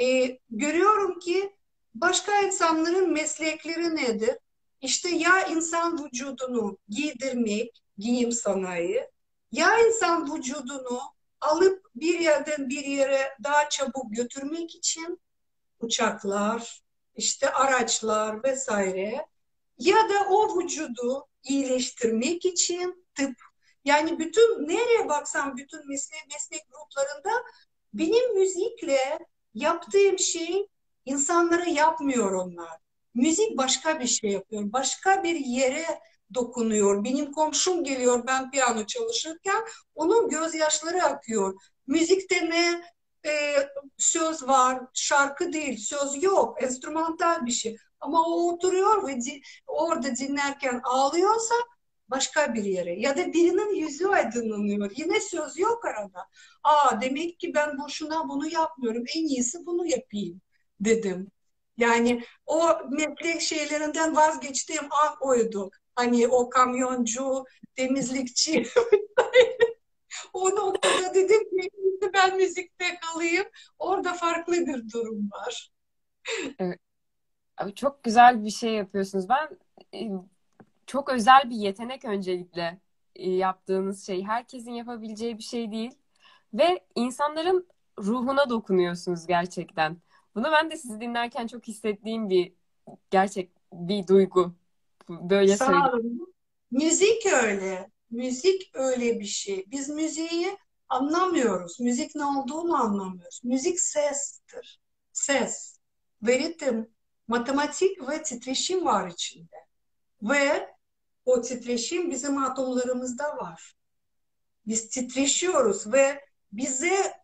E, 0.00 0.38
görüyorum 0.50 1.18
ki 1.18 1.56
başka 1.94 2.40
insanların 2.40 3.12
meslekleri 3.12 3.96
nedir? 3.96 4.38
İşte 4.80 5.08
ya 5.08 5.46
insan 5.46 6.04
vücudunu 6.04 6.78
giydirmek, 6.88 7.82
giyim 7.98 8.32
sanayi, 8.32 9.10
ya 9.52 9.78
insan 9.86 10.34
vücudunu 10.34 11.00
alıp 11.40 11.86
bir 11.94 12.20
yerden 12.20 12.68
bir 12.68 12.84
yere 12.84 13.36
daha 13.44 13.68
çabuk 13.68 14.16
götürmek 14.16 14.74
için 14.74 15.20
uçaklar, 15.80 16.82
işte 17.16 17.52
araçlar 17.52 18.44
vesaire 18.44 19.26
ya 19.78 19.96
da 19.96 20.28
o 20.30 20.58
vücudu 20.58 21.26
iyileştirmek 21.42 22.44
için 22.44 23.06
tıp 23.14 23.49
yani 23.84 24.18
bütün 24.18 24.68
nereye 24.68 25.08
baksam 25.08 25.56
bütün 25.56 25.88
meslek 25.88 26.26
meslek 26.32 26.62
gruplarında 26.70 27.44
benim 27.94 28.38
müzikle 28.38 29.18
yaptığım 29.54 30.18
şey 30.18 30.66
insanlara 31.04 31.64
yapmıyor 31.64 32.32
onlar. 32.32 32.78
Müzik 33.14 33.58
başka 33.58 34.00
bir 34.00 34.06
şey 34.06 34.30
yapıyor. 34.30 34.72
Başka 34.72 35.22
bir 35.24 35.34
yere 35.34 36.00
dokunuyor. 36.34 37.04
Benim 37.04 37.32
komşum 37.32 37.84
geliyor 37.84 38.26
ben 38.26 38.50
piyano 38.50 38.86
çalışırken 38.86 39.64
onun 39.94 40.28
gözyaşları 40.28 41.02
akıyor. 41.04 41.54
Müzikte 41.86 42.50
ne 42.50 42.82
e, 43.26 43.54
söz 43.98 44.48
var, 44.48 44.80
şarkı 44.94 45.52
değil, 45.52 45.78
söz 45.78 46.22
yok, 46.22 46.62
enstrümantal 46.62 47.46
bir 47.46 47.50
şey. 47.50 47.76
Ama 48.00 48.24
o 48.26 48.52
oturuyor 48.52 49.08
ve 49.08 49.20
di, 49.20 49.40
orada 49.66 50.16
dinlerken 50.16 50.80
ağlıyorsa 50.84 51.54
başka 52.10 52.54
bir 52.54 52.64
yere 52.64 53.00
ya 53.00 53.16
da 53.16 53.32
birinin 53.32 53.74
yüzü 53.74 54.06
aydınlanıyor. 54.08 54.90
Yine 54.96 55.20
söz 55.20 55.58
yok 55.58 55.84
arada. 55.84 56.26
Aa 56.64 57.00
demek 57.00 57.40
ki 57.40 57.54
ben 57.54 57.78
boşuna 57.78 58.28
bunu 58.28 58.48
yapmıyorum. 58.48 59.04
En 59.16 59.24
iyisi 59.26 59.66
bunu 59.66 59.86
yapayım 59.86 60.40
dedim. 60.80 61.30
Yani 61.76 62.24
o 62.46 62.78
meslek 62.90 63.40
şeylerinden 63.40 64.16
vazgeçtiğim 64.16 64.84
an 64.84 65.16
oydu. 65.20 65.70
Hani 65.94 66.28
o 66.28 66.50
kamyoncu, 66.50 67.44
temizlikçi 67.76 68.66
o 70.32 70.50
noktada 70.50 71.14
dedim 71.14 71.40
ki 71.40 71.70
ben 72.14 72.36
müzikte 72.36 72.84
kalayım. 73.00 73.44
Orada 73.78 74.14
farklı 74.14 74.66
bir 74.66 74.90
durum 74.92 75.30
var. 75.30 75.70
Evet. 76.58 76.80
Çok 77.76 78.02
güzel 78.02 78.44
bir 78.44 78.50
şey 78.50 78.72
yapıyorsunuz. 78.74 79.28
Ben 79.28 79.58
e, 79.94 80.10
çok 80.90 81.10
özel 81.10 81.50
bir 81.50 81.56
yetenek 81.56 82.04
öncelikle 82.04 82.80
e, 83.16 83.30
yaptığınız 83.30 84.06
şey. 84.06 84.24
Herkesin 84.24 84.72
yapabileceği 84.72 85.38
bir 85.38 85.42
şey 85.42 85.72
değil. 85.72 85.90
Ve 86.54 86.84
insanların 86.94 87.68
ruhuna 87.98 88.50
dokunuyorsunuz 88.50 89.26
gerçekten. 89.26 89.96
Bunu 90.34 90.44
ben 90.52 90.70
de 90.70 90.76
sizi 90.76 91.00
dinlerken 91.00 91.46
çok 91.46 91.68
hissettiğim 91.68 92.30
bir 92.30 92.52
gerçek 93.10 93.50
bir 93.72 94.06
duygu. 94.06 94.54
Böyle 95.08 95.56
Sağ 95.56 95.64
söyleyeyim. 95.66 95.86
olun. 95.86 96.34
Müzik 96.70 97.26
öyle. 97.26 97.90
Müzik 98.10 98.70
öyle 98.74 99.20
bir 99.20 99.24
şey. 99.24 99.64
Biz 99.70 99.88
müziği 99.88 100.58
anlamıyoruz. 100.88 101.80
Müzik 101.80 102.14
ne 102.14 102.24
olduğunu 102.24 102.76
anlamıyoruz. 102.76 103.40
Müzik 103.44 103.80
sestir. 103.80 104.80
Ses 105.12 105.78
ve 106.22 106.38
ritim, 106.38 106.88
matematik 107.28 108.08
ve 108.08 108.22
titreşim 108.22 108.84
var 108.84 109.08
içinde. 109.08 109.56
Ve 110.22 110.79
o 111.30 111.40
titreşim 111.40 112.10
bizim 112.10 112.38
atomlarımızda 112.38 113.36
var. 113.36 113.74
Biz 114.66 114.88
titreşiyoruz 114.88 115.92
ve 115.92 116.20
bize 116.52 117.14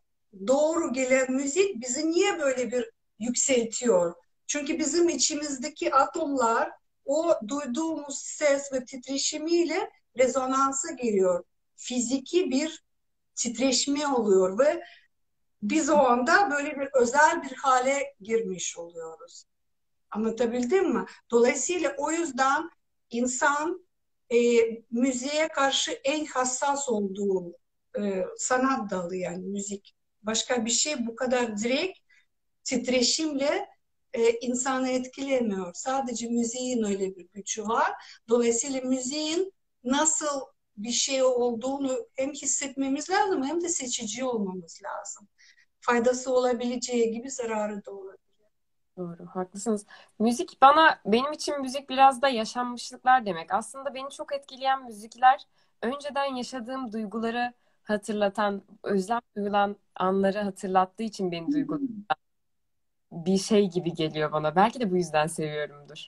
doğru 0.47 0.93
gelen 0.93 1.33
müzik 1.33 1.81
bizi 1.83 2.11
niye 2.11 2.39
böyle 2.39 2.73
bir 2.73 2.91
yükseltiyor? 3.19 4.15
Çünkü 4.47 4.79
bizim 4.79 5.09
içimizdeki 5.09 5.95
atomlar 5.95 6.71
o 7.05 7.35
duyduğumuz 7.49 8.19
ses 8.19 8.73
ve 8.73 8.85
titreşimiyle 8.85 9.91
rezonansa 10.19 10.91
giriyor. 10.91 11.45
Fiziki 11.77 12.51
bir 12.51 12.85
titreşme 13.35 14.07
oluyor 14.07 14.59
ve 14.59 14.83
biz 15.63 15.91
o 15.91 15.97
anda 15.97 16.51
böyle 16.51 16.81
bir 16.81 16.89
özel 16.93 17.43
bir 17.43 17.57
hale 17.57 18.15
girmiş 18.21 18.79
oluyoruz. 18.79 19.45
Anlatabildim 20.11 20.95
mi? 20.95 21.05
Dolayısıyla 21.31 21.95
o 21.99 22.11
yüzden 22.11 22.71
insan 23.11 23.86
e, 24.35 24.37
müziğe 24.91 25.49
karşı 25.49 25.93
en 26.05 26.25
hassas 26.25 26.89
olduğu 26.89 27.53
e, 28.01 28.25
sanat 28.39 28.91
dalı 28.91 29.17
yani 29.17 29.45
müzik. 29.47 29.95
Başka 30.23 30.65
bir 30.65 30.71
şey 30.71 31.07
bu 31.07 31.17
kadar 31.17 31.59
direkt 31.59 31.99
titreşimle 32.65 33.67
e, 34.15 34.31
insanı 34.33 34.91
etkilemiyor. 34.91 35.75
Sadece 35.75 36.29
müziğin 36.29 36.83
öyle 36.85 37.17
bir 37.17 37.29
gücü 37.35 37.63
var. 37.63 37.93
Dolayısıyla 38.29 38.81
müziğin 38.81 39.53
nasıl 39.85 40.41
bir 40.77 40.93
şey 40.93 41.23
olduğunu 41.23 42.09
hem 42.15 42.33
hissetmemiz 42.33 43.11
lazım 43.11 43.45
hem 43.45 43.61
de 43.63 43.69
seçici 43.69 44.25
olmamız 44.25 44.81
lazım. 44.85 45.29
Faydası 45.81 46.33
olabileceği 46.35 47.11
gibi 47.13 47.31
zararı 47.31 47.85
da 47.85 47.91
olabilir. 47.91 48.26
Doğru, 48.97 49.27
haklısınız. 49.27 49.87
Müzik 50.19 50.63
bana, 50.63 51.01
benim 51.07 51.33
için 51.33 51.61
müzik 51.61 51.91
biraz 51.91 52.23
da 52.23 52.29
yaşanmışlıklar 52.29 53.27
demek. 53.27 53.55
Aslında 53.55 53.95
beni 53.95 54.11
çok 54.11 54.35
etkileyen 54.35 54.85
müzikler 54.85 55.43
önceden 55.83 56.35
yaşadığım 56.35 56.93
duyguları 56.93 57.53
hatırlatan, 57.83 58.63
özlem 58.83 59.21
duyulan 59.37 59.77
anları 59.95 60.39
hatırlattığı 60.39 61.03
için 61.03 61.33
beni 61.33 61.53
duygulanıyor 61.53 62.07
bir 63.13 63.39
şey 63.39 63.71
gibi 63.71 63.95
geliyor 63.95 64.33
bana. 64.33 64.57
Belki 64.57 64.81
de 64.81 64.91
bu 64.91 64.97
yüzden 64.97 65.27
seviyorumdur. 65.27 66.07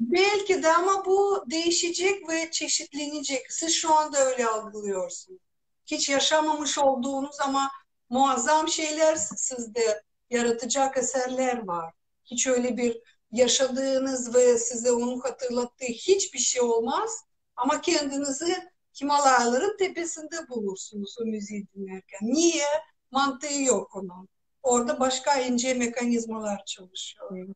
Belki 0.00 0.62
de 0.62 0.72
ama 0.72 1.04
bu 1.04 1.44
değişecek 1.50 2.28
ve 2.28 2.50
çeşitlenecek. 2.50 3.52
Siz 3.52 3.74
şu 3.74 3.94
anda 3.94 4.18
öyle 4.18 4.46
algılıyorsunuz. 4.46 5.40
Hiç 5.86 6.08
yaşamamış 6.08 6.78
olduğunuz 6.78 7.40
ama 7.40 7.70
muazzam 8.10 8.68
şeyler 8.68 9.16
sizde 9.16 10.02
yaratacak 10.30 10.96
eserler 10.96 11.66
var. 11.66 11.94
Hiç 12.30 12.46
öyle 12.46 12.76
bir 12.76 13.00
yaşadığınız 13.32 14.34
ve 14.34 14.58
size 14.58 14.92
onu 14.92 15.20
hatırlattığı 15.24 15.86
hiçbir 15.86 16.38
şey 16.38 16.62
olmaz. 16.62 17.24
Ama 17.56 17.80
kendinizi 17.80 18.68
Himalayaların 19.00 19.76
tepesinde 19.76 20.48
bulursunuz 20.48 21.16
o 21.20 21.24
müziği 21.24 21.66
dinlerken. 21.74 22.20
Niye? 22.22 22.66
Mantığı 23.10 23.62
yok 23.62 23.96
onun. 23.96 24.28
Orada 24.62 25.00
başka 25.00 25.40
ince 25.40 25.74
mekanizmalar 25.74 26.64
çalışıyor. 26.64 27.48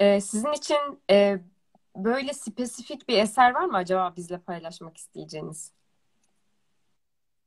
Ee, 0.00 0.20
sizin 0.20 0.52
için 0.52 1.02
e, 1.10 1.38
böyle 1.96 2.32
spesifik 2.32 3.08
bir 3.08 3.18
eser 3.18 3.50
var 3.54 3.64
mı 3.64 3.76
acaba 3.76 4.16
bizle 4.16 4.38
paylaşmak 4.38 4.96
isteyeceğiniz? 4.96 5.72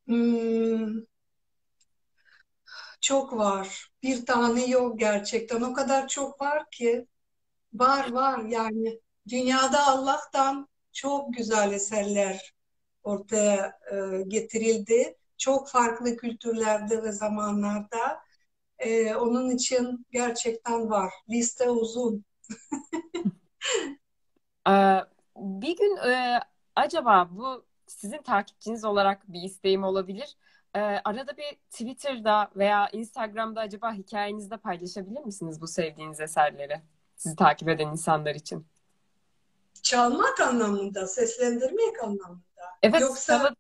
Hmm, 0.06 1.02
çok 3.02 3.34
var. 3.38 3.92
Bir 4.04 4.26
tane 4.26 4.66
yok 4.66 5.00
gerçekten. 5.00 5.62
O 5.62 5.74
kadar 5.74 6.08
çok 6.08 6.42
var 6.42 6.70
ki. 6.72 7.08
Var 7.74 8.12
var 8.12 8.46
yani. 8.46 9.00
Dünyada 9.30 9.88
Allah'tan 9.88 10.68
çok 10.94 11.34
güzel 11.34 11.74
eserler 11.74 12.54
ortaya 13.04 13.80
e, 13.92 14.24
getirildi. 14.28 15.18
Çok 15.38 15.70
farklı 15.70 16.18
kültürlerde 16.18 17.04
ve 17.04 17.12
zamanlarda. 17.12 18.20
E, 18.80 19.16
onun 19.16 19.50
için 19.50 20.06
gerçekten 20.12 20.90
var. 20.90 21.14
Liste 21.30 21.70
uzun. 21.70 22.26
Ee, 24.70 24.72
bir 25.36 25.78
gün 25.78 25.98
e, 26.10 26.40
acaba 26.76 27.30
bu 27.32 27.66
sizin 27.88 28.22
takipçiniz 28.22 28.86
olarak 28.86 29.28
bir 29.28 29.42
isteğim 29.42 29.84
olabilir. 29.84 30.38
Ee, 30.76 30.80
arada 30.80 31.38
bir 31.38 31.56
Twitter'da 31.72 32.52
veya 32.56 32.90
Instagram'da 32.90 33.62
acaba 33.62 33.94
hikayenizde 33.94 34.58
paylaşabilir 34.58 35.22
misiniz 35.22 35.62
bu 35.62 35.68
sevdiğiniz 35.68 36.20
eserleri? 36.20 36.82
Sizi 37.16 37.36
takip 37.36 37.70
eden 37.70 37.88
insanlar 37.88 38.36
için. 38.36 38.68
Çalmak 39.84 40.40
anlamında, 40.40 41.08
seslendirmek 41.08 42.04
anlamında. 42.04 42.42
Evet, 42.84 43.02
Yoksa 43.02 43.38
sana 43.38 43.56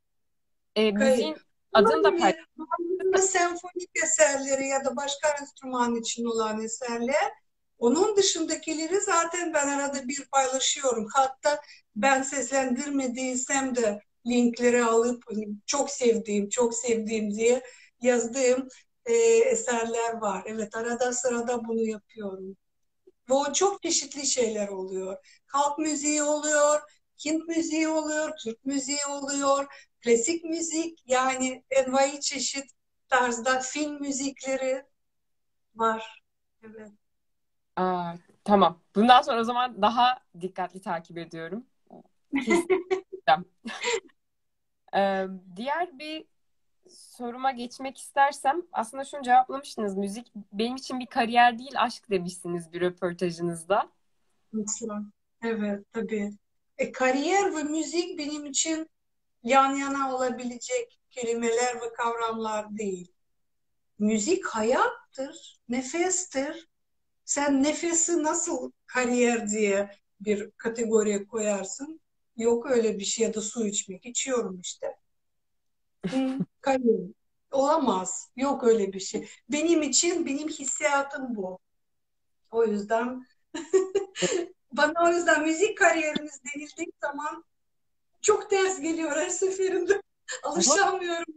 e, 0.76 0.92
müziğin 0.92 1.38
adını 1.74 2.04
da 2.04 2.10
paylaş. 2.10 2.36
Bazı 3.14 3.28
senfonik 3.28 3.90
eserleri 4.04 4.68
ya 4.68 4.86
da 4.86 4.96
başka 4.96 5.30
enstrüman 5.42 5.96
için 5.96 6.26
olan 6.26 6.62
eserler. 6.62 7.32
Onun 7.80 8.18
dışındakileri 8.18 9.02
zaten 9.02 9.54
ben 9.54 9.68
arada 9.68 10.08
bir 10.08 10.28
paylaşıyorum. 10.32 11.08
Hatta 11.14 11.62
ben 11.96 12.22
seslendirmediysem 12.22 13.76
de 13.76 14.02
linkleri 14.30 14.84
alıp 14.84 15.24
hani 15.28 15.48
çok 15.66 15.90
sevdiğim, 15.90 16.50
çok 16.50 16.76
sevdiğim 16.76 17.34
diye 17.34 17.64
yazdığım 18.02 18.68
e, 19.06 19.14
eserler 19.52 20.14
var. 20.14 20.44
Evet 20.46 20.76
arada 20.76 21.14
sırada 21.14 21.66
bunu 21.68 21.82
yapıyorum. 21.82 22.58
Bu 23.30 23.54
çok 23.54 23.84
çeşitli 23.84 24.28
şeyler 24.28 24.68
oluyor. 24.68 25.18
Halk 25.48 25.80
müziği 25.80 26.24
oluyor, 26.24 26.82
Hint 27.26 27.48
müziği 27.48 27.88
oluyor, 27.88 28.32
Türk 28.44 28.66
müziği 28.66 29.06
oluyor, 29.10 29.66
klasik 30.02 30.44
müzik 30.44 31.04
yani 31.06 31.64
envai 31.70 32.20
çeşit 32.22 32.66
tarzda 33.10 33.60
film 33.60 34.02
müzikleri 34.02 34.84
var. 35.76 36.24
Evet. 36.64 36.92
Aa, 37.76 38.14
tamam. 38.44 38.82
Bundan 38.96 39.22
sonra 39.22 39.40
o 39.40 39.44
zaman 39.44 39.82
daha 39.82 40.20
dikkatli 40.42 40.82
takip 40.82 41.18
ediyorum. 41.18 41.66
Ee, 44.96 45.26
diğer 45.56 46.00
bir 46.00 46.26
soruma 46.90 47.52
geçmek 47.52 47.98
istersem 47.98 48.62
aslında 48.72 49.04
şunu 49.04 49.22
cevaplamıştınız. 49.22 49.98
Müzik 49.98 50.32
benim 50.54 50.76
için 50.76 51.00
bir 51.00 51.06
kariyer 51.06 51.60
değil 51.60 51.74
aşk 51.76 52.10
demişsiniz 52.10 52.74
bir 52.74 52.82
röportajınızda. 52.82 53.92
Mesela. 54.52 55.02
Evet 55.44 55.86
tabii. 55.94 56.32
E, 56.78 56.92
kariyer 56.92 57.56
ve 57.56 57.64
müzik 57.64 58.20
benim 58.20 58.46
için 58.46 58.90
yan 59.44 59.76
yana 59.76 60.16
olabilecek 60.16 61.00
kelimeler 61.10 61.76
ve 61.76 61.94
kavramlar 61.98 62.78
değil. 62.78 63.12
Müzik 64.00 64.46
hayattır, 64.48 65.60
nefestir. 65.70 66.68
Sen 67.26 67.64
nefesi 67.64 68.24
nasıl 68.24 68.72
kariyer 68.86 69.50
diye 69.50 69.92
bir 70.22 70.52
kategoriye 70.52 71.28
koyarsın? 71.28 72.02
Yok 72.38 72.72
öyle 72.72 73.00
bir 73.00 73.06
şey 73.06 73.28
ya 73.28 73.34
da 73.34 73.42
su 73.42 73.68
içmek. 73.68 74.06
içiyorum 74.06 74.62
işte. 74.62 74.98
Kariyer. 76.62 77.00
Olamaz. 77.52 78.32
Yok 78.36 78.64
öyle 78.64 78.94
bir 78.94 79.00
şey. 79.00 79.28
Benim 79.50 79.82
için 79.82 80.26
benim 80.26 80.48
hissiyatım 80.48 81.36
bu. 81.36 81.60
O 82.52 82.66
yüzden 82.66 83.26
bana 84.72 84.94
o 85.06 85.08
yüzden 85.08 85.44
müzik 85.44 85.78
kariyeriniz 85.78 86.42
denildiği 86.44 86.92
zaman 87.02 87.44
çok 88.22 88.50
ters 88.50 88.80
geliyor 88.82 89.12
her 89.12 89.30
seferinde. 89.30 90.02
Alışamıyorum. 90.44 91.34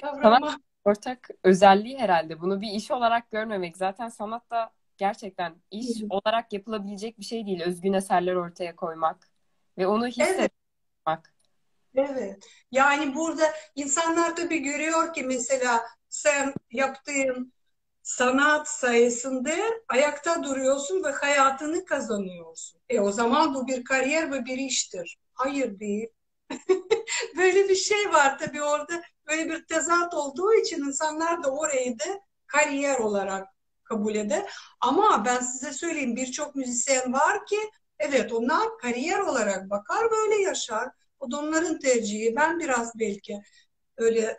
Sanat 0.00 0.56
ortak 0.84 1.28
özelliği 1.42 1.98
herhalde. 1.98 2.40
Bunu 2.40 2.60
bir 2.60 2.70
iş 2.70 2.90
olarak 2.90 3.30
görmemek. 3.30 3.76
Zaten 3.76 4.08
sanat 4.08 4.50
da 4.50 4.72
gerçekten 4.96 5.56
iş 5.70 6.02
olarak 6.10 6.52
yapılabilecek 6.52 7.18
bir 7.18 7.24
şey 7.24 7.46
değil. 7.46 7.62
Özgün 7.62 7.92
eserler 7.92 8.34
ortaya 8.34 8.76
koymak 8.76 9.33
ve 9.78 9.86
onu 9.86 10.06
hisset. 10.06 10.38
Evet. 10.38 10.52
Evet. 11.96 12.46
Yani 12.70 13.14
burada 13.14 13.54
insanlar 13.74 14.36
tabii 14.36 14.58
görüyor 14.58 15.14
ki 15.14 15.22
mesela 15.22 15.86
sen 16.08 16.54
yaptığın 16.70 17.52
sanat 18.02 18.68
sayesinde 18.68 19.82
ayakta 19.88 20.42
duruyorsun 20.44 21.04
ve 21.04 21.12
hayatını 21.12 21.84
kazanıyorsun. 21.84 22.80
E 22.88 23.00
o 23.00 23.12
zaman 23.12 23.54
bu 23.54 23.66
bir 23.66 23.84
kariyer 23.84 24.32
ve 24.32 24.44
bir 24.44 24.58
iştir. 24.58 25.18
Hayır 25.32 25.80
değil. 25.80 26.08
Böyle 27.36 27.68
bir 27.68 27.74
şey 27.74 28.12
var 28.12 28.38
tabii 28.38 28.62
orada. 28.62 29.02
Böyle 29.28 29.50
bir 29.50 29.66
tezat 29.66 30.14
olduğu 30.14 30.54
için 30.54 30.84
insanlar 30.84 31.42
da 31.42 31.50
orayı 31.50 31.98
da 31.98 32.20
kariyer 32.46 32.98
olarak 32.98 33.48
kabul 33.84 34.14
eder. 34.14 34.52
Ama 34.80 35.24
ben 35.24 35.40
size 35.40 35.72
söyleyeyim 35.72 36.16
birçok 36.16 36.54
müzisyen 36.54 37.12
var 37.12 37.46
ki 37.46 37.58
evet 38.04 38.32
onlar 38.32 38.78
kariyer 38.78 39.20
olarak 39.20 39.70
bakar 39.70 40.10
böyle 40.10 40.42
yaşar. 40.42 40.88
O 41.20 41.30
da 41.30 41.38
onların 41.38 41.78
tercihi. 41.78 42.36
Ben 42.36 42.60
biraz 42.60 42.98
belki 42.98 43.42
öyle 43.96 44.36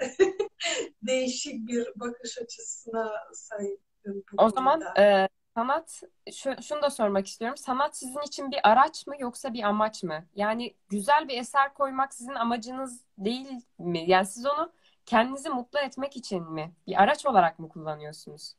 değişik 1.01 1.68
bir 1.68 1.88
bakış 1.95 2.38
açısına 2.38 3.11
sahibim. 3.34 4.24
O 4.38 4.49
zaman 4.49 4.82
e, 4.97 5.28
sanat, 5.57 6.01
şu, 6.34 6.63
şunu 6.63 6.82
da 6.82 6.89
sormak 6.89 7.28
istiyorum. 7.28 7.57
Sanat 7.57 7.97
sizin 7.97 8.22
için 8.22 8.51
bir 8.51 8.59
araç 8.70 9.07
mı 9.07 9.16
yoksa 9.20 9.53
bir 9.53 9.63
amaç 9.63 10.03
mı? 10.03 10.26
Yani 10.36 10.76
güzel 10.89 11.28
bir 11.28 11.38
eser 11.38 11.74
koymak 11.74 12.13
sizin 12.13 12.36
amacınız 12.36 13.01
değil 13.18 13.47
mi? 13.80 14.03
Yani 14.07 14.26
siz 14.26 14.45
onu 14.45 14.72
kendinizi 15.05 15.49
mutlu 15.49 15.80
etmek 15.80 16.16
için 16.16 16.43
mi? 16.43 16.74
Bir 16.88 17.01
araç 17.03 17.26
olarak 17.26 17.59
mı 17.59 17.70
kullanıyorsunuz? 17.70 18.55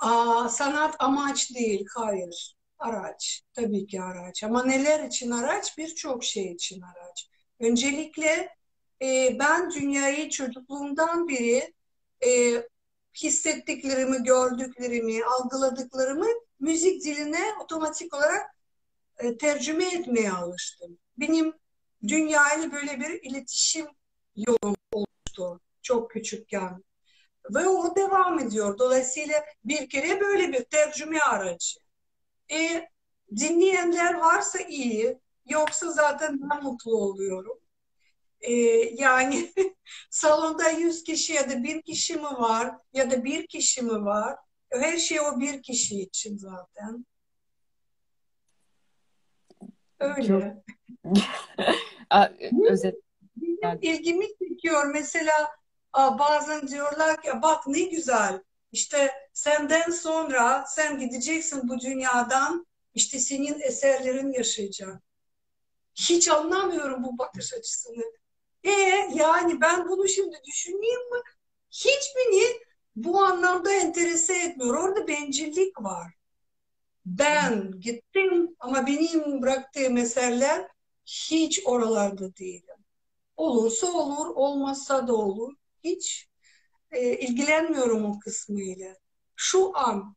Aa, 0.00 0.48
sanat 0.48 0.96
amaç 0.98 1.54
değil, 1.54 1.86
hayır. 1.94 2.57
Araç, 2.78 3.42
tabii 3.52 3.86
ki 3.86 4.02
araç. 4.02 4.44
Ama 4.44 4.64
neler 4.64 5.04
için 5.04 5.30
araç? 5.30 5.78
Birçok 5.78 6.24
şey 6.24 6.52
için 6.52 6.80
araç. 6.80 7.28
Öncelikle 7.60 8.56
e, 9.02 9.36
ben 9.38 9.70
dünyayı 9.70 10.30
çocukluğumdan 10.30 11.28
beri 11.28 11.74
e, 12.26 12.62
hissettiklerimi, 13.22 14.22
gördüklerimi, 14.22 15.24
algıladıklarımı 15.24 16.26
müzik 16.60 17.04
diline 17.04 17.40
otomatik 17.64 18.14
olarak 18.14 18.56
e, 19.18 19.36
tercüme 19.38 19.84
etmeye 19.84 20.32
alıştım. 20.32 20.98
Benim 21.18 21.52
dünyayla 22.08 22.72
böyle 22.72 23.00
bir 23.00 23.22
iletişim 23.22 23.86
yolum 24.36 24.76
oluştu 24.92 25.60
çok 25.82 26.10
küçükken. 26.10 26.84
Ve 27.54 27.68
o 27.68 27.96
devam 27.96 28.38
ediyor. 28.38 28.78
Dolayısıyla 28.78 29.44
bir 29.64 29.88
kere 29.88 30.20
böyle 30.20 30.52
bir 30.52 30.64
tercüme 30.64 31.20
aracı. 31.20 31.80
E, 32.52 32.88
dinleyenler 33.36 34.14
varsa 34.14 34.58
iyi, 34.58 35.18
yoksa 35.46 35.92
zaten 35.92 36.38
ben 36.40 36.62
mutlu 36.62 36.96
oluyorum. 36.96 37.60
E, 38.40 38.52
yani 38.94 39.52
salonda 40.10 40.70
100 40.70 41.04
kişi 41.04 41.32
ya 41.32 41.50
da 41.50 41.62
bir 41.62 41.82
kişi 41.82 42.16
mi 42.16 42.22
var 42.22 42.74
ya 42.92 43.10
da 43.10 43.24
bir 43.24 43.46
kişi 43.46 43.82
mi 43.82 44.04
var? 44.04 44.36
Her 44.70 44.96
şey 44.96 45.20
o 45.20 45.40
bir 45.40 45.62
kişi 45.62 46.00
için 46.00 46.36
zaten. 46.36 47.06
Öyle. 50.00 50.62
Özet. 52.70 52.94
Benim 53.36 53.78
ilgimi 53.82 54.26
çekiyor. 54.38 54.86
Mesela 54.94 55.50
bazen 55.96 56.68
diyorlar 56.68 57.22
ki 57.22 57.30
bak 57.42 57.66
ne 57.66 57.82
güzel 57.82 58.42
işte 58.72 59.12
senden 59.32 59.90
sonra 59.90 60.64
sen 60.68 60.98
gideceksin 60.98 61.68
bu 61.68 61.80
dünyadan 61.80 62.66
işte 62.94 63.18
senin 63.18 63.60
eserlerin 63.60 64.32
yaşayacak. 64.32 65.02
Hiç 65.94 66.28
anlamıyorum 66.28 67.04
bu 67.04 67.18
bakış 67.18 67.54
açısını. 67.54 68.04
E 68.64 68.70
yani 69.14 69.60
ben 69.60 69.88
bunu 69.88 70.08
şimdi 70.08 70.36
düşüneyim 70.46 71.10
mi? 71.12 71.20
Hiç 71.70 72.12
beni 72.16 72.60
bu 72.96 73.20
anlamda 73.24 73.72
enterese 73.72 74.38
etmiyor. 74.38 74.74
Orada 74.74 75.08
bencillik 75.08 75.82
var. 75.82 76.12
Ben 77.06 77.80
gittim 77.80 78.56
ama 78.60 78.86
benim 78.86 79.42
bıraktığım 79.42 79.96
eserler 79.96 80.68
hiç 81.06 81.62
oralarda 81.66 82.36
değilim. 82.36 82.76
Olursa 83.36 83.92
olur, 83.92 84.26
olmazsa 84.34 85.08
da 85.08 85.14
olur. 85.16 85.54
Hiç 85.84 86.27
e, 86.90 87.18
ilgilenmiyorum 87.18 88.04
o 88.04 88.18
kısmıyla. 88.18 88.94
Şu 89.36 89.78
an, 89.78 90.16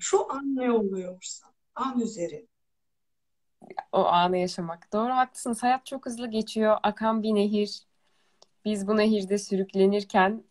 şu 0.00 0.32
an 0.32 0.56
ne 0.56 0.72
oluyorsa, 0.72 1.46
an 1.74 2.00
üzeri. 2.00 2.48
O 3.92 4.04
anı 4.04 4.38
yaşamak. 4.38 4.92
Doğru 4.92 5.12
haklısınız. 5.12 5.62
Hayat 5.62 5.86
çok 5.86 6.06
hızlı 6.06 6.30
geçiyor. 6.30 6.76
Akan 6.82 7.22
bir 7.22 7.34
nehir. 7.34 7.82
Biz 8.64 8.88
bu 8.88 8.96
nehirde 8.96 9.38
sürüklenirken 9.38 10.44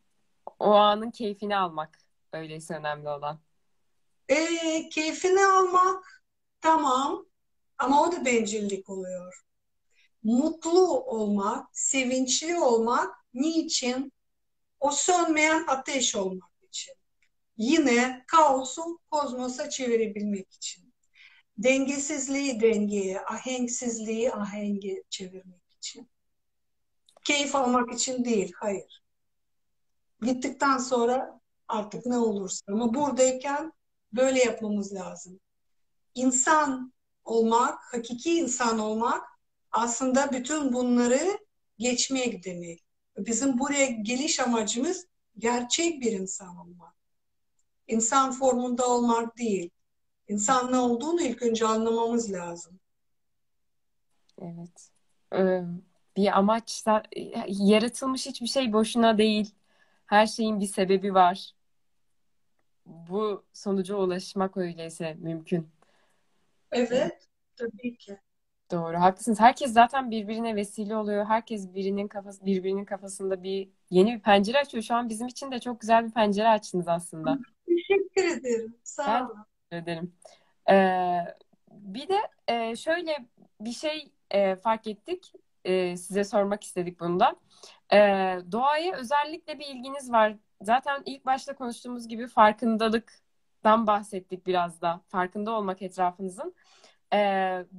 o 0.60 0.72
anın 0.72 1.12
keyfini 1.12 1.58
almak. 1.58 2.00
Öyleyse 2.34 2.76
önemli 2.76 3.10
olan. 3.10 3.40
E, 4.30 4.90
keyfini 4.90 5.46
almak 5.46 6.24
tamam 6.62 7.26
ama 7.78 8.02
o 8.02 8.12
da 8.12 8.26
bencillik 8.26 8.90
oluyor. 8.90 9.44
Mutlu 10.24 11.00
olmak, 11.00 11.68
sevinçli 11.74 12.60
olmak 12.60 13.26
niçin? 13.34 14.14
O 14.80 14.92
sönmeyen 14.92 15.64
ateş 15.68 16.16
olmak 16.16 16.52
için. 16.64 16.94
Yine 17.58 18.24
kaosu 18.28 19.00
kozmosa 19.12 19.70
çevirebilmek 19.70 20.54
için. 20.54 20.94
Dengesizliği 21.58 22.62
dengeye, 22.62 23.22
ahengsizliği 23.22 24.34
ahenge 24.34 25.04
çevirmek 25.10 25.74
için. 25.78 26.10
Keyif 27.26 27.56
almak 27.56 27.94
için 27.94 28.26
değil, 28.26 28.54
hayır. 28.56 29.04
Gittikten 30.22 30.78
sonra 30.78 31.42
artık 31.68 32.06
ne 32.06 32.18
olursa. 32.18 32.66
Ama 32.68 32.94
buradayken 32.94 33.74
böyle 34.14 34.40
yapmamız 34.44 34.94
lazım. 34.94 35.40
İnsan 36.16 36.94
olmak, 37.26 37.80
hakiki 37.94 38.38
insan 38.38 38.80
olmak 38.80 39.24
aslında 39.72 40.32
bütün 40.32 40.74
bunları 40.74 41.40
geçmek 41.78 42.46
demek. 42.46 42.87
Bizim 43.18 43.60
buraya 43.60 43.86
geliş 43.86 44.40
amacımız 44.40 45.08
gerçek 45.38 46.02
bir 46.02 46.12
insan 46.12 46.58
olmak. 46.58 46.94
İnsan 47.88 48.32
formunda 48.32 48.88
olmak 48.88 49.38
değil. 49.38 49.70
İnsan 50.28 50.72
ne 50.72 50.78
olduğunu 50.78 51.22
ilk 51.22 51.42
önce 51.42 51.66
anlamamız 51.66 52.34
lazım. 52.34 52.80
Evet. 54.42 54.90
Ee, 55.34 55.64
bir 56.18 56.38
amaç, 56.38 56.84
yaratılmış 57.48 58.26
hiçbir 58.26 58.48
şey 58.48 58.74
boşuna 58.74 59.18
değil. 59.18 59.52
Her 60.06 60.28
şeyin 60.28 60.60
bir 60.60 60.68
sebebi 60.68 61.14
var. 61.14 61.52
Bu 62.86 63.44
sonuca 63.54 63.96
ulaşmak 63.96 64.58
öyleyse 64.58 65.14
mümkün. 65.20 65.70
Evet, 66.72 67.28
tabii 67.56 67.98
ki. 67.98 68.18
Doğru, 68.72 69.00
haklısınız. 69.00 69.40
Herkes 69.40 69.74
zaten 69.74 70.12
birbirine 70.12 70.56
vesile 70.56 70.96
oluyor. 70.96 71.26
Herkes 71.26 71.74
birinin 71.74 72.08
kafası, 72.08 72.46
birbirinin 72.46 72.86
kafasında 72.86 73.44
bir 73.44 73.70
yeni 73.90 74.16
bir 74.16 74.20
pencere 74.20 74.60
açıyor. 74.60 74.84
Şu 74.84 74.96
an 74.96 75.10
bizim 75.10 75.28
için 75.28 75.52
de 75.52 75.60
çok 75.60 75.82
güzel 75.82 76.06
bir 76.06 76.12
pencere 76.12 76.50
açtınız 76.50 76.88
aslında. 76.88 77.38
Teşekkür 77.68 78.40
ederim. 78.40 78.76
Sağ 78.84 79.26
olun. 79.26 79.38
Ben 79.72 79.78
ederim. 79.78 80.14
Ee, 80.70 81.18
bir 81.72 82.08
de 82.08 82.18
e, 82.48 82.76
şöyle 82.76 83.26
bir 83.62 83.72
şey 83.72 84.12
e, 84.32 84.56
fark 84.56 84.88
ettik. 84.88 85.34
E, 85.66 85.98
size 85.98 86.24
sormak 86.24 86.64
istedik 86.64 87.00
bunu 87.00 87.20
da. 87.20 87.36
E, 87.94 87.98
doğaya 88.52 88.96
özellikle 88.96 89.60
bir 89.60 89.66
ilginiz 89.66 90.12
var. 90.12 90.36
Zaten 90.62 91.02
ilk 91.06 91.26
başta 91.26 91.56
konuştuğumuz 91.56 92.08
gibi 92.08 92.28
farkındalıktan 92.28 93.88
bahsettik 93.88 94.48
biraz 94.48 94.82
da. 94.82 95.02
Farkında 95.08 95.52
olmak 95.52 95.82
etrafınızın 95.82 96.56
e, 97.14 97.18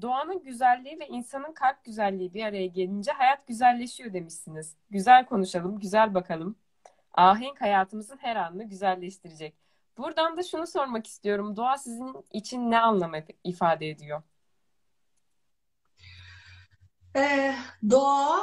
doğanın 0.03 0.43
güzelliği 0.45 0.99
ve 1.01 1.07
insanın 1.09 1.53
kalp 1.53 1.85
güzelliği 1.85 2.35
bir 2.35 2.45
araya 2.45 2.66
gelince 2.66 3.12
hayat 3.12 3.47
güzelleşiyor 3.47 4.12
demişsiniz. 4.12 4.76
Güzel 4.91 5.26
konuşalım, 5.26 5.79
güzel 5.79 6.14
bakalım. 6.14 6.57
Ahenk 7.12 7.61
hayatımızın 7.61 8.16
her 8.16 8.37
anını 8.37 8.64
güzelleştirecek. 8.64 9.55
Buradan 9.99 10.37
da 10.37 10.43
şunu 10.43 10.66
sormak 10.66 11.07
istiyorum. 11.07 11.57
Doğa 11.57 11.79
sizin 11.79 12.14
için 12.33 12.70
ne 12.70 12.79
anlam 12.79 13.12
ifade 13.45 13.91
ediyor? 13.91 14.22
Ee, 17.16 17.55
doğa 17.91 18.41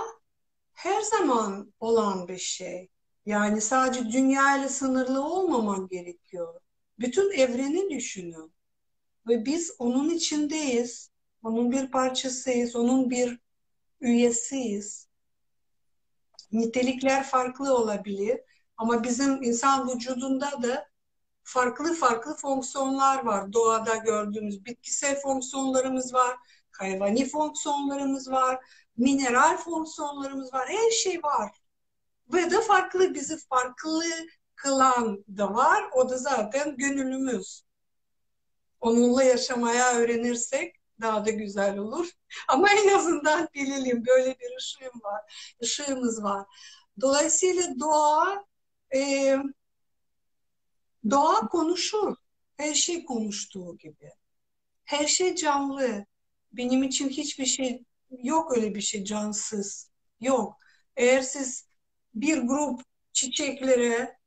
her 0.73 1.01
zaman 1.01 1.73
olan 1.79 2.27
bir 2.27 2.37
şey. 2.37 2.89
Yani 3.25 3.61
sadece 3.61 4.11
dünya 4.11 4.57
ile 4.57 4.69
sınırlı 4.69 5.23
olmaman 5.25 5.87
gerekiyor. 5.87 6.61
Bütün 6.99 7.31
evreni 7.31 7.89
düşünün. 7.89 8.54
Ve 9.27 9.45
biz 9.45 9.75
onun 9.79 10.09
içindeyiz. 10.09 11.11
Onun 11.43 11.71
bir 11.71 11.91
parçasıyız. 11.91 12.75
Onun 12.75 13.09
bir 13.09 13.39
üyesiyiz. 14.01 15.07
Nitelikler 16.51 17.23
farklı 17.23 17.75
olabilir. 17.75 18.41
Ama 18.77 19.03
bizim 19.03 19.43
insan 19.43 19.89
vücudunda 19.89 20.63
da 20.63 20.87
farklı 21.43 21.93
farklı 21.93 22.35
fonksiyonlar 22.35 23.25
var. 23.25 23.53
Doğada 23.53 23.95
gördüğümüz 23.95 24.65
bitkisel 24.65 25.21
fonksiyonlarımız 25.21 26.13
var. 26.13 26.35
hayvani 26.71 27.29
fonksiyonlarımız 27.29 28.31
var, 28.31 28.65
mineral 28.97 29.57
fonksiyonlarımız 29.57 30.53
var, 30.53 30.69
her 30.69 30.91
şey 30.91 31.23
var. 31.23 31.51
Ve 32.33 32.51
de 32.51 32.61
farklı 32.61 33.13
bizi 33.13 33.37
farklı 33.37 34.03
kılan 34.55 35.25
da 35.37 35.53
var. 35.53 35.83
O 35.93 36.09
da 36.09 36.17
zaten 36.17 36.77
gönüllümüz. 36.77 37.64
Onunla 38.85 39.23
yaşamaya 39.23 39.93
öğrenirsek 39.95 40.75
daha 41.01 41.25
da 41.25 41.31
güzel 41.31 41.77
olur. 41.77 42.09
Ama 42.47 42.69
en 42.69 42.95
azından 42.95 43.49
bilelim 43.53 44.05
böyle 44.05 44.39
bir 44.39 44.57
ışığım 44.57 45.01
var, 45.03 45.21
ışığımız 45.63 46.23
var. 46.23 46.45
Dolayısıyla 47.01 47.79
doğa 47.79 48.45
e, 48.95 49.35
doğa 51.09 51.47
konuşur. 51.47 52.15
Her 52.57 52.73
şey 52.73 53.05
konuştuğu 53.05 53.77
gibi. 53.77 54.11
Her 54.83 55.07
şey 55.07 55.35
canlı. 55.35 56.05
Benim 56.51 56.83
için 56.83 57.09
hiçbir 57.09 57.45
şey 57.45 57.83
yok 58.23 58.57
öyle 58.57 58.75
bir 58.75 58.81
şey 58.81 59.03
cansız. 59.03 59.91
Yok. 60.21 60.57
Eğer 60.95 61.21
siz 61.21 61.67
bir 62.15 62.37
grup 62.37 62.81
çiçeklere 63.13 64.17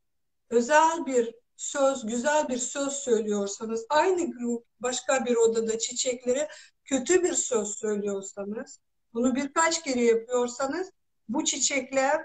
özel 0.50 1.06
bir 1.06 1.34
söz, 1.58 2.06
güzel 2.06 2.48
bir 2.48 2.58
söz 2.58 2.92
söylüyorsanız, 2.92 3.86
aynı 3.90 4.30
grup 4.30 4.66
başka 4.80 5.24
bir 5.24 5.36
odada 5.36 5.78
çiçeklere 5.78 6.48
kötü 6.84 7.24
bir 7.24 7.34
söz 7.34 7.68
söylüyorsanız, 7.68 8.80
bunu 9.14 9.34
birkaç 9.34 9.82
kere 9.82 10.04
yapıyorsanız 10.04 10.90
bu 11.28 11.44
çiçekler 11.44 12.22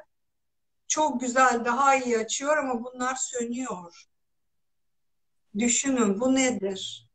çok 0.87 1.21
güzel, 1.21 1.65
daha 1.65 1.95
iyi 1.95 2.17
açıyor 2.17 2.57
ama 2.57 2.83
bunlar 2.83 3.15
sönüyor. 3.15 4.05
Düşünün 5.59 6.19
bu 6.19 6.35
nedir? 6.35 7.09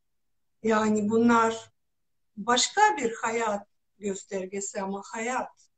Yani 0.63 1.11
bunlar 1.11 1.71
başka 2.37 2.81
bir 2.97 3.15
hayat 3.23 3.67
göstergesi 3.99 4.83
ama 4.83 5.03
hayat. 5.13 5.69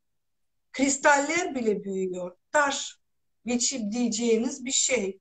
Kristaller 0.73 1.55
bile 1.55 1.85
büyüyor. 1.85 2.37
Taş 2.53 2.99
geçip 3.47 3.93
diyeceğiniz 3.93 4.65
bir 4.65 4.73
şey 4.73 5.21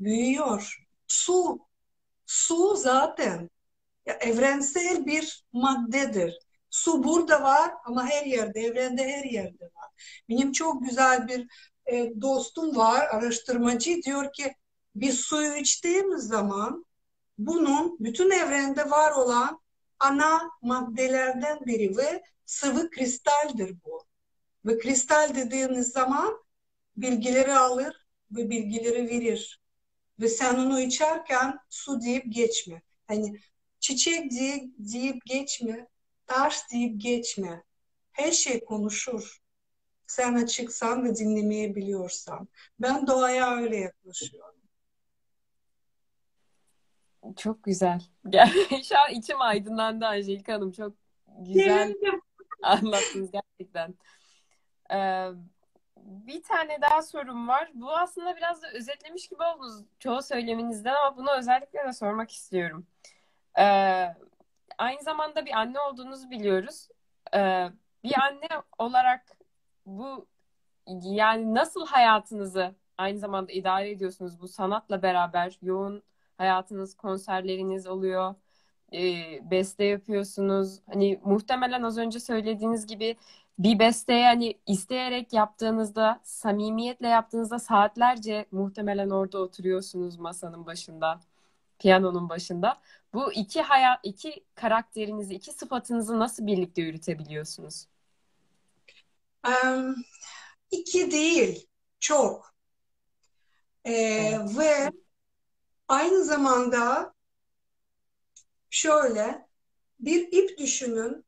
büyüyor. 0.00 0.86
Su, 1.06 1.58
su 2.26 2.76
zaten 2.76 3.50
evrensel 4.06 5.06
bir 5.06 5.44
maddedir. 5.52 6.38
Su 6.70 7.04
burada 7.04 7.42
var 7.42 7.74
ama 7.84 8.06
her 8.06 8.26
yerde, 8.26 8.60
evrende 8.60 9.08
her 9.08 9.24
yerde 9.24 9.64
var. 9.64 9.90
Benim 10.28 10.52
çok 10.52 10.82
güzel 10.82 11.28
bir 11.28 11.48
e, 11.86 12.20
dostum 12.20 12.76
var, 12.76 13.08
araştırmacı 13.08 14.02
diyor 14.02 14.32
ki 14.32 14.54
bir 14.94 15.12
suyu 15.12 15.56
içtiğimiz 15.56 16.22
zaman 16.22 16.86
bunun 17.38 17.96
bütün 18.00 18.30
evrende 18.30 18.90
var 18.90 19.12
olan 19.12 19.60
ana 19.98 20.50
maddelerden 20.62 21.66
biri 21.66 21.96
ve 21.96 22.22
sıvı 22.46 22.90
kristaldir 22.90 23.76
bu. 23.84 24.06
Ve 24.64 24.78
kristal 24.78 25.34
dediğiniz 25.34 25.88
zaman 25.88 26.44
bilgileri 26.96 27.54
alır 27.54 28.06
ve 28.30 28.50
bilgileri 28.50 29.08
verir. 29.08 29.60
Ve 30.20 30.28
sen 30.28 30.54
onu 30.54 30.80
içerken 30.80 31.58
su 31.70 32.00
deyip 32.00 32.24
geçme. 32.32 32.82
Hani 33.06 33.40
çiçek 33.80 34.30
deyip, 34.30 34.74
deyip 34.78 35.26
geçme, 35.26 35.88
taş 36.26 36.72
deyip 36.72 37.00
geçme. 37.00 37.62
Her 38.12 38.32
şey 38.32 38.64
konuşur. 38.64 39.40
Sen 40.06 40.34
açıksan 40.34 41.04
ve 41.04 41.16
dinlemeyi 41.16 41.76
biliyorsan. 41.76 42.48
Ben 42.80 43.06
doğaya 43.06 43.56
öyle 43.56 43.76
yaklaşıyorum. 43.76 44.56
Çok 47.36 47.62
güzel. 47.62 48.00
Şu 48.88 48.98
an 48.98 49.14
içim 49.14 49.40
aydınlandı 49.40 50.06
Angelika 50.06 50.52
Hanım. 50.52 50.72
Çok 50.72 50.94
güzel 51.38 51.94
anlattınız 52.62 53.30
gerçekten. 53.30 53.94
Ee, 54.92 55.30
bir 56.06 56.42
tane 56.42 56.80
daha 56.80 57.02
sorum 57.02 57.48
var. 57.48 57.70
Bu 57.74 57.92
aslında 57.96 58.36
biraz 58.36 58.62
da 58.62 58.70
özetlemiş 58.72 59.28
gibi 59.28 59.42
oldunuz 59.42 59.84
çoğu 59.98 60.22
söyleminizden 60.22 60.94
ama 60.94 61.16
bunu 61.16 61.30
özellikle 61.38 61.84
de 61.88 61.92
sormak 61.92 62.30
istiyorum. 62.30 62.86
Ee, 63.58 64.14
aynı 64.78 65.02
zamanda 65.02 65.46
bir 65.46 65.52
anne 65.52 65.80
olduğunuzu 65.80 66.30
biliyoruz. 66.30 66.88
Ee, 67.34 67.70
bir 68.04 68.18
anne 68.20 68.48
olarak 68.78 69.22
bu 69.86 70.26
yani 71.02 71.54
nasıl 71.54 71.86
hayatınızı 71.86 72.74
aynı 72.98 73.18
zamanda 73.18 73.52
idare 73.52 73.90
ediyorsunuz 73.90 74.40
bu 74.40 74.48
sanatla 74.48 75.02
beraber 75.02 75.58
yoğun 75.62 76.02
hayatınız, 76.38 76.94
konserleriniz 76.96 77.86
oluyor, 77.86 78.34
e, 78.92 79.00
beste 79.50 79.84
yapıyorsunuz. 79.84 80.80
Hani 80.86 81.20
muhtemelen 81.24 81.82
az 81.82 81.98
önce 81.98 82.20
söylediğiniz 82.20 82.86
gibi 82.86 83.16
bir 83.58 83.78
besteyi 83.78 84.24
hani 84.24 84.58
isteyerek 84.66 85.32
yaptığınızda, 85.32 86.20
samimiyetle 86.24 87.08
yaptığınızda 87.08 87.58
saatlerce 87.58 88.46
muhtemelen 88.50 89.10
orada 89.10 89.38
oturuyorsunuz 89.38 90.18
masanın 90.18 90.66
başında, 90.66 91.20
piyanonun 91.78 92.28
başında. 92.28 92.80
Bu 93.14 93.32
iki 93.32 93.62
hayat, 93.62 94.00
iki 94.02 94.44
karakterinizi, 94.54 95.34
iki 95.34 95.52
sıfatınızı 95.52 96.18
nasıl 96.18 96.46
birlikte 96.46 96.82
yürütebiliyorsunuz? 96.82 97.86
Um, 99.46 99.96
iki 100.70 101.10
değil, 101.10 101.66
çok. 102.00 102.54
Ee, 103.84 103.92
evet. 103.92 104.58
Ve 104.58 104.90
aynı 105.88 106.24
zamanda 106.24 107.14
şöyle 108.70 109.46
bir 110.00 110.28
ip 110.32 110.58
düşünün. 110.58 111.24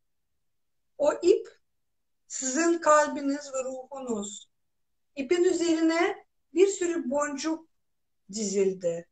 O 0.98 1.12
ip 1.22 1.57
sizin 2.28 2.78
kalbiniz 2.78 3.50
ve 3.54 3.64
ruhunuz. 3.64 4.48
İpin 5.16 5.44
üzerine 5.44 6.26
bir 6.54 6.66
sürü 6.66 7.10
boncuk 7.10 7.68
dizildi. 8.32 9.08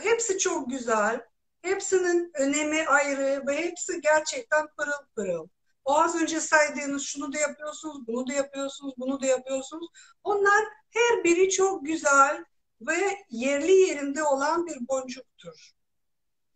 Hepsi 0.00 0.38
çok 0.38 0.70
güzel. 0.70 1.20
Hepsinin 1.62 2.30
önemi 2.34 2.86
ayrı 2.86 3.46
ve 3.46 3.56
hepsi 3.56 4.00
gerçekten 4.00 4.66
pırıl 4.76 5.06
pırıl. 5.16 5.48
O 5.84 5.98
az 5.98 6.22
önce 6.22 6.40
saydığınız 6.40 7.02
şunu 7.02 7.32
da 7.32 7.38
yapıyorsunuz, 7.38 8.06
bunu 8.06 8.28
da 8.28 8.32
yapıyorsunuz, 8.32 8.94
bunu 8.98 9.20
da 9.20 9.26
yapıyorsunuz. 9.26 9.88
Onlar 10.24 10.64
her 10.90 11.24
biri 11.24 11.50
çok 11.50 11.86
güzel 11.86 12.44
ve 12.80 13.18
yerli 13.30 13.72
yerinde 13.72 14.22
olan 14.24 14.66
bir 14.66 14.88
boncuktur. 14.88 15.72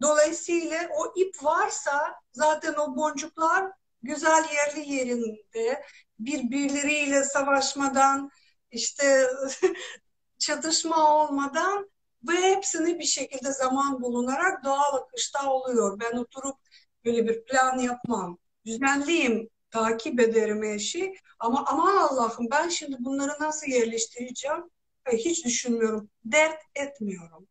Dolayısıyla 0.03 0.89
o 0.99 1.13
ip 1.17 1.45
varsa 1.45 2.15
zaten 2.33 2.75
o 2.75 2.97
boncuklar 2.97 3.73
güzel 4.03 4.45
yerli 4.55 4.93
yerinde 4.95 5.83
birbirleriyle 6.19 7.25
savaşmadan 7.25 8.31
işte 8.71 9.27
çatışma 10.39 11.23
olmadan 11.25 11.91
ve 12.29 12.33
hepsini 12.33 12.99
bir 12.99 13.05
şekilde 13.05 13.53
zaman 13.53 14.03
bulunarak 14.03 14.65
doğal 14.65 14.95
akışta 14.95 15.51
oluyor. 15.53 16.01
Ben 16.01 16.17
oturup 16.17 16.57
böyle 17.05 17.29
bir 17.29 17.45
plan 17.45 17.79
yapmam. 17.79 18.39
Düzenliyim, 18.67 19.49
takip 19.71 20.21
ederim 20.21 20.65
eşi 20.65 21.15
ama 21.39 21.65
aman 21.67 21.97
Allah'ım 21.97 22.47
ben 22.51 22.69
şimdi 22.69 22.97
bunları 23.01 23.33
nasıl 23.41 23.67
yerleştireceğim 23.67 24.71
hiç 25.13 25.45
düşünmüyorum. 25.45 26.11
Dert 26.25 26.61
etmiyorum. 26.75 27.49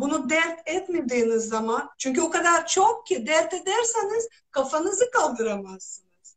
Bunu 0.00 0.30
dert 0.30 0.68
etmediğiniz 0.68 1.48
zaman 1.48 1.90
çünkü 1.98 2.20
o 2.20 2.30
kadar 2.30 2.66
çok 2.66 3.06
ki 3.06 3.26
dert 3.26 3.54
ederseniz 3.54 4.28
kafanızı 4.50 5.10
kaldıramazsınız. 5.10 6.36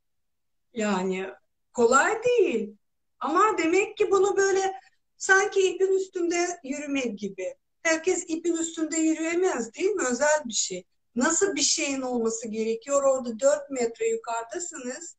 Yani 0.73 1.29
kolay 1.73 2.23
değil. 2.23 2.75
Ama 3.19 3.57
demek 3.57 3.97
ki 3.97 4.11
bunu 4.11 4.37
böyle 4.37 4.73
sanki 5.17 5.67
ipin 5.67 5.93
üstünde 5.93 6.59
yürümek 6.63 7.19
gibi. 7.19 7.55
Herkes 7.83 8.25
ipin 8.27 8.57
üstünde 8.57 8.97
yürüyemez 8.97 9.73
değil 9.73 9.91
mi? 9.91 10.03
Özel 10.11 10.45
bir 10.45 10.53
şey. 10.53 10.85
Nasıl 11.15 11.55
bir 11.55 11.61
şeyin 11.61 12.01
olması 12.01 12.47
gerekiyor? 12.47 13.03
Orada 13.03 13.39
4 13.39 13.69
metre 13.69 14.09
yukarıdasınız 14.09 15.15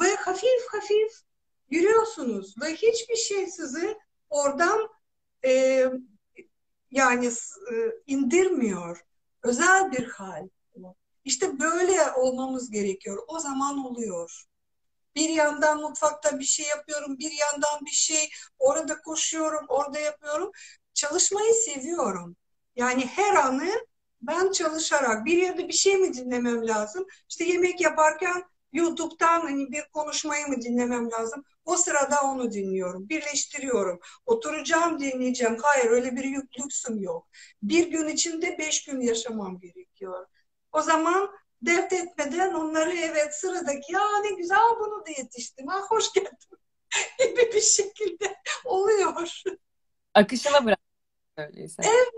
ve 0.00 0.14
hafif 0.14 0.66
hafif 0.72 1.12
yürüyorsunuz 1.70 2.54
ve 2.62 2.74
hiçbir 2.74 3.16
şey 3.16 3.46
sizi 3.46 3.98
oradan 4.30 4.88
e, 5.44 5.84
yani 6.90 7.26
e, 7.72 7.74
indirmiyor. 8.06 9.04
Özel 9.42 9.92
bir 9.92 10.04
hal. 10.08 10.48
İşte 11.24 11.58
böyle 11.60 12.12
olmamız 12.12 12.70
gerekiyor. 12.70 13.18
O 13.28 13.38
zaman 13.38 13.84
oluyor. 13.84 14.44
Bir 15.14 15.28
yandan 15.28 15.80
mutfakta 15.80 16.38
bir 16.38 16.44
şey 16.44 16.66
yapıyorum, 16.66 17.18
bir 17.18 17.32
yandan 17.32 17.86
bir 17.86 17.90
şey 17.90 18.30
orada 18.58 19.00
koşuyorum, 19.02 19.66
orada 19.68 19.98
yapıyorum. 19.98 20.50
Çalışmayı 20.94 21.54
seviyorum. 21.54 22.36
Yani 22.76 23.06
her 23.06 23.34
anı 23.34 23.70
ben 24.22 24.52
çalışarak 24.52 25.24
bir 25.24 25.36
yerde 25.36 25.68
bir 25.68 25.72
şey 25.72 25.96
mi 25.96 26.14
dinlemem 26.14 26.68
lazım? 26.68 27.06
İşte 27.28 27.44
yemek 27.44 27.80
yaparken 27.80 28.44
YouTube'dan 28.72 29.40
hani 29.40 29.72
bir 29.72 29.82
konuşmayı 29.92 30.46
mı 30.46 30.62
dinlemem 30.62 31.10
lazım? 31.10 31.44
O 31.64 31.76
sırada 31.76 32.22
onu 32.22 32.52
dinliyorum, 32.52 33.08
birleştiriyorum. 33.08 34.00
Oturacağım, 34.26 35.00
dinleyeceğim. 35.00 35.56
Hayır, 35.62 35.90
öyle 35.90 36.16
bir 36.16 36.24
yük, 36.24 36.60
lüksüm 36.60 37.02
yok. 37.02 37.28
Bir 37.62 37.86
gün 37.86 38.08
içinde 38.08 38.58
beş 38.58 38.84
gün 38.84 39.00
yaşamam 39.00 39.60
gerekiyor. 39.60 40.26
O 40.72 40.82
zaman 40.82 41.30
dert 41.62 41.92
etmeden 41.92 42.54
onları 42.54 42.92
evet 42.92 43.34
sıradaki 43.34 43.92
ya 43.92 44.20
ne 44.24 44.30
güzel 44.30 44.58
bunu 44.80 45.06
da 45.06 45.10
yetiştim 45.10 45.66
ha 45.66 45.80
hoş 45.88 46.12
geldin 46.12 46.30
gibi 47.18 47.52
bir 47.54 47.60
şekilde 47.60 48.36
oluyor. 48.64 49.32
Akışına 50.14 50.64
bırak 50.64 50.80
öyleyse. 51.36 51.82
Evet, 51.86 52.08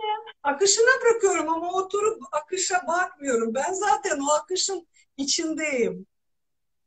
akışına 0.42 1.00
bırakıyorum 1.02 1.48
ama 1.48 1.72
oturup 1.72 2.22
akışa 2.32 2.82
bakmıyorum. 2.88 3.54
Ben 3.54 3.72
zaten 3.72 4.20
o 4.20 4.32
akışın 4.32 4.88
içindeyim. 5.16 6.06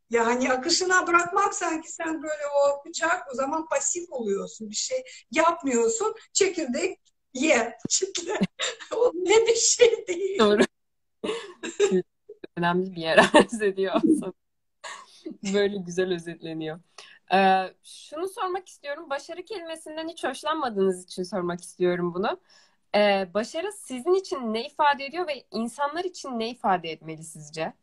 Yani 0.10 0.52
akışına 0.52 1.08
bırakmak 1.08 1.54
sanki 1.54 1.92
sen 1.92 2.24
böyle 2.24 2.44
o 2.64 2.86
bıçak 2.86 3.34
o 3.34 3.36
zaman 3.36 3.68
pasif 3.68 4.12
oluyorsun. 4.12 4.70
Bir 4.70 4.76
şey 4.76 5.04
yapmıyorsun. 5.32 6.16
Çekirdek 6.34 7.00
ye. 7.34 7.78
Çekirde. 7.90 8.40
o 8.96 9.12
ne 9.16 9.48
bir 9.48 9.56
şey 9.56 10.08
değil. 10.08 10.40
Doğru. 10.40 10.62
Önemli 12.58 12.96
bir 12.96 13.02
yer 13.02 13.18
arz 13.34 13.62
ediyor 13.62 13.94
aslında. 13.96 14.34
Böyle 15.54 15.78
güzel 15.78 16.14
özetleniyor. 16.14 16.80
Ee, 17.34 17.74
şunu 17.84 18.28
sormak 18.28 18.68
istiyorum. 18.68 19.10
Başarı 19.10 19.46
kelimesinden 19.46 20.08
hiç 20.10 20.24
hoşlanmadığınız 20.24 21.04
için 21.04 21.24
sormak 21.24 21.62
istiyorum 21.62 22.14
bunu. 22.14 22.40
Ee, 22.96 23.30
başarı 23.34 23.72
sizin 23.72 24.14
için 24.14 24.54
ne 24.54 24.66
ifade 24.68 25.06
ediyor 25.06 25.28
ve 25.28 25.46
insanlar 25.52 26.04
için 26.04 26.40
ne 26.40 26.50
ifade 26.50 26.92
etmeli 26.92 27.24
sizce? 27.24 27.74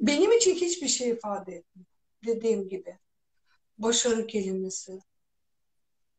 Benim 0.00 0.32
için 0.32 0.54
hiçbir 0.54 0.88
şey 0.88 1.08
ifade 1.08 1.56
etmiyor. 1.56 1.86
Dediğim 2.26 2.68
gibi. 2.68 2.98
Başarı 3.78 4.26
kelimesi. 4.26 4.98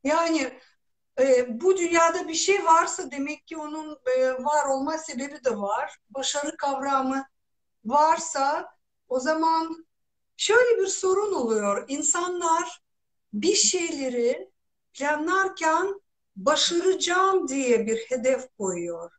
Yani 0.04 0.60
e, 1.20 1.48
bu 1.62 1.78
dünyada 1.78 2.28
bir 2.28 2.34
şey 2.34 2.66
varsa 2.66 3.12
demek 3.12 3.48
ki 3.48 3.58
onun 3.58 4.00
e, 4.18 4.32
var 4.44 4.66
olma 4.66 4.98
sebebi 4.98 5.44
de 5.44 5.58
var. 5.58 5.98
Başarı 6.10 6.58
kavramı 6.58 7.26
varsa 7.86 8.70
o 9.08 9.20
zaman 9.20 9.88
şöyle 10.38 10.82
bir 10.82 10.88
sorun 10.88 11.34
oluyor. 11.34 11.86
İnsanlar 11.88 12.82
bir 13.34 13.56
şeyleri 13.56 14.52
planlarken 14.94 16.02
başaracağım 16.36 17.48
diye 17.48 17.88
bir 17.88 17.98
hedef 17.98 18.58
koyuyor. 18.58 19.12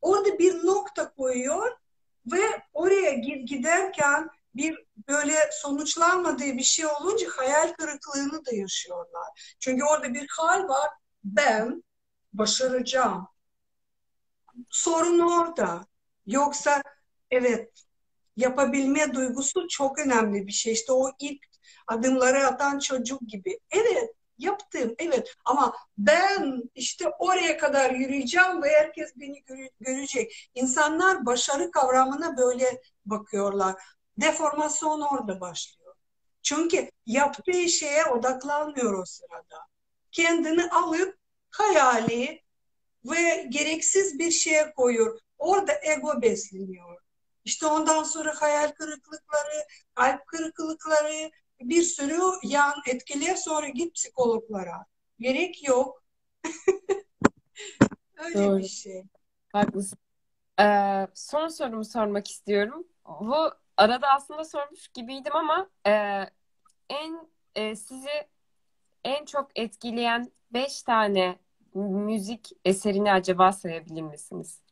Orada 0.00 0.38
bir 0.38 0.66
nokta 0.66 1.14
koyuyor 1.14 1.72
ve 2.32 2.62
oraya 2.72 3.12
giderken 3.46 4.28
bir 4.54 4.86
böyle 5.08 5.34
sonuçlanmadığı 5.52 6.56
bir 6.56 6.62
şey 6.62 6.86
olunca 6.86 7.26
hayal 7.36 7.72
kırıklığını 7.72 8.46
da 8.46 8.54
yaşıyorlar. 8.54 9.56
Çünkü 9.60 9.84
orada 9.84 10.14
bir 10.14 10.26
hal 10.30 10.68
var. 10.68 10.90
Ben 11.24 11.84
başaracağım. 12.32 13.28
Sorun 14.70 15.18
orada. 15.18 15.86
Yoksa 16.26 16.82
evet 17.30 17.70
yapabilme 18.36 19.14
duygusu 19.14 19.68
çok 19.68 19.98
önemli 19.98 20.46
bir 20.46 20.52
şey. 20.52 20.72
İşte 20.72 20.92
o 20.92 21.10
ilk 21.20 21.42
adımları 21.86 22.46
atan 22.46 22.78
çocuk 22.78 23.20
gibi. 23.28 23.58
Evet 23.70 24.14
yaptım 24.38 24.94
evet 24.98 25.34
ama 25.44 25.76
ben 25.98 26.62
işte 26.74 27.08
oraya 27.18 27.58
kadar 27.58 27.90
yürüyeceğim 27.90 28.62
ve 28.62 28.70
herkes 28.70 29.12
beni 29.16 29.44
görecek. 29.80 30.50
İnsanlar 30.54 31.26
başarı 31.26 31.70
kavramına 31.70 32.36
böyle 32.36 32.80
bakıyorlar. 33.06 33.74
Deformasyon 34.16 35.00
orada 35.00 35.40
başlıyor. 35.40 35.94
Çünkü 36.42 36.90
yaptığı 37.06 37.68
şeye 37.68 38.04
odaklanmıyor 38.06 38.98
o 38.98 39.04
sırada. 39.04 39.66
Kendini 40.12 40.70
alıp 40.70 41.18
hayali 41.50 42.42
ve 43.04 43.46
gereksiz 43.48 44.18
bir 44.18 44.30
şeye 44.30 44.72
koyuyor. 44.74 45.18
Orada 45.38 45.72
ego 45.82 46.22
besleniyor. 46.22 46.98
İşte 47.44 47.66
ondan 47.66 48.02
sonra 48.02 48.34
hayal 48.40 48.72
kırıklıkları, 48.72 49.64
kalp 49.94 50.26
kırıklıkları, 50.26 51.30
bir 51.60 51.82
sürü 51.82 52.20
yan 52.42 52.74
etkiler 52.86 53.36
sonra 53.36 53.68
git 53.68 53.94
psikologlara. 53.94 54.86
Gerek 55.20 55.68
yok. 55.68 56.04
Öyle 58.16 58.34
Doğru. 58.34 58.58
bir 58.58 58.68
şey. 58.68 59.04
Haklısın. 59.52 59.98
Ee, 60.60 61.06
son 61.14 61.48
sorumu 61.48 61.84
sormak 61.84 62.28
istiyorum. 62.28 62.86
Bu 63.20 63.50
arada 63.76 64.08
aslında 64.08 64.44
sormuş 64.44 64.88
gibiydim 64.88 65.36
ama 65.36 65.70
e, 65.86 65.90
en 66.88 67.28
e, 67.54 67.76
sizi 67.76 68.28
en 69.04 69.24
çok 69.24 69.58
etkileyen 69.58 70.32
beş 70.50 70.82
tane 70.82 71.38
müzik 71.74 72.50
eserini 72.64 73.12
acaba 73.12 73.52
sayabilir 73.52 74.02
misiniz? 74.02 74.62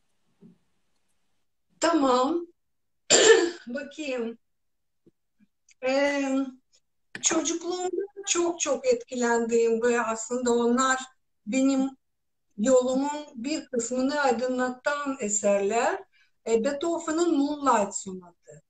Tamam. 1.80 2.46
Bakayım. 3.66 4.38
Ee, 5.82 6.36
çocukluğumda 7.22 8.02
çok 8.26 8.60
çok 8.60 8.86
etkilendiğim 8.86 9.82
ve 9.82 10.00
aslında 10.00 10.52
onlar 10.52 10.98
benim 11.46 11.90
yolumun 12.58 13.26
bir 13.34 13.66
kısmını 13.66 14.20
aydınlatan 14.20 15.16
eserler. 15.20 16.04
E, 16.46 16.64
Beethoven'ın 16.64 17.38
Moonlight 17.38 17.94
Sonatı. 17.94 18.62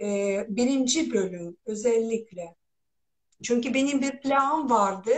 E, 0.00 0.06
birinci 0.48 1.12
bölüm 1.12 1.56
özellikle. 1.66 2.56
Çünkü 3.42 3.74
benim 3.74 4.02
bir 4.02 4.20
planım 4.20 4.70
vardı. 4.70 5.12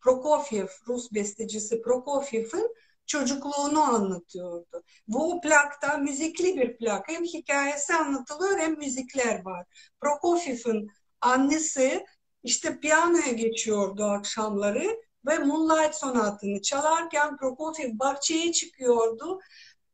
Prokofiev, 0.00 0.66
Rus 0.88 1.12
bestecisi 1.12 1.82
Prokofiev'in 1.82 2.74
çocukluğunu 3.06 3.80
anlatıyordu. 3.80 4.82
Bu 5.08 5.40
plakta 5.40 5.96
müzikli 5.98 6.56
bir 6.56 6.76
plak. 6.76 7.08
Hem 7.08 7.24
hikayesi 7.24 7.94
anlatılıyor 7.94 8.58
hem 8.58 8.78
müzikler 8.78 9.44
var. 9.44 9.66
Prokofiev'in 10.00 10.90
annesi 11.26 12.06
işte 12.42 12.80
piyanoya 12.80 13.32
geçiyordu 13.32 14.04
akşamları 14.04 15.00
ve 15.26 15.38
Moonlight 15.38 15.94
sonatını 15.94 16.62
çalarken 16.62 17.36
Prokofiev 17.36 17.98
bahçeye 17.98 18.52
çıkıyordu. 18.52 19.40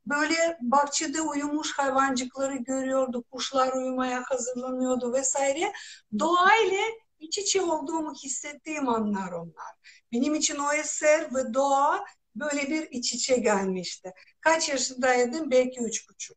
Böyle 0.07 0.59
bahçede 0.61 1.21
uyumuş 1.21 1.79
hayvancıkları 1.79 2.57
görüyordu, 2.57 3.25
kuşlar 3.31 3.73
uyumaya 3.73 4.23
hazırlanıyordu 4.27 5.13
vesaire. 5.13 5.73
Doğayla 6.19 6.85
iç 7.19 7.39
içe 7.39 7.63
olduğumu 7.63 8.15
hissettiğim 8.25 8.89
anlar 8.89 9.33
onlar. 9.33 9.73
Benim 10.13 10.35
için 10.35 10.57
o 10.57 10.73
eser 10.73 11.35
ve 11.35 11.55
doğa 11.55 12.05
böyle 12.37 12.71
bir 12.71 12.91
iç 12.91 13.15
içe 13.15 13.37
gelmişti. 13.37 14.13
Kaç 14.41 14.69
yaşındaydım? 14.69 15.51
Belki 15.51 15.81
üç 15.81 16.09
buçuk. 16.09 16.37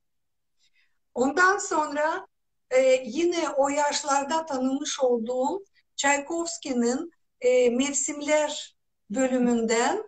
Ondan 1.14 1.58
sonra 1.58 2.28
e, 2.72 3.04
yine 3.06 3.50
o 3.50 3.70
yaşlarda 3.70 4.46
tanımış 4.46 5.00
olduğum 5.00 5.64
Tchaikovsky'nin 5.96 7.12
e, 7.42 7.70
Mevsimler 7.70 8.76
bölümünden 9.10 10.04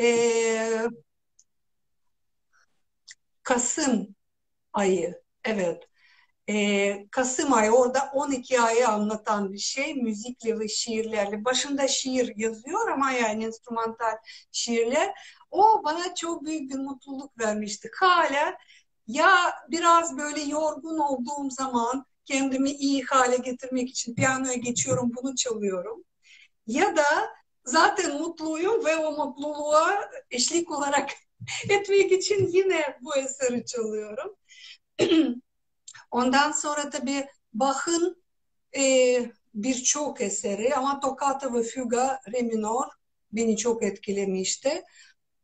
e, 0.00 0.06
Kasım 3.42 4.14
ayı, 4.72 5.22
evet. 5.44 5.84
E, 6.50 7.08
Kasım 7.10 7.52
ayı 7.52 7.70
orada 7.72 8.10
12 8.14 8.60
ayı 8.60 8.88
anlatan 8.88 9.52
bir 9.52 9.58
şey 9.58 9.94
müzikle 9.94 10.58
ve 10.58 10.68
şiirlerle. 10.68 11.44
Başında 11.44 11.88
şiir 11.88 12.32
yazıyor 12.36 12.88
ama 12.90 13.12
yani 13.12 13.44
enstrümantal 13.44 14.16
şiirler. 14.52 15.14
O 15.50 15.82
bana 15.84 16.14
çok 16.14 16.44
büyük 16.44 16.70
bir 16.72 16.78
mutluluk 16.78 17.38
vermişti. 17.40 17.90
Hala 18.00 18.58
ya 19.06 19.54
biraz 19.70 20.18
böyle 20.18 20.40
yorgun 20.40 20.98
olduğum 20.98 21.50
zaman 21.50 22.06
kendimi 22.24 22.70
iyi 22.70 23.04
hale 23.04 23.36
getirmek 23.36 23.90
için 23.90 24.14
piyanoya 24.14 24.54
geçiyorum, 24.54 25.12
bunu 25.16 25.36
çalıyorum. 25.36 26.04
Ya 26.66 26.96
da 26.96 27.04
zaten 27.64 28.18
mutluyum 28.18 28.84
ve 28.84 28.96
o 28.96 29.26
mutluluğa 29.26 30.10
eşlik 30.30 30.70
olarak 30.70 31.10
etmek 31.68 32.12
için 32.12 32.48
yine 32.48 32.98
bu 33.00 33.16
eseri 33.16 33.66
çalıyorum. 33.66 34.36
Ondan 36.10 36.52
sonra 36.52 36.90
tabii 36.90 37.26
Bach'ın 37.52 38.22
e, 38.76 38.82
birçok 39.54 40.20
eseri 40.20 40.74
ama 40.74 41.00
Toccata 41.00 41.54
ve 41.54 41.62
Fuga 41.62 42.20
Re 42.32 42.42
minor 42.42 42.86
beni 43.32 43.56
çok 43.56 43.82
etkilemişti. 43.82 44.82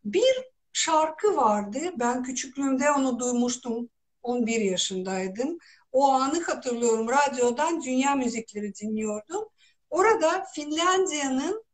Bir 0.05 0.45
şarkı 0.73 1.37
vardı. 1.37 1.79
Ben 1.99 2.23
küçüklüğümde 2.23 2.91
onu 2.91 3.19
duymuştum. 3.19 3.91
11 4.23 4.61
yaşındaydım. 4.61 5.59
O 5.93 6.09
anı 6.13 6.43
hatırlıyorum. 6.43 7.09
Radyodan 7.09 7.83
dünya 7.83 8.15
müzikleri 8.15 8.75
dinliyordum. 8.75 9.45
Orada 9.91 10.45
Finlandiya'nın 10.55 11.65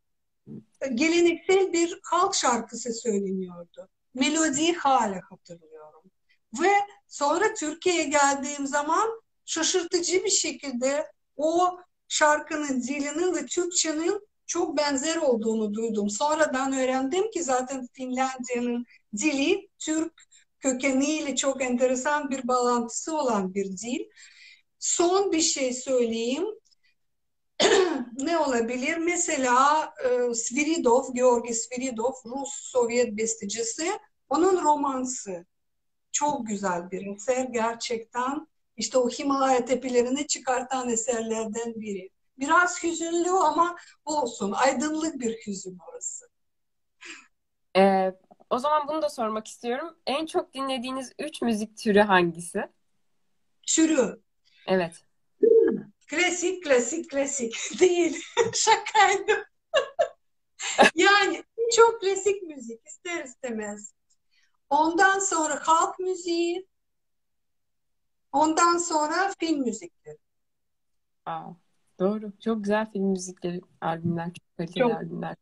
geleneksel 0.93 1.73
bir 1.73 1.99
halk 2.03 2.35
şarkısı 2.35 2.93
söyleniyordu. 2.93 3.89
Melodiyi 4.13 4.73
hala 4.73 5.21
hatırlıyorum. 5.29 6.11
Ve 6.61 6.71
sonra 7.07 7.53
Türkiye'ye 7.53 8.03
geldiğim 8.03 8.67
zaman 8.67 9.21
şaşırtıcı 9.45 10.23
bir 10.23 10.29
şekilde 10.29 11.11
o 11.37 11.77
şarkının 12.07 12.81
dilinin 12.81 13.35
ve 13.35 13.45
Türkçenin 13.45 14.27
çok 14.47 14.77
benzer 14.77 15.15
olduğunu 15.17 15.73
duydum. 15.73 16.09
Sonradan 16.09 16.73
öğrendim 16.73 17.31
ki 17.31 17.43
zaten 17.43 17.87
Finlandiya'nın 17.93 18.85
dili 19.17 19.69
Türk 19.79 20.13
kökeniyle 20.59 21.35
çok 21.35 21.61
enteresan 21.63 22.29
bir 22.29 22.47
bağlantısı 22.47 23.17
olan 23.17 23.53
bir 23.53 23.65
dil. 23.77 23.99
Son 24.79 25.31
bir 25.31 25.41
şey 25.41 25.73
söyleyeyim. 25.73 26.45
ne 28.19 28.37
olabilir? 28.37 28.97
Mesela 28.97 29.93
e, 30.03 30.33
Sviridov, 30.33 31.13
Georgi 31.13 31.53
Sviridov, 31.53 32.13
Rus 32.25 32.49
Sovyet 32.53 33.17
bestecisi. 33.17 33.91
Onun 34.29 34.63
romansı. 34.63 35.45
Çok 36.11 36.47
güzel 36.47 36.91
bir 36.91 37.15
eser 37.15 37.45
gerçekten. 37.45 38.47
İşte 38.77 38.97
o 38.97 39.09
Himalaya 39.09 39.65
tepelerini 39.65 40.27
çıkartan 40.27 40.89
eserlerden 40.89 41.75
biri. 41.75 42.09
Biraz 42.39 42.83
hüzünlü 42.83 43.29
ama 43.29 43.75
olsun. 44.05 44.51
Aydınlık 44.51 45.19
bir 45.19 45.37
hüzün 45.47 45.77
orası. 45.89 46.25
Ee, 47.77 48.13
o 48.49 48.59
zaman 48.59 48.87
bunu 48.87 49.01
da 49.01 49.09
sormak 49.09 49.47
istiyorum. 49.47 49.97
En 50.07 50.25
çok 50.25 50.53
dinlediğiniz 50.53 51.13
üç 51.19 51.41
müzik 51.41 51.77
türü 51.77 51.99
hangisi? 51.99 52.63
Türü. 53.67 54.21
Evet. 54.67 55.05
Klasik, 56.07 56.63
klasik, 56.63 57.11
klasik 57.11 57.55
değil. 57.79 58.23
Şakaydı. 58.53 59.49
yani 60.95 61.43
çok 61.75 62.01
klasik 62.01 62.43
müzik 62.43 62.87
ister 62.87 63.23
istemez. 63.23 63.93
Ondan 64.69 65.19
sonra 65.19 65.67
halk 65.67 65.99
müziği, 65.99 66.67
ondan 68.31 68.77
sonra 68.77 69.33
film 69.39 69.59
müzikleri. 69.59 70.17
Aa, 71.25 71.49
doğru. 71.99 72.31
Çok 72.39 72.63
güzel 72.63 72.91
film 72.91 73.05
müzikleri, 73.05 73.61
albümler, 73.81 74.25
çok 74.25 74.57
kaliteli 74.57 74.83
Çok. 74.83 74.95
albümler. 74.95 75.35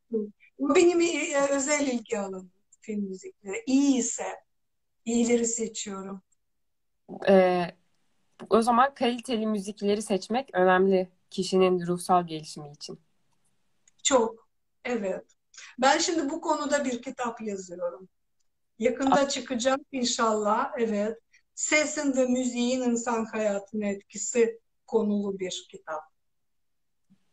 Bu 0.59 0.75
benim 0.75 1.01
e, 1.01 1.47
özel 1.49 1.87
ilgi 1.87 2.19
alanım 2.19 2.51
film 2.81 3.01
müzikleri. 3.01 3.63
İyi 3.65 3.97
ise 3.97 4.25
iyileri 5.05 5.47
seçiyorum. 5.47 6.21
Ee, 7.27 7.65
o 8.49 8.61
zaman 8.61 8.93
kaliteli 8.93 9.47
müzikleri 9.47 10.01
seçmek 10.01 10.49
önemli 10.53 11.09
kişinin 11.29 11.87
ruhsal 11.87 12.27
gelişimi 12.27 12.71
için. 12.71 12.99
Çok. 14.03 14.47
Evet. 14.85 15.25
Ben 15.81 15.97
şimdi 15.97 16.29
bu 16.29 16.41
konuda 16.41 16.85
bir 16.85 17.01
kitap 17.01 17.41
yazıyorum. 17.41 18.09
Yakında 18.79 19.29
çıkacak 19.29 19.79
inşallah. 19.91 20.71
Evet. 20.77 21.19
Sesin 21.55 22.17
ve 22.17 22.25
müziğin 22.25 22.81
insan 22.81 23.25
hayatına 23.25 23.85
etkisi 23.85 24.59
konulu 24.87 25.39
bir 25.39 25.67
kitap. 25.71 26.12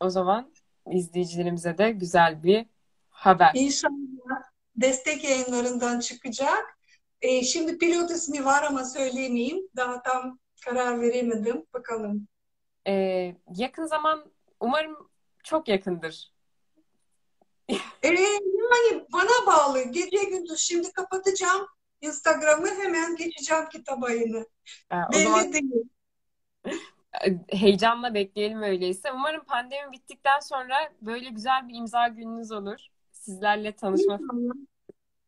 O 0.00 0.10
zaman 0.10 0.52
izleyicilerimize 0.90 1.78
de 1.78 1.90
güzel 1.90 2.42
bir 2.42 2.66
haber. 3.10 3.50
İnşallah 3.54 4.42
destek 4.76 5.24
yayınlarından 5.24 6.00
çıkacak. 6.00 6.78
E, 7.22 7.42
şimdi 7.42 7.78
pilot 7.78 8.10
ismi 8.10 8.44
var 8.44 8.62
ama 8.62 8.84
söyleyemeyeyim. 8.84 9.68
Daha 9.76 10.02
tam 10.02 10.38
karar 10.64 11.00
veremedim. 11.00 11.66
Bakalım. 11.74 12.28
Ee, 12.86 13.36
yakın 13.56 13.86
zaman 13.86 14.32
umarım 14.60 15.10
çok 15.44 15.68
yakındır. 15.68 16.32
E, 18.02 18.08
yani 18.08 19.06
bana 19.12 19.46
bağlı. 19.46 19.82
Gece 19.82 20.24
gündüz 20.24 20.60
şimdi 20.60 20.92
kapatacağım 20.92 21.66
Instagram'ı 22.00 22.68
hemen 22.68 23.16
geçeceğim 23.16 23.68
kitap 23.68 24.04
ayını. 24.04 24.46
Ee, 24.90 24.96
o 24.96 25.12
Belli 25.12 25.22
zaman 25.22 25.52
değil. 25.52 25.72
E, 27.26 27.56
heyecanla 27.56 28.14
bekleyelim 28.14 28.62
öyleyse. 28.62 29.12
Umarım 29.12 29.44
pandemi 29.44 29.92
bittikten 29.92 30.40
sonra 30.40 30.74
böyle 31.02 31.28
güzel 31.30 31.68
bir 31.68 31.74
imza 31.74 32.08
gününüz 32.08 32.52
olur. 32.52 32.86
Sizlerle 33.12 33.72
tanışma 33.72 34.18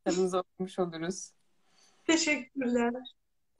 fırsatımız 0.04 0.34
olmuş 0.34 0.78
oluruz. 0.78 1.32
Teşekkürler. 2.06 2.92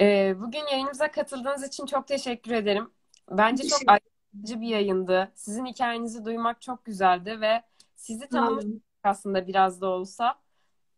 Ee, 0.00 0.34
bugün 0.38 0.66
yayınımıza 0.70 1.10
katıldığınız 1.10 1.64
için 1.64 1.86
çok 1.86 2.08
teşekkür 2.08 2.52
ederim. 2.52 2.90
Bence 3.30 3.68
çok 3.68 3.80
aydınlatıcı 3.86 4.60
bir 4.60 4.68
yayındı. 4.68 5.32
Sizin 5.34 5.66
hikayenizi 5.66 6.24
duymak 6.24 6.62
çok 6.62 6.84
güzeldi 6.84 7.40
ve 7.40 7.62
sizi 7.96 8.28
tanımak 8.28 8.62
ederim. 8.62 8.82
aslında 9.04 9.46
biraz 9.46 9.80
da 9.80 9.86
olsa. 9.86 10.38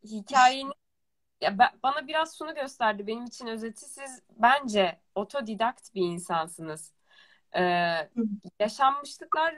Hikayeniz 0.05 0.72
ya 1.41 1.59
ben- 1.59 1.79
bana 1.83 2.07
biraz 2.07 2.39
şunu 2.39 2.55
gösterdi. 2.55 3.07
Benim 3.07 3.25
için 3.25 3.47
özeti 3.47 3.85
siz 3.85 4.22
bence 4.37 5.01
otodidakt 5.14 5.95
bir 5.95 6.03
insansınız. 6.03 6.93
Ee, 7.57 8.11
yaşanmışlıklar 8.61 9.55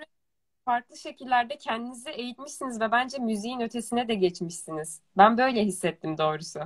farklı 0.65 0.97
şekillerde 0.97 1.59
kendinizi 1.59 2.11
eğitmişsiniz 2.11 2.81
ve 2.81 2.93
bence 2.93 3.19
müziğin 3.19 3.61
ötesine 3.61 4.09
de 4.09 4.15
geçmişsiniz. 4.15 5.03
Ben 5.17 5.39
böyle 5.39 5.65
hissettim 5.65 6.19
doğrusu. 6.19 6.61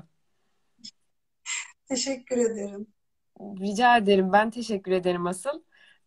Teşekkür 1.89 2.39
ederim. 2.39 2.87
Rica 3.41 3.97
ederim. 3.97 4.33
Ben 4.33 4.51
teşekkür 4.51 4.93
ederim 4.93 5.26
asıl. 5.26 5.62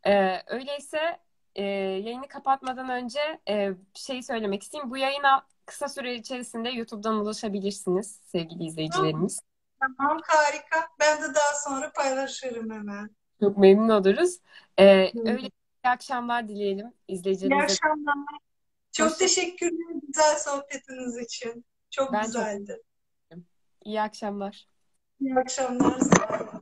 Ee, 0.05 0.41
öyleyse 0.47 1.19
e, 1.55 1.63
yayını 1.63 2.27
kapatmadan 2.27 2.89
önce 2.89 3.39
e, 3.49 3.71
şey 3.93 4.23
söylemek 4.23 4.63
isteyeyim. 4.63 4.91
Bu 4.91 4.97
yayına 4.97 5.47
kısa 5.65 5.89
süre 5.89 6.15
içerisinde 6.15 6.69
YouTube'dan 6.69 7.15
ulaşabilirsiniz 7.15 8.19
sevgili 8.25 8.63
izleyicilerimiz. 8.63 9.39
Tamam, 9.79 10.21
harika. 10.23 10.87
Ben 10.99 11.21
de 11.21 11.35
daha 11.35 11.53
sonra 11.65 11.91
paylaşırım 11.91 12.71
hemen. 12.71 13.09
Çok 13.43 13.57
memnun 13.57 13.89
oluruz. 13.89 14.37
Ee, 14.77 15.11
Hı. 15.13 15.19
öyle 15.19 15.41
iyi 15.41 15.51
akşamlar 15.83 16.47
dileyelim 16.47 16.87
İyi 17.07 17.13
izleyicilerimize. 17.15 17.63
akşamlar. 17.63 18.15
Çok 18.91 19.07
Hoşça- 19.07 19.17
teşekkürler 19.17 19.95
güzel 20.07 20.35
sohbetiniz 20.37 21.17
için. 21.17 21.65
Çok 21.91 22.13
Ben 22.13 22.19
çok- 22.21 22.25
güzeldi. 22.27 22.81
İyi 23.85 24.01
akşamlar. 24.01 24.67
İyi 25.21 25.35
akşamlar. 25.35 25.99
Sağ 25.99 26.39
olun. 26.39 26.61